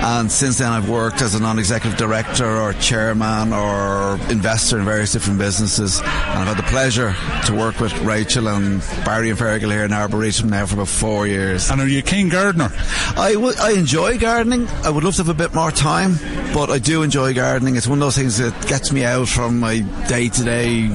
And 0.00 0.30
since 0.30 0.58
then, 0.58 0.72
I've 0.72 0.88
worked 0.88 1.22
as 1.22 1.34
a 1.34 1.40
non-executive 1.40 1.98
director 1.98 2.46
or 2.46 2.72
chairman 2.74 3.52
or 3.52 4.14
investor 4.30 4.78
in 4.78 4.84
various 4.84 5.12
different 5.12 5.38
businesses. 5.38 6.00
And 6.00 6.08
I've 6.08 6.46
had 6.46 6.56
the 6.56 6.67
pleasure 6.68 7.14
to 7.46 7.54
work 7.54 7.80
with 7.80 7.96
Rachel 8.00 8.46
and 8.46 8.80
Barry 9.04 9.30
and 9.30 9.38
Fergal 9.38 9.72
here 9.72 9.84
in 9.84 9.92
Arboretum 9.92 10.50
now 10.50 10.66
for 10.66 10.74
about 10.74 10.88
four 10.88 11.26
years. 11.26 11.70
And 11.70 11.80
are 11.80 11.88
you 11.88 12.00
a 12.00 12.02
keen 12.02 12.28
gardener? 12.28 12.70
I, 13.16 13.32
w- 13.34 13.54
I 13.58 13.72
enjoy 13.72 14.18
gardening. 14.18 14.68
I 14.84 14.90
would 14.90 15.02
love 15.02 15.16
to 15.16 15.24
have 15.24 15.30
a 15.30 15.34
bit 15.34 15.54
more 15.54 15.70
time, 15.70 16.16
but 16.52 16.68
I 16.68 16.78
do 16.78 17.02
enjoy 17.02 17.32
gardening. 17.32 17.76
It's 17.76 17.86
one 17.86 17.98
of 17.98 18.00
those 18.00 18.16
things 18.16 18.36
that 18.36 18.68
gets 18.68 18.92
me 18.92 19.02
out 19.02 19.28
from 19.28 19.60
my 19.60 19.80
day-to-day 20.08 20.90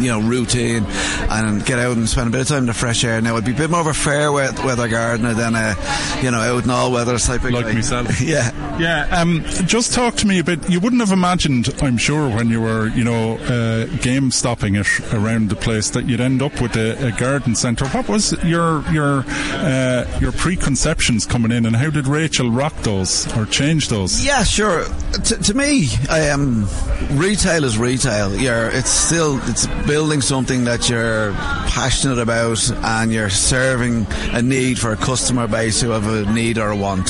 you 0.00 0.08
know 0.08 0.20
routine 0.20 0.84
and 1.30 1.64
get 1.64 1.78
out 1.78 1.96
and 1.96 2.08
spend 2.08 2.28
a 2.28 2.30
bit 2.30 2.40
of 2.42 2.48
time 2.48 2.58
in 2.58 2.66
the 2.66 2.74
fresh 2.74 3.04
air. 3.04 3.20
Now, 3.20 3.36
I'd 3.36 3.44
be 3.44 3.52
a 3.52 3.56
bit 3.56 3.70
more 3.70 3.80
of 3.80 3.86
a 3.86 3.94
fair 3.94 4.32
weather 4.32 4.88
gardener 4.88 5.34
than 5.34 5.54
a 5.54 5.74
you 6.22 6.30
know 6.30 6.38
out 6.38 6.64
in 6.64 6.70
all 6.70 6.92
weather 6.92 7.18
type 7.18 7.44
of 7.44 7.50
like 7.50 7.66
guy. 7.66 7.74
myself. 7.74 8.20
yeah, 8.20 8.78
yeah. 8.78 9.06
Um, 9.10 9.42
just 9.66 9.92
talk 9.92 10.14
to 10.16 10.26
me 10.26 10.38
a 10.38 10.44
bit. 10.44 10.68
You 10.68 10.80
wouldn't 10.80 11.00
have 11.00 11.12
imagined, 11.12 11.74
I'm 11.82 11.96
sure, 11.96 12.28
when 12.28 12.48
you 12.48 12.60
were 12.60 12.88
you 12.88 13.04
know 13.04 13.36
uh, 13.38 13.86
game 13.98 14.30
stopping 14.30 14.76
it 14.82 15.14
around 15.14 15.48
the 15.48 15.56
place 15.56 15.90
that 15.90 16.06
you'd 16.06 16.20
end 16.20 16.42
up 16.42 16.60
with 16.60 16.76
a, 16.76 17.06
a 17.06 17.12
garden 17.12 17.54
centre. 17.54 17.86
What 17.88 18.08
was 18.08 18.32
your 18.44 18.82
your 18.90 19.24
uh, 19.26 20.18
your 20.20 20.32
preconceptions 20.32 21.26
coming 21.26 21.52
in, 21.52 21.66
and 21.66 21.76
how 21.76 21.90
did 21.90 22.06
Rachel 22.06 22.50
rock 22.50 22.74
those 22.82 23.26
or 23.36 23.46
change 23.46 23.88
those? 23.88 24.24
Yeah, 24.24 24.44
sure. 24.44 24.84
T- 25.24 25.36
to 25.36 25.54
me, 25.54 25.88
um, 26.08 26.68
retail 27.12 27.64
is 27.64 27.78
retail. 27.78 28.34
You're, 28.34 28.68
it's 28.68 28.90
still 28.90 29.40
it's 29.48 29.66
building 29.86 30.20
something 30.20 30.64
that 30.64 30.88
you're 30.88 31.32
passionate 31.32 32.18
about 32.18 32.70
and 32.70 33.12
you're 33.12 33.30
serving 33.30 34.06
a 34.32 34.42
need 34.42 34.78
for 34.78 34.92
a 34.92 34.96
customer 34.96 35.46
base 35.46 35.80
who 35.80 35.90
have 35.90 36.06
a 36.06 36.30
need 36.32 36.58
or 36.58 36.70
a 36.70 36.76
want. 36.76 37.08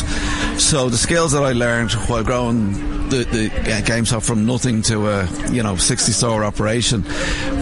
So 0.58 0.88
the 0.88 0.98
skills 0.98 1.32
that 1.32 1.42
I 1.42 1.52
learned 1.52 1.92
while 1.92 2.22
growing 2.22 3.01
the, 3.12 3.24
the 3.24 3.48
GameStop 3.50 4.24
from 4.24 4.46
nothing 4.46 4.80
to 4.82 5.08
a 5.08 5.28
you 5.50 5.62
know 5.62 5.76
60 5.76 6.12
store 6.12 6.44
operation 6.44 7.04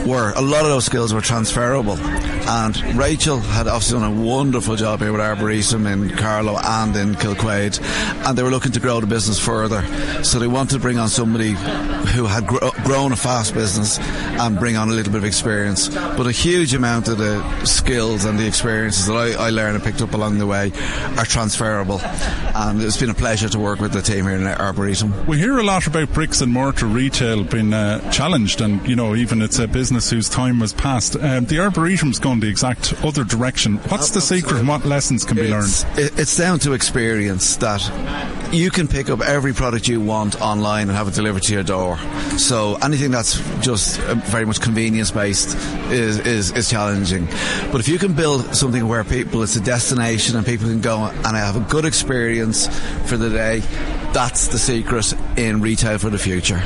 were 0.06 0.32
a 0.36 0.40
lot 0.40 0.62
of 0.62 0.68
those 0.68 0.84
skills 0.84 1.12
were 1.12 1.20
transferable. 1.20 1.96
And 1.96 2.96
Rachel 2.96 3.38
had 3.38 3.66
obviously 3.66 4.00
done 4.00 4.18
a 4.18 4.20
wonderful 4.20 4.76
job 4.76 5.00
here 5.00 5.12
with 5.12 5.20
Arboretum 5.20 5.86
in 5.86 6.10
Carlow 6.10 6.56
and 6.56 6.96
in 6.96 7.14
Kilquade, 7.14 7.80
and 8.26 8.36
they 8.36 8.42
were 8.42 8.50
looking 8.50 8.72
to 8.72 8.80
grow 8.80 9.00
the 9.00 9.06
business 9.06 9.38
further. 9.38 9.82
So 10.24 10.38
they 10.38 10.46
wanted 10.46 10.74
to 10.74 10.80
bring 10.80 10.98
on 10.98 11.08
somebody 11.08 11.50
who 11.50 12.26
had 12.26 12.46
gr- 12.46 12.58
grown 12.84 13.12
a 13.12 13.16
fast 13.16 13.54
business 13.54 13.98
and 13.98 14.58
bring 14.58 14.76
on 14.76 14.88
a 14.88 14.92
little 14.92 15.12
bit 15.12 15.18
of 15.18 15.24
experience. 15.24 15.88
But 15.88 16.26
a 16.26 16.32
huge 16.32 16.74
amount 16.74 17.08
of 17.08 17.18
the 17.18 17.64
skills 17.64 18.24
and 18.24 18.38
the 18.38 18.46
experiences 18.46 19.06
that 19.06 19.14
I, 19.14 19.46
I 19.46 19.50
learned 19.50 19.76
and 19.76 19.84
picked 19.84 20.02
up 20.02 20.14
along 20.14 20.38
the 20.38 20.46
way 20.46 20.72
are 21.16 21.24
transferable. 21.24 22.00
And 22.54 22.82
it's 22.82 22.96
been 22.96 23.10
a 23.10 23.14
pleasure 23.14 23.48
to 23.48 23.58
work 23.58 23.80
with 23.80 23.92
the 23.92 24.02
team 24.02 24.24
here 24.24 24.34
in 24.34 24.46
Arboretum. 24.46 25.26
Hear 25.40 25.58
a 25.58 25.62
lot 25.62 25.86
about 25.86 26.12
bricks 26.12 26.42
and 26.42 26.52
mortar 26.52 26.84
retail 26.84 27.42
being 27.44 27.72
uh, 27.72 28.10
challenged, 28.10 28.60
and 28.60 28.86
you 28.86 28.94
know, 28.94 29.14
even 29.14 29.40
it's 29.40 29.58
a 29.58 29.66
business 29.66 30.10
whose 30.10 30.28
time 30.28 30.58
has 30.58 30.74
passed. 30.74 31.16
Um, 31.16 31.46
the 31.46 31.58
Arboretum's 31.60 32.18
gone 32.18 32.40
the 32.40 32.48
exact 32.48 32.92
other 33.02 33.24
direction. 33.24 33.78
What's 33.88 34.10
the 34.10 34.20
secret 34.20 34.58
and 34.58 34.68
what 34.68 34.84
lessons 34.84 35.24
can 35.24 35.36
be 35.36 35.50
it's, 35.50 35.84
learned? 35.84 36.18
It's 36.18 36.36
down 36.36 36.58
to 36.60 36.74
experience 36.74 37.56
that 37.56 37.80
you 38.52 38.70
can 38.70 38.86
pick 38.86 39.08
up 39.08 39.22
every 39.22 39.54
product 39.54 39.88
you 39.88 40.00
want 40.00 40.40
online 40.42 40.88
and 40.88 40.96
have 40.96 41.08
it 41.08 41.14
delivered 41.14 41.44
to 41.44 41.54
your 41.54 41.62
door. 41.62 41.96
So 42.36 42.76
anything 42.82 43.10
that's 43.10 43.40
just 43.60 43.98
uh, 44.00 44.14
very 44.16 44.44
much 44.44 44.60
convenience 44.60 45.10
based 45.10 45.56
is, 45.90 46.18
is, 46.18 46.50
is 46.52 46.68
challenging. 46.68 47.26
But 47.72 47.80
if 47.80 47.88
you 47.88 47.98
can 47.98 48.12
build 48.12 48.54
something 48.54 48.86
where 48.86 49.04
people, 49.04 49.42
it's 49.42 49.56
a 49.56 49.60
destination 49.60 50.36
and 50.36 50.44
people 50.44 50.66
can 50.66 50.80
go 50.80 51.04
and 51.04 51.36
have 51.36 51.56
a 51.56 51.60
good 51.60 51.84
experience 51.86 52.66
for 53.06 53.16
the 53.16 53.30
day, 53.30 53.62
that's 54.12 54.48
the 54.48 54.58
secret 54.58 55.14
in 55.36 55.60
retail 55.60 55.98
for 55.98 56.10
the 56.10 56.18
future. 56.18 56.62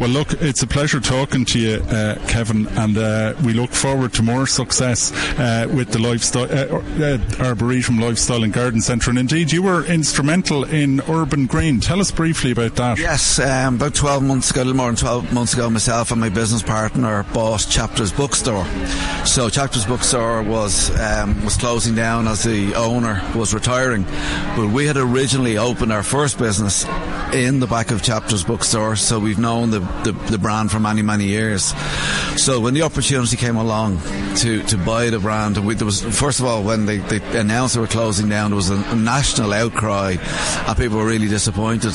Well, 0.00 0.08
look, 0.08 0.32
it's 0.42 0.60
a 0.62 0.66
pleasure 0.66 0.98
talking 0.98 1.44
to 1.46 1.58
you, 1.58 1.76
uh, 1.84 2.16
Kevin, 2.26 2.66
and 2.66 2.98
uh, 2.98 3.34
we 3.44 3.52
look 3.52 3.70
forward 3.70 4.12
to 4.14 4.22
more 4.24 4.44
success 4.44 5.12
uh, 5.38 5.68
with 5.72 5.92
the 5.92 6.00
lifestyle 6.00 6.48
uh, 6.50 7.18
Arboretum 7.38 7.98
Lifestyle 8.00 8.42
and 8.42 8.52
Garden 8.52 8.80
Centre. 8.80 9.10
And 9.10 9.18
indeed, 9.20 9.52
you 9.52 9.62
were 9.62 9.84
instrumental 9.84 10.64
in 10.64 11.00
Urban 11.08 11.46
Green. 11.46 11.78
Tell 11.78 12.00
us 12.00 12.10
briefly 12.10 12.50
about 12.50 12.74
that. 12.74 12.98
Yes, 12.98 13.38
um, 13.38 13.76
about 13.76 13.94
12 13.94 14.24
months 14.24 14.50
ago, 14.50 14.62
a 14.62 14.64
little 14.64 14.76
more 14.76 14.88
than 14.88 14.96
12 14.96 15.32
months 15.32 15.54
ago, 15.54 15.70
myself 15.70 16.10
and 16.10 16.20
my 16.20 16.28
business 16.28 16.62
partner 16.62 17.24
bought 17.32 17.64
Chapters 17.70 18.10
Bookstore. 18.10 18.66
So 19.24 19.48
Chapters 19.48 19.86
Bookstore 19.86 20.42
was 20.42 20.90
um, 21.00 21.42
was 21.44 21.56
closing 21.56 21.94
down 21.94 22.26
as 22.26 22.42
the 22.42 22.74
owner 22.74 23.22
was 23.36 23.54
retiring, 23.54 24.04
but 24.56 24.70
we 24.72 24.86
had 24.86 24.96
originally 24.96 25.56
opened 25.56 25.92
our 25.92 26.02
first 26.02 26.36
business 26.36 26.84
in 27.32 27.60
the 27.60 27.66
back 27.66 27.90
of 27.90 28.02
Chapters 28.02 28.44
Bookstore, 28.44 28.96
so 28.96 29.18
we've 29.18 29.38
known 29.38 29.70
the, 29.70 29.80
the, 30.04 30.12
the, 30.30 30.38
brand 30.38 30.70
for 30.70 30.80
many, 30.80 31.02
many 31.02 31.24
years. 31.24 31.74
So 32.36 32.60
when 32.60 32.74
the 32.74 32.82
opportunity 32.82 33.36
came 33.36 33.56
along 33.56 34.00
to, 34.38 34.62
to 34.64 34.76
buy 34.76 35.10
the 35.10 35.18
brand, 35.18 35.58
we, 35.58 35.74
there 35.74 35.86
was, 35.86 36.02
first 36.02 36.40
of 36.40 36.46
all, 36.46 36.62
when 36.62 36.86
they, 36.86 36.98
they 36.98 37.20
announced 37.38 37.74
they 37.74 37.80
were 37.80 37.86
closing 37.86 38.28
down, 38.28 38.50
there 38.50 38.56
was 38.56 38.70
a, 38.70 38.94
national 38.94 39.52
outcry 39.52 40.16
and 40.66 40.78
people 40.78 40.98
were 40.98 41.06
really 41.06 41.28
disappointed. 41.28 41.92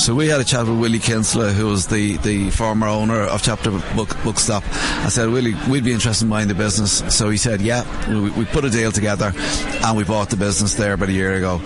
So 0.00 0.14
we 0.14 0.28
had 0.28 0.40
a 0.40 0.44
chat 0.44 0.66
with 0.66 0.78
Willie 0.78 0.98
Kinsella, 0.98 1.52
who 1.52 1.66
was 1.66 1.86
the, 1.86 2.16
the 2.18 2.50
former 2.50 2.86
owner 2.86 3.20
of 3.20 3.42
Chapter 3.42 3.70
Book, 3.94 4.16
Bookstop. 4.22 4.64
I 5.04 5.08
said, 5.08 5.28
Willie, 5.28 5.54
we'd 5.68 5.84
be 5.84 5.92
interested 5.92 6.24
in 6.24 6.30
buying 6.30 6.48
the 6.48 6.54
business. 6.54 7.02
So 7.14 7.30
he 7.30 7.36
said, 7.36 7.60
yeah, 7.60 7.84
we, 8.08 8.30
we 8.30 8.44
put 8.46 8.64
a 8.64 8.70
deal 8.70 8.92
together 8.92 9.32
and 9.34 9.96
we 9.96 10.04
bought 10.04 10.30
the 10.30 10.36
business 10.36 10.74
there 10.74 10.94
about 10.94 11.08
a 11.08 11.12
year 11.12 11.34
ago. 11.34 11.58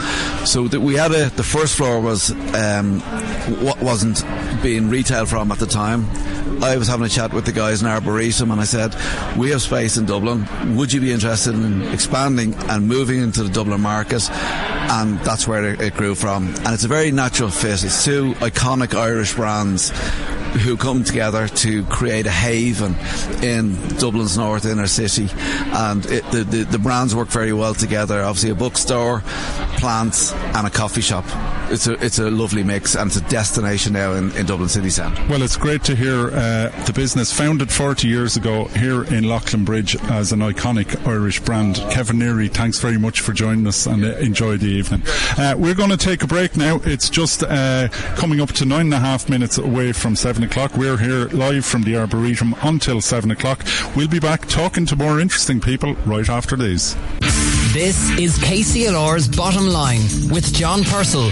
So 0.44 0.68
the, 0.68 0.80
we 0.80 0.94
had 0.94 1.12
a, 1.12 1.30
the 1.30 1.44
first 1.44 1.76
floor 1.76 2.00
was, 2.00 2.30
um, 2.54 3.00
what 3.62 3.80
wasn't 3.80 4.24
being 4.62 4.88
retail 4.88 5.26
from 5.26 5.52
at 5.52 5.58
the 5.58 5.65
time. 5.66 6.06
I 6.62 6.76
was 6.76 6.88
having 6.88 7.06
a 7.06 7.08
chat 7.08 7.32
with 7.32 7.44
the 7.44 7.52
guys 7.52 7.82
in 7.82 7.88
Arboretum 7.88 8.50
and 8.50 8.60
I 8.60 8.64
said, 8.64 8.94
We 9.36 9.50
have 9.50 9.62
space 9.62 9.96
in 9.96 10.06
Dublin. 10.06 10.46
Would 10.76 10.92
you 10.92 11.00
be 11.00 11.12
interested 11.12 11.54
in 11.54 11.82
expanding 11.82 12.54
and 12.70 12.88
moving 12.88 13.20
into 13.20 13.42
the 13.42 13.50
Dublin 13.50 13.80
market? 13.80 14.28
And 14.30 15.18
that's 15.20 15.46
where 15.48 15.64
it 15.64 15.94
grew 15.94 16.14
from. 16.14 16.48
And 16.48 16.68
it's 16.68 16.84
a 16.84 16.88
very 16.88 17.10
natural 17.10 17.50
fit. 17.50 17.84
It's 17.84 18.04
two 18.04 18.34
iconic 18.34 18.94
Irish 18.94 19.34
brands 19.34 19.90
who 20.56 20.76
come 20.76 21.04
together 21.04 21.48
to 21.48 21.84
create 21.84 22.26
a 22.26 22.30
haven 22.30 22.94
in 23.42 23.76
Dublin's 23.98 24.38
north 24.38 24.64
inner 24.64 24.86
city. 24.86 25.28
And 25.72 26.04
it, 26.06 26.24
the, 26.30 26.44
the, 26.44 26.64
the 26.64 26.78
brands 26.78 27.14
work 27.14 27.28
very 27.28 27.52
well 27.52 27.74
together. 27.74 28.22
Obviously, 28.22 28.50
a 28.50 28.54
bookstore, 28.54 29.22
plants, 29.76 30.32
and 30.32 30.66
a 30.66 30.70
coffee 30.70 31.00
shop. 31.00 31.24
It's 31.70 31.86
a 31.86 31.92
it's 32.04 32.18
a 32.18 32.30
lovely 32.30 32.62
mix, 32.62 32.94
and 32.94 33.08
it's 33.08 33.16
a 33.16 33.28
destination 33.28 33.92
now 33.92 34.12
in, 34.12 34.34
in 34.36 34.46
Dublin 34.46 34.68
city 34.68 34.90
centre. 34.90 35.20
Well, 35.28 35.42
it's 35.42 35.56
great 35.56 35.82
to 35.84 35.96
hear 35.96 36.28
uh, 36.28 36.84
the 36.86 36.92
business 36.94 37.32
founded 37.32 37.70
40 37.70 38.08
years 38.08 38.36
ago 38.36 38.64
here 38.66 39.02
in 39.04 39.24
Leighlinbridge 39.24 40.10
as 40.10 40.32
an 40.32 40.40
iconic 40.40 41.06
Irish 41.06 41.40
brand. 41.40 41.76
Kevin 41.90 42.16
Neary, 42.16 42.50
thanks 42.50 42.78
very 42.78 42.98
much 42.98 43.20
for 43.20 43.32
joining 43.32 43.66
us 43.66 43.86
and 43.86 44.04
uh, 44.04 44.16
enjoy 44.16 44.56
the 44.56 44.66
evening. 44.66 45.02
Uh, 45.38 45.54
we're 45.56 45.74
going 45.74 45.90
to 45.90 45.96
take 45.96 46.22
a 46.22 46.26
break 46.26 46.56
now. 46.56 46.80
It's 46.84 47.10
just 47.10 47.42
uh, 47.42 47.88
coming 48.16 48.40
up 48.40 48.50
to 48.52 48.64
nine 48.64 48.86
and 48.86 48.94
a 48.94 49.00
half 49.00 49.28
minutes 49.28 49.58
away 49.58 49.92
from 49.92 50.16
seven 50.16 50.44
o'clock. 50.44 50.76
We're 50.76 50.98
here 50.98 51.28
live 51.28 51.64
from 51.64 51.82
the 51.82 51.96
Arboretum 51.96 52.54
until 52.62 53.00
seven 53.00 53.30
o'clock. 53.30 53.64
We'll 53.94 54.08
be 54.08 54.20
back 54.20 54.46
talking 54.46 54.86
to 54.86 54.96
more 54.96 55.20
interesting 55.20 55.60
people 55.60 55.94
right 56.06 56.28
after 56.28 56.56
these. 56.56 56.96
This 57.76 58.08
is 58.18 58.38
KCLR's 58.38 59.28
Bottom 59.28 59.66
Line 59.66 60.00
with 60.30 60.50
John 60.54 60.82
Purcell. 60.82 61.30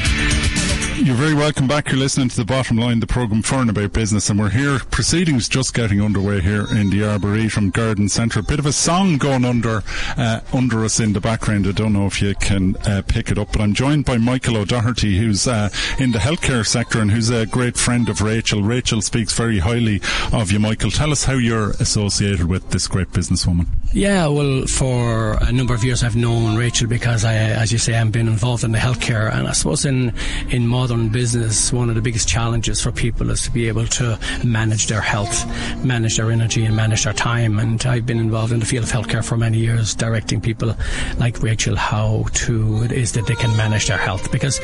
You're 1.05 1.17
very 1.17 1.35
welcome 1.35 1.69
back. 1.69 1.91
You're 1.91 1.99
listening 1.99 2.31
to 2.31 2.37
the 2.37 2.47
bottom 2.47 2.79
line, 2.79 2.99
the 2.99 3.07
programme 3.07 3.43
for 3.43 3.57
and 3.57 3.69
about 3.69 3.93
business, 3.93 4.31
and 4.31 4.41
we're 4.41 4.49
here. 4.49 4.79
Proceedings 4.91 5.51
just 5.51 5.75
getting 5.75 6.01
underway 6.01 6.41
here 6.41 6.67
in 6.75 6.89
the 6.89 7.05
Arboretum 7.05 7.73
Garden 7.73 8.09
Centre. 8.09 8.41
A 8.41 8.43
bit 8.43 8.59
of 8.59 8.65
a 8.65 8.73
song 8.73 9.19
going 9.19 9.45
under 9.45 9.83
uh, 10.17 10.41
under 10.55 10.83
us 10.83 11.01
in 11.01 11.13
the 11.13 11.21
background. 11.21 11.67
I 11.67 11.73
don't 11.73 11.93
know 11.93 12.07
if 12.07 12.23
you 12.23 12.35
can 12.37 12.77
uh, 12.87 13.03
pick 13.07 13.31
it 13.31 13.37
up, 13.37 13.53
but 13.53 13.61
I'm 13.61 13.75
joined 13.75 14.07
by 14.07 14.17
Michael 14.17 14.57
O'Doherty, 14.57 15.19
who's 15.19 15.47
uh, 15.47 15.69
in 15.99 16.13
the 16.13 16.19
healthcare 16.19 16.67
sector 16.67 17.03
and 17.03 17.11
who's 17.11 17.29
a 17.29 17.45
great 17.45 17.77
friend 17.77 18.09
of 18.09 18.23
Rachel. 18.23 18.63
Rachel 18.63 19.03
speaks 19.03 19.35
very 19.35 19.59
highly 19.59 20.01
of 20.33 20.51
you, 20.51 20.59
Michael. 20.59 20.91
Tell 20.91 21.13
us 21.13 21.25
how 21.25 21.35
you're 21.35 21.73
associated 21.73 22.47
with 22.47 22.71
this 22.71 22.89
great 22.89 23.11
businesswoman. 23.11 23.67
Yeah, 23.93 24.27
well, 24.29 24.67
for 24.67 25.35
a 25.43 25.53
number 25.53 25.75
of 25.75 25.85
years 25.85 26.03
I've 26.03 26.17
known 26.17 26.57
Rachel 26.57 26.89
because 26.89 27.27
I, 27.27 27.35
as 27.35 27.73
you 27.73 27.79
say, 27.79 27.95
I've 27.95 28.11
been 28.11 28.27
involved 28.27 28.65
in 28.65 28.73
the 28.73 28.79
healthcare, 28.79 29.31
and 29.31 29.47
I 29.47 29.53
suppose 29.53 29.85
in 29.85 30.15
in 30.49 30.67
modern 30.67 30.94
business, 31.09 31.73
one 31.73 31.89
of 31.89 31.95
the 31.95 32.03
biggest 32.03 32.29
challenges 32.29 32.81
for 32.81 32.93
people 32.93 33.31
is 33.31 33.43
to 33.43 33.51
be 33.51 33.69
able 33.69 33.87
to 33.87 34.19
manage 34.45 34.87
their 34.87 35.01
health, 35.01 35.45
manage 35.85 36.17
their 36.17 36.31
energy, 36.31 36.65
and 36.65 36.75
manage 36.77 37.05
their 37.05 37.13
time. 37.13 37.59
And 37.59 37.85
I've 37.85 38.07
been 38.07 38.19
involved 38.19 38.53
in 38.53 38.61
the 38.61 38.67
field 38.67 38.85
of 38.85 38.91
healthcare 38.91 39.25
for 39.25 39.37
many 39.37 39.59
years, 39.59 39.95
directing 39.95 40.41
people 40.41 40.75
like 41.19 41.43
Rachel 41.43 41.77
how 41.77 42.27
to 42.33 42.83
it 42.85 42.93
is 42.93 43.13
that 43.13 43.27
they 43.27 43.35
can 43.35 43.55
manage 43.57 43.89
their 43.89 43.99
health 43.99 44.31
because 44.33 44.61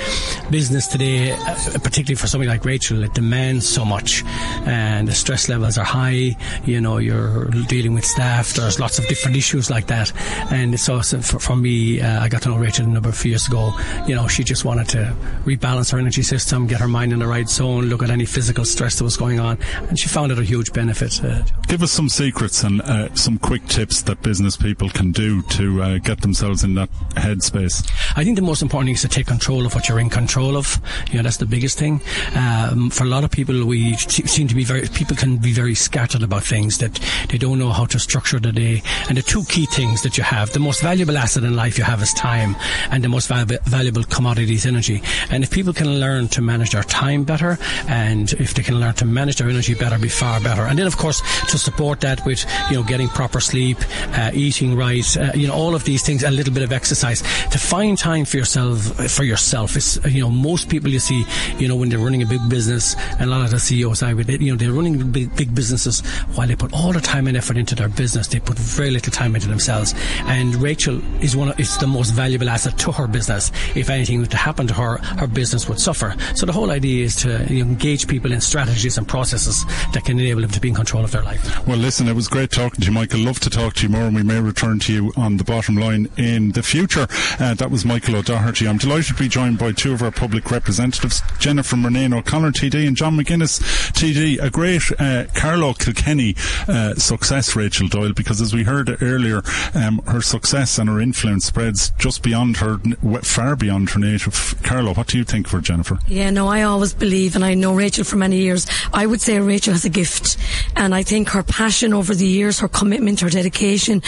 business 0.51 0.87
today, 0.87 1.33
uh, 1.33 1.79
particularly 1.83 2.15
for 2.15 2.27
somebody 2.27 2.49
like 2.49 2.65
Rachel, 2.65 3.03
it 3.05 3.15
demands 3.15 3.69
so 3.69 3.85
much, 3.85 4.25
and 4.67 5.09
the 5.09 5.13
stress 5.13 5.49
levels 5.49 5.79
are 5.79 5.85
high. 5.85 6.37
You 6.65 6.81
know, 6.81 6.99
you're 6.99 7.47
dealing 7.69 7.95
with 7.95 8.05
staff. 8.05 8.55
There's 8.55 8.79
lots 8.81 8.99
of 8.99 9.07
different 9.09 9.37
issues 9.37 9.71
like 9.71 9.87
that, 9.89 10.13
and 10.51 10.79
so, 10.79 11.01
so 11.01 11.21
for, 11.21 11.39
for, 11.39 11.57
me, 11.57 12.01
uh, 12.01 12.23
I 12.23 12.29
got 12.29 12.43
to 12.43 12.49
know 12.49 12.59
Rachel 12.59 12.87
a 12.87 12.89
number 12.89 13.09
of 13.09 13.25
years 13.25 13.47
ago. 13.47 13.73
You 14.07 14.15
know, 14.15 14.29
she 14.29 14.45
just 14.45 14.65
wanted 14.65 14.89
to 14.91 15.15
rebalance 15.45 15.93
her 15.93 15.99
energy 15.99 16.20
system, 16.23 16.67
get 16.67 16.81
her 16.81 16.89
mind 16.89 17.13
in 17.13 17.19
the 17.19 17.27
right 17.27 17.49
zone, 17.49 17.87
look 17.87 18.03
at 18.03 18.11
any 18.11 18.25
physical 18.25 18.65
stress 18.65 18.97
that 18.99 19.05
was 19.05 19.17
going 19.17 19.41
on, 19.41 19.59
and 19.89 19.99
she 19.99 20.09
found 20.09 20.33
it 20.33 20.39
a 20.39 20.45
huge 20.45 20.73
benefit. 20.73 21.23
Uh, 21.23 21.43
Give 21.69 21.83
us 21.83 21.93
some 21.93 22.09
secrets 22.09 22.63
and 22.65 22.81
uh, 22.83 23.15
some 23.15 23.39
quick 23.39 23.67
tips 23.67 24.03
that 24.03 24.23
business 24.23 24.57
people 24.57 24.89
can 24.91 25.13
do 25.13 25.43
to 25.43 25.83
uh, 25.83 25.99
get 25.99 26.21
themselves 26.23 26.65
in 26.65 26.75
that 26.75 26.91
headspace. 27.15 27.89
I 28.17 28.25
think 28.25 28.37
the 28.37 28.43
most 28.43 28.63
important 28.63 28.89
thing 28.89 28.95
is 28.95 29.03
to 29.03 29.09
take 29.09 29.27
control 29.27 29.67
of 29.67 29.75
what 29.75 29.89
you're 29.89 30.01
in 30.01 30.11
control 30.11 30.57
of. 30.57 30.81
You 31.11 31.19
know, 31.19 31.23
that's 31.23 31.37
the 31.39 31.47
biggest 31.47 31.79
thing. 31.79 32.01
Um, 32.35 32.91
for 32.91 33.05
a 33.05 33.09
lot 33.09 33.25
of 33.25 33.31
people, 33.31 33.65
we 33.65 33.95
seem 33.97 34.49
to 34.49 34.55
be 34.55 34.65
very 34.65 34.89
people 34.89 35.17
can 35.17 35.37
be 35.37 35.53
very 35.53 35.75
scattered 35.75 36.23
about 36.23 36.43
things 36.45 36.79
that 36.79 37.01
they 37.29 37.39
don't 37.39 37.59
know 37.59 37.71
how 37.71 37.87
to 37.87 37.99
structure 37.99 38.41
the 38.41 38.53
day. 38.53 38.83
And 39.09 39.17
the 39.17 39.23
two 39.23 39.45
key 39.45 39.67
things 39.67 40.03
that 40.03 40.19
you 40.19 40.25
have, 40.25 40.53
the 40.53 40.61
most 40.61 40.83
valuable 40.83 41.17
asset 41.17 41.45
in 41.45 41.55
life 41.57 41.79
you 41.79 41.85
have 41.85 42.03
is 42.03 42.13
time, 42.15 42.57
and 42.91 43.05
the 43.05 43.09
most 43.09 43.29
val- 43.29 43.47
valuable 43.65 44.05
commodity 44.05 44.55
is 44.55 44.67
energy. 44.67 45.03
And 45.31 45.45
if 45.45 45.51
people 45.51 45.73
can 45.73 46.01
learn 46.01 46.10
to 46.19 46.43
manage 46.43 46.71
their 46.71 46.83
time 46.83 47.25
better, 47.25 47.59
and 47.89 48.33
if 48.35 48.55
they 48.55 48.63
can 48.63 48.81
learn 48.81 48.95
to 48.95 49.05
manage 49.05 49.37
their 49.37 49.49
energy 49.49 49.75
better, 49.75 49.99
be 49.99 50.09
far 50.09 50.41
better. 50.41 50.63
And 50.63 50.79
then, 50.79 50.87
of 50.87 50.97
course, 50.97 51.21
to 51.51 51.59
support 51.59 52.01
that 52.01 52.25
with 52.25 52.45
you 52.71 52.77
know 52.77 52.83
getting 52.83 53.09
proper 53.09 53.41
sleep, 53.41 53.79
uh, 54.15 54.31
eating 54.35 54.77
right, 54.77 55.17
uh, 55.17 55.33
you 55.35 55.47
know 55.47 55.55
all 55.55 55.75
of 55.75 55.85
these 55.85 56.03
things, 56.03 56.23
a 56.23 56.31
little 56.31 56.53
bit 56.53 56.63
of 56.63 56.73
exercise 56.73 57.23
to 57.51 57.59
find 57.59 57.99
time 57.99 58.25
for 58.25 58.37
yourself. 58.37 58.81
For 59.11 59.25
yourself, 59.25 59.77
it's 59.77 59.99
you 60.07 60.21
know 60.21 60.31
most 60.31 60.69
people 60.69 60.91
you 60.91 61.01
see, 61.01 61.25
you 61.59 61.69
know 61.69 61.77
when 61.77 61.89
they're 61.89 61.99
running 61.99 62.23
a 62.23 62.27
big 62.27 62.47
business, 62.49 62.97
and 63.19 63.23
a 63.23 63.27
lot 63.27 63.45
of 63.45 63.51
the 63.51 63.61
CEOs 63.61 64.03
I 64.03 64.15
would, 64.15 64.29
you 64.29 64.53
know 64.53 64.57
they're 64.57 64.73
running 64.73 65.11
big, 65.11 65.35
big 65.37 65.55
businesses 65.55 66.01
while 66.35 66.47
they 66.47 66.57
put 66.57 66.73
all 66.73 66.93
the 66.93 67.01
time 67.01 67.27
and 67.27 67.37
effort 67.37 67.57
into 67.57 67.75
their 67.75 67.89
business, 67.89 68.29
they 68.29 68.41
put 68.41 68.59
very 68.59 68.91
little 68.91 69.13
time 69.13 69.35
into 69.35 69.49
themselves. 69.49 69.95
And 70.25 70.55
Rachel 70.57 71.01
is 71.23 71.37
one 71.37 71.51
of, 71.51 71.61
is 71.61 71.77
the 71.79 71.87
most 71.87 72.11
valuable 72.11 72.49
asset 72.49 72.79
to 72.79 72.93
her 72.93 73.07
business. 73.07 73.53
If 73.75 73.91
anything 73.91 74.21
was 74.21 74.29
to 74.29 74.37
happen 74.37 74.67
to 74.69 74.75
her, 74.75 74.99
her 75.19 75.27
business 75.27 75.69
would 75.69 75.81
suffer. 75.81 76.00
So 76.35 76.47
the 76.47 76.53
whole 76.53 76.71
idea 76.71 77.05
is 77.05 77.17
to 77.17 77.31
engage 77.53 78.09
people 78.09 78.33
in 78.33 78.41
strategies 78.41 78.97
and 78.97 79.07
processes 79.07 79.65
that 79.93 80.05
can 80.05 80.19
enable 80.19 80.41
them 80.43 80.51
to 80.51 80.61
be 80.61 80.69
in 80.69 80.75
control 80.75 81.05
of 81.05 81.11
their 81.11 81.23
life. 81.23 81.67
Well, 81.67 81.77
listen, 81.77 82.09
it 82.09 82.15
was 82.15 82.29
great 82.29 82.51
talking 82.51 82.81
to 82.81 82.87
you, 82.87 82.93
Michael. 82.93 83.21
Love 83.21 83.41
to 83.41 83.51
talk 83.51 83.75
to 83.75 83.83
you 83.85 83.89
more, 83.91 84.03
and 84.03 84.17
we 84.17 84.23
may 84.23 84.41
return 84.41 84.79
to 84.81 84.93
you 84.93 85.13
on 85.17 85.37
the 85.37 85.45
bottom 85.45 85.77
line 85.77 86.09
in 86.17 86.53
the 86.53 86.63
future. 86.63 87.07
Uh, 87.39 87.55
that 87.55 87.71
was 87.71 87.85
Michael 87.85 88.17
O'Doherty. 88.17 88.67
I'm 88.67 88.79
delighted 88.79 89.09
to 89.09 89.15
be 89.15 89.29
joined 89.29 89.59
by 89.59 89.73
two 89.73 89.93
of 89.93 90.03
our 90.03 90.11
public 90.11 90.51
representatives, 90.51 91.21
Jennifer 91.39 91.77
Murnane 91.77 92.17
O'Connor, 92.17 92.53
TD, 92.53 92.87
and 92.87 92.97
John 92.97 93.17
McGuinness, 93.17 93.61
TD. 93.93 94.43
A 94.43 94.51
great 94.51 94.83
uh, 94.99 95.27
Carlow 95.35 95.75
Kilkenny 95.75 96.35
uh, 96.69 96.95
success, 96.95 97.55
Rachel 97.55 97.89
Doyle, 97.89 98.13
because 98.13 98.41
as 98.41 98.55
we 98.55 98.65
heard 98.65 99.03
earlier, 99.03 99.43
um, 99.75 100.01
her 100.07 100.23
success 100.23 100.79
and 100.79 100.89
her 100.89 101.01
influence 101.01 101.47
spreads 101.47 101.91
just 101.99 102.23
beyond 102.23 102.59
her, 102.59 102.79
far 103.23 103.57
beyond 103.57 103.91
her 103.91 104.01
native 104.01 104.55
Carlow. 104.63 104.95
What 104.95 105.09
do 105.09 105.19
you 105.19 105.25
think 105.25 105.49
for 105.49 105.61
Jennifer? 105.61 105.80
Yeah, 106.07 106.31
no, 106.31 106.49
I 106.49 106.63
always 106.63 106.95
believe, 106.95 107.35
and 107.37 107.45
I 107.45 107.55
know 107.55 107.75
Rachel 107.75 108.05
for 108.05 108.17
many 108.17 108.39
years, 108.39 108.67
I 108.93 109.07
would 109.07 109.21
say 109.21 109.39
Rachel 109.39 109.73
has 109.73 109.85
a 109.85 109.89
gift. 109.89 110.37
And 110.77 110.95
I 110.95 111.03
think 111.03 111.31
her 111.31 111.43
passion 111.43 111.93
over 111.93 112.15
the 112.15 112.27
years, 112.27 112.61
her 112.61 112.69
commitment, 112.69 113.21
her 113.21 113.31
dedication 113.31 114.03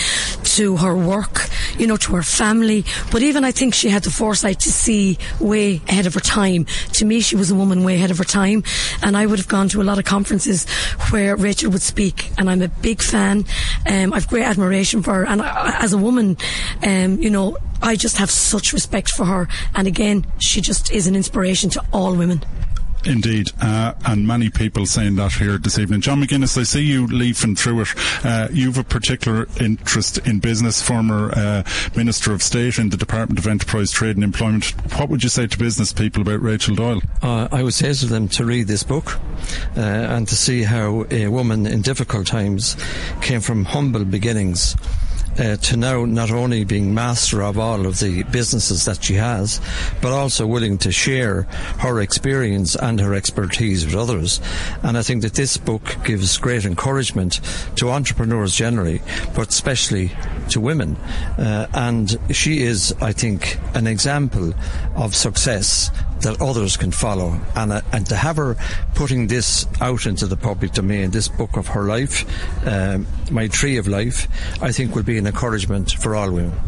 to 0.45 0.77
her 0.79 0.97
work, 0.97 1.49
you 1.79 1.87
know, 1.87 1.97
to 1.97 2.15
her 2.17 2.23
family, 2.23 2.85
but 3.11 3.23
even 3.23 3.45
I 3.45 3.53
think 3.53 3.75
she 3.75 3.89
had 3.89 4.03
the 4.03 4.11
foresight 4.11 4.61
to 4.61 4.73
see 4.73 5.19
way 5.41 5.81
ahead 5.89 6.07
of 6.07 6.15
her 6.15 6.21
time. 6.21 6.67
To 6.95 7.05
me, 7.05 7.21
she 7.21 7.37
was 7.37 7.51
a 7.51 7.55
woman 7.55 7.85
way 7.85 7.95
ahead 7.95 8.11
of 8.11 8.19
her 8.19 8.25
time. 8.25 8.65
And 9.03 9.17
I 9.17 9.27
would 9.27 9.39
have 9.39 9.49
gone 9.49 9.69
to 9.71 9.83
a 9.83 9.85
lot 9.85 9.99
of 9.99 10.05
conferences 10.05 10.67
where 11.11 11.37
Rachel 11.37 11.71
would 11.71 11.83
speak, 11.83 12.31
and 12.39 12.49
I'm 12.51 12.63
a 12.63 12.69
big 12.69 13.03
fan. 13.03 13.45
Um, 13.87 14.13
I've 14.13 14.29
great 14.29 14.45
admiration 14.45 15.03
for 15.03 15.15
her. 15.15 15.27
And 15.27 15.43
I, 15.43 15.79
as 15.81 15.93
a 15.93 15.99
woman, 15.99 16.37
um, 16.83 17.19
you 17.19 17.31
know, 17.31 17.57
I 17.83 17.97
just 17.97 18.17
have 18.19 18.31
such 18.31 18.73
respect 18.73 19.11
for 19.11 19.25
her. 19.25 19.49
And 19.75 19.87
again, 19.87 20.27
she 20.39 20.61
just 20.61 20.93
is 20.93 21.07
an 21.07 21.17
inspiration 21.17 21.71
to 21.71 21.85
all 21.93 22.15
women. 22.15 22.45
Indeed, 23.05 23.51
uh, 23.61 23.95
and 24.07 24.27
many 24.27 24.49
people 24.49 24.87
saying 24.87 25.17
that 25.17 25.33
here 25.33 25.59
this 25.59 25.77
evening. 25.77 26.03
John 26.03 26.23
McGuinness, 26.23 26.57
I 26.57 26.63
see 26.63 26.83
you 26.83 27.09
leafing 27.09 27.57
through 27.57 27.81
it. 27.81 27.89
Uh, 28.25 28.47
you 28.53 28.67
have 28.67 28.79
a 28.79 28.85
particular 28.85 29.49
interest 29.59 30.19
in 30.19 30.39
business, 30.39 30.81
former 30.81 31.33
uh, 31.35 31.65
Minister 31.97 32.33
of 32.33 32.45
State 32.45 32.79
in 32.79 32.91
the 32.91 32.97
Department 32.97 33.41
of 33.41 33.49
Enterprise, 33.49 33.91
Trade 33.91 34.17
and 34.17 34.23
Employment. 34.23 34.67
What 34.99 35.09
would 35.09 35.25
you 35.25 35.29
say 35.29 35.49
to 35.49 35.59
business 35.59 35.93
people 35.93 36.23
about 36.23 36.43
Rachel 36.43 36.77
Doyle? 36.77 37.03
Uh, 37.23 37.49
I 37.51 37.65
would 37.65 37.75
say 37.75 37.93
to 37.93 38.07
them 38.07 38.29
to 38.29 38.45
read 38.45 38.69
this 38.69 38.85
book 38.85 39.19
uh, 39.77 39.81
and 39.81 40.29
to 40.29 40.37
see 40.37 40.63
how 40.63 41.05
a 41.11 41.27
woman 41.27 41.67
in 41.67 41.83
difficult 41.83 42.29
times 42.29 42.77
came 43.21 43.41
from 43.41 43.65
humble 43.65 44.05
beginnings 44.05 44.77
uh, 45.39 45.57
to 45.57 45.77
now 45.77 46.05
not 46.05 46.31
only 46.31 46.65
being 46.65 46.95
master 46.95 47.43
of 47.43 47.59
all 47.59 47.87
of 47.87 47.99
the 48.01 48.23
businesses 48.25 48.85
that 48.85 49.03
she 49.03 49.15
has, 49.15 49.61
but 50.01 50.13
also 50.13 50.47
willing 50.47 50.79
to 50.79 50.93
share 50.93 51.43
her 51.79 52.01
experience 52.01 52.75
and 52.77 53.01
her 53.01 53.15
expertise 53.15 53.85
with 53.85 53.95
others. 53.95 54.41
And 54.83 54.99
I 54.99 55.03
think 55.03 55.23
that 55.23 55.35
this 55.35 55.57
book 55.57 55.97
gives 56.05 56.37
great 56.39 56.65
encouragement 56.65 57.41
to 57.77 57.91
entrepreneurs 57.91 58.55
generally, 58.55 59.01
but 59.35 59.49
especially 59.49 60.11
to 60.51 60.61
women. 60.61 60.97
Uh, 61.39 61.67
and 61.75 62.19
she 62.31 62.63
is, 62.63 62.95
I 63.01 63.13
think, 63.13 63.59
an 63.75 63.87
example 63.87 64.55
of 64.97 65.15
success 65.15 65.91
that 66.23 66.41
others 66.41 66.77
can 66.77 66.91
follow. 66.91 67.41
And, 67.55 67.73
uh, 67.73 67.83
and 67.93 68.07
to 68.07 68.17
have 68.17 68.37
her 68.37 68.57
putting 68.95 69.27
this 69.27 69.67
out 69.81 70.07
into 70.07 70.27
the 70.27 70.37
public 70.37 70.73
domain, 70.73 71.11
this 71.11 71.29
book 71.29 71.57
of 71.57 71.69
her 71.69 71.85
life, 71.85 72.25
um, 72.67 73.07
My 73.31 73.49
Tree 73.49 73.77
of 73.77 73.87
Life, 73.87 74.29
I 74.63 74.73
think 74.73 74.95
will 74.95 75.03
be 75.03 75.19
an 75.19 75.27
encouragement 75.27 75.93
for 75.93 76.17
all 76.17 76.31
women. 76.31 76.59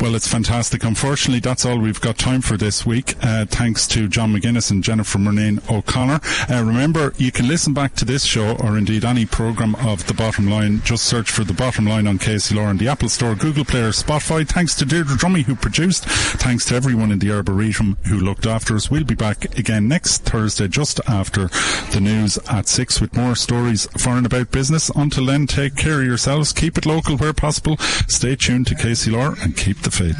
Well, 0.00 0.14
it's 0.14 0.28
fantastic. 0.28 0.84
Unfortunately, 0.84 1.40
that's 1.40 1.64
all 1.64 1.78
we've 1.78 2.00
got 2.00 2.18
time 2.18 2.40
for 2.40 2.56
this 2.56 2.86
week. 2.86 3.14
Uh, 3.22 3.46
thanks 3.46 3.86
to 3.88 4.08
John 4.08 4.32
McGuinness 4.34 4.70
and 4.70 4.82
Jennifer 4.82 5.18
Murnane 5.18 5.60
O'Connor. 5.70 6.20
Uh, 6.48 6.64
remember, 6.64 7.12
you 7.16 7.32
can 7.32 7.48
listen 7.48 7.74
back 7.74 7.94
to 7.96 8.04
this 8.04 8.24
show 8.24 8.56
or 8.56 8.78
indeed 8.78 9.04
any 9.04 9.26
program 9.26 9.74
of 9.76 10.06
The 10.06 10.14
Bottom 10.14 10.48
Line. 10.48 10.80
Just 10.82 11.04
search 11.04 11.30
for 11.30 11.44
The 11.44 11.52
Bottom 11.52 11.86
Line 11.86 12.06
on 12.06 12.18
KCLR 12.18 12.70
in 12.70 12.76
the 12.78 12.88
Apple 12.88 13.08
Store, 13.08 13.34
Google 13.34 13.64
Play, 13.64 13.82
or 13.82 13.90
Spotify. 13.90 14.46
Thanks 14.46 14.74
to 14.76 14.84
Deirdre 14.84 15.16
Drummy 15.16 15.44
who 15.44 15.54
produced. 15.54 16.04
Thanks 16.04 16.64
to 16.66 16.74
everyone 16.74 17.10
in 17.12 17.18
the 17.18 17.32
Arboretum 17.32 17.98
who 18.06 18.18
looked 18.18 18.46
after 18.46 18.76
us. 18.76 18.90
We'll 18.90 19.04
be 19.04 19.14
back 19.14 19.58
again 19.58 19.88
next 19.88 20.24
Thursday 20.24 20.68
just 20.68 21.00
after 21.08 21.48
the 21.92 22.00
news 22.00 22.38
at 22.48 22.68
6 22.68 23.00
with 23.00 23.16
more 23.16 23.34
stories 23.34 23.86
for 23.98 24.10
and 24.10 24.26
about 24.26 24.50
business. 24.50 24.90
Until 24.94 25.26
then, 25.26 25.46
take 25.46 25.76
care 25.76 26.00
of 26.00 26.06
yourselves. 26.06 26.52
Keep 26.52 26.78
it 26.78 26.86
local 26.86 27.16
where 27.16 27.32
possible. 27.32 27.76
Stay 28.08 28.36
tuned 28.36 28.66
to 28.66 28.74
KCLR 28.74 29.42
and 29.42 29.56
keep 29.70 29.82
the 29.82 29.90
faith. 29.90 30.18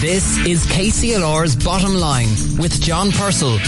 This 0.00 0.36
is 0.44 0.66
KCLR's 0.66 1.54
Bottom 1.54 1.94
Line 1.94 2.30
with 2.58 2.80
John 2.80 3.12
Purcell. 3.12 3.58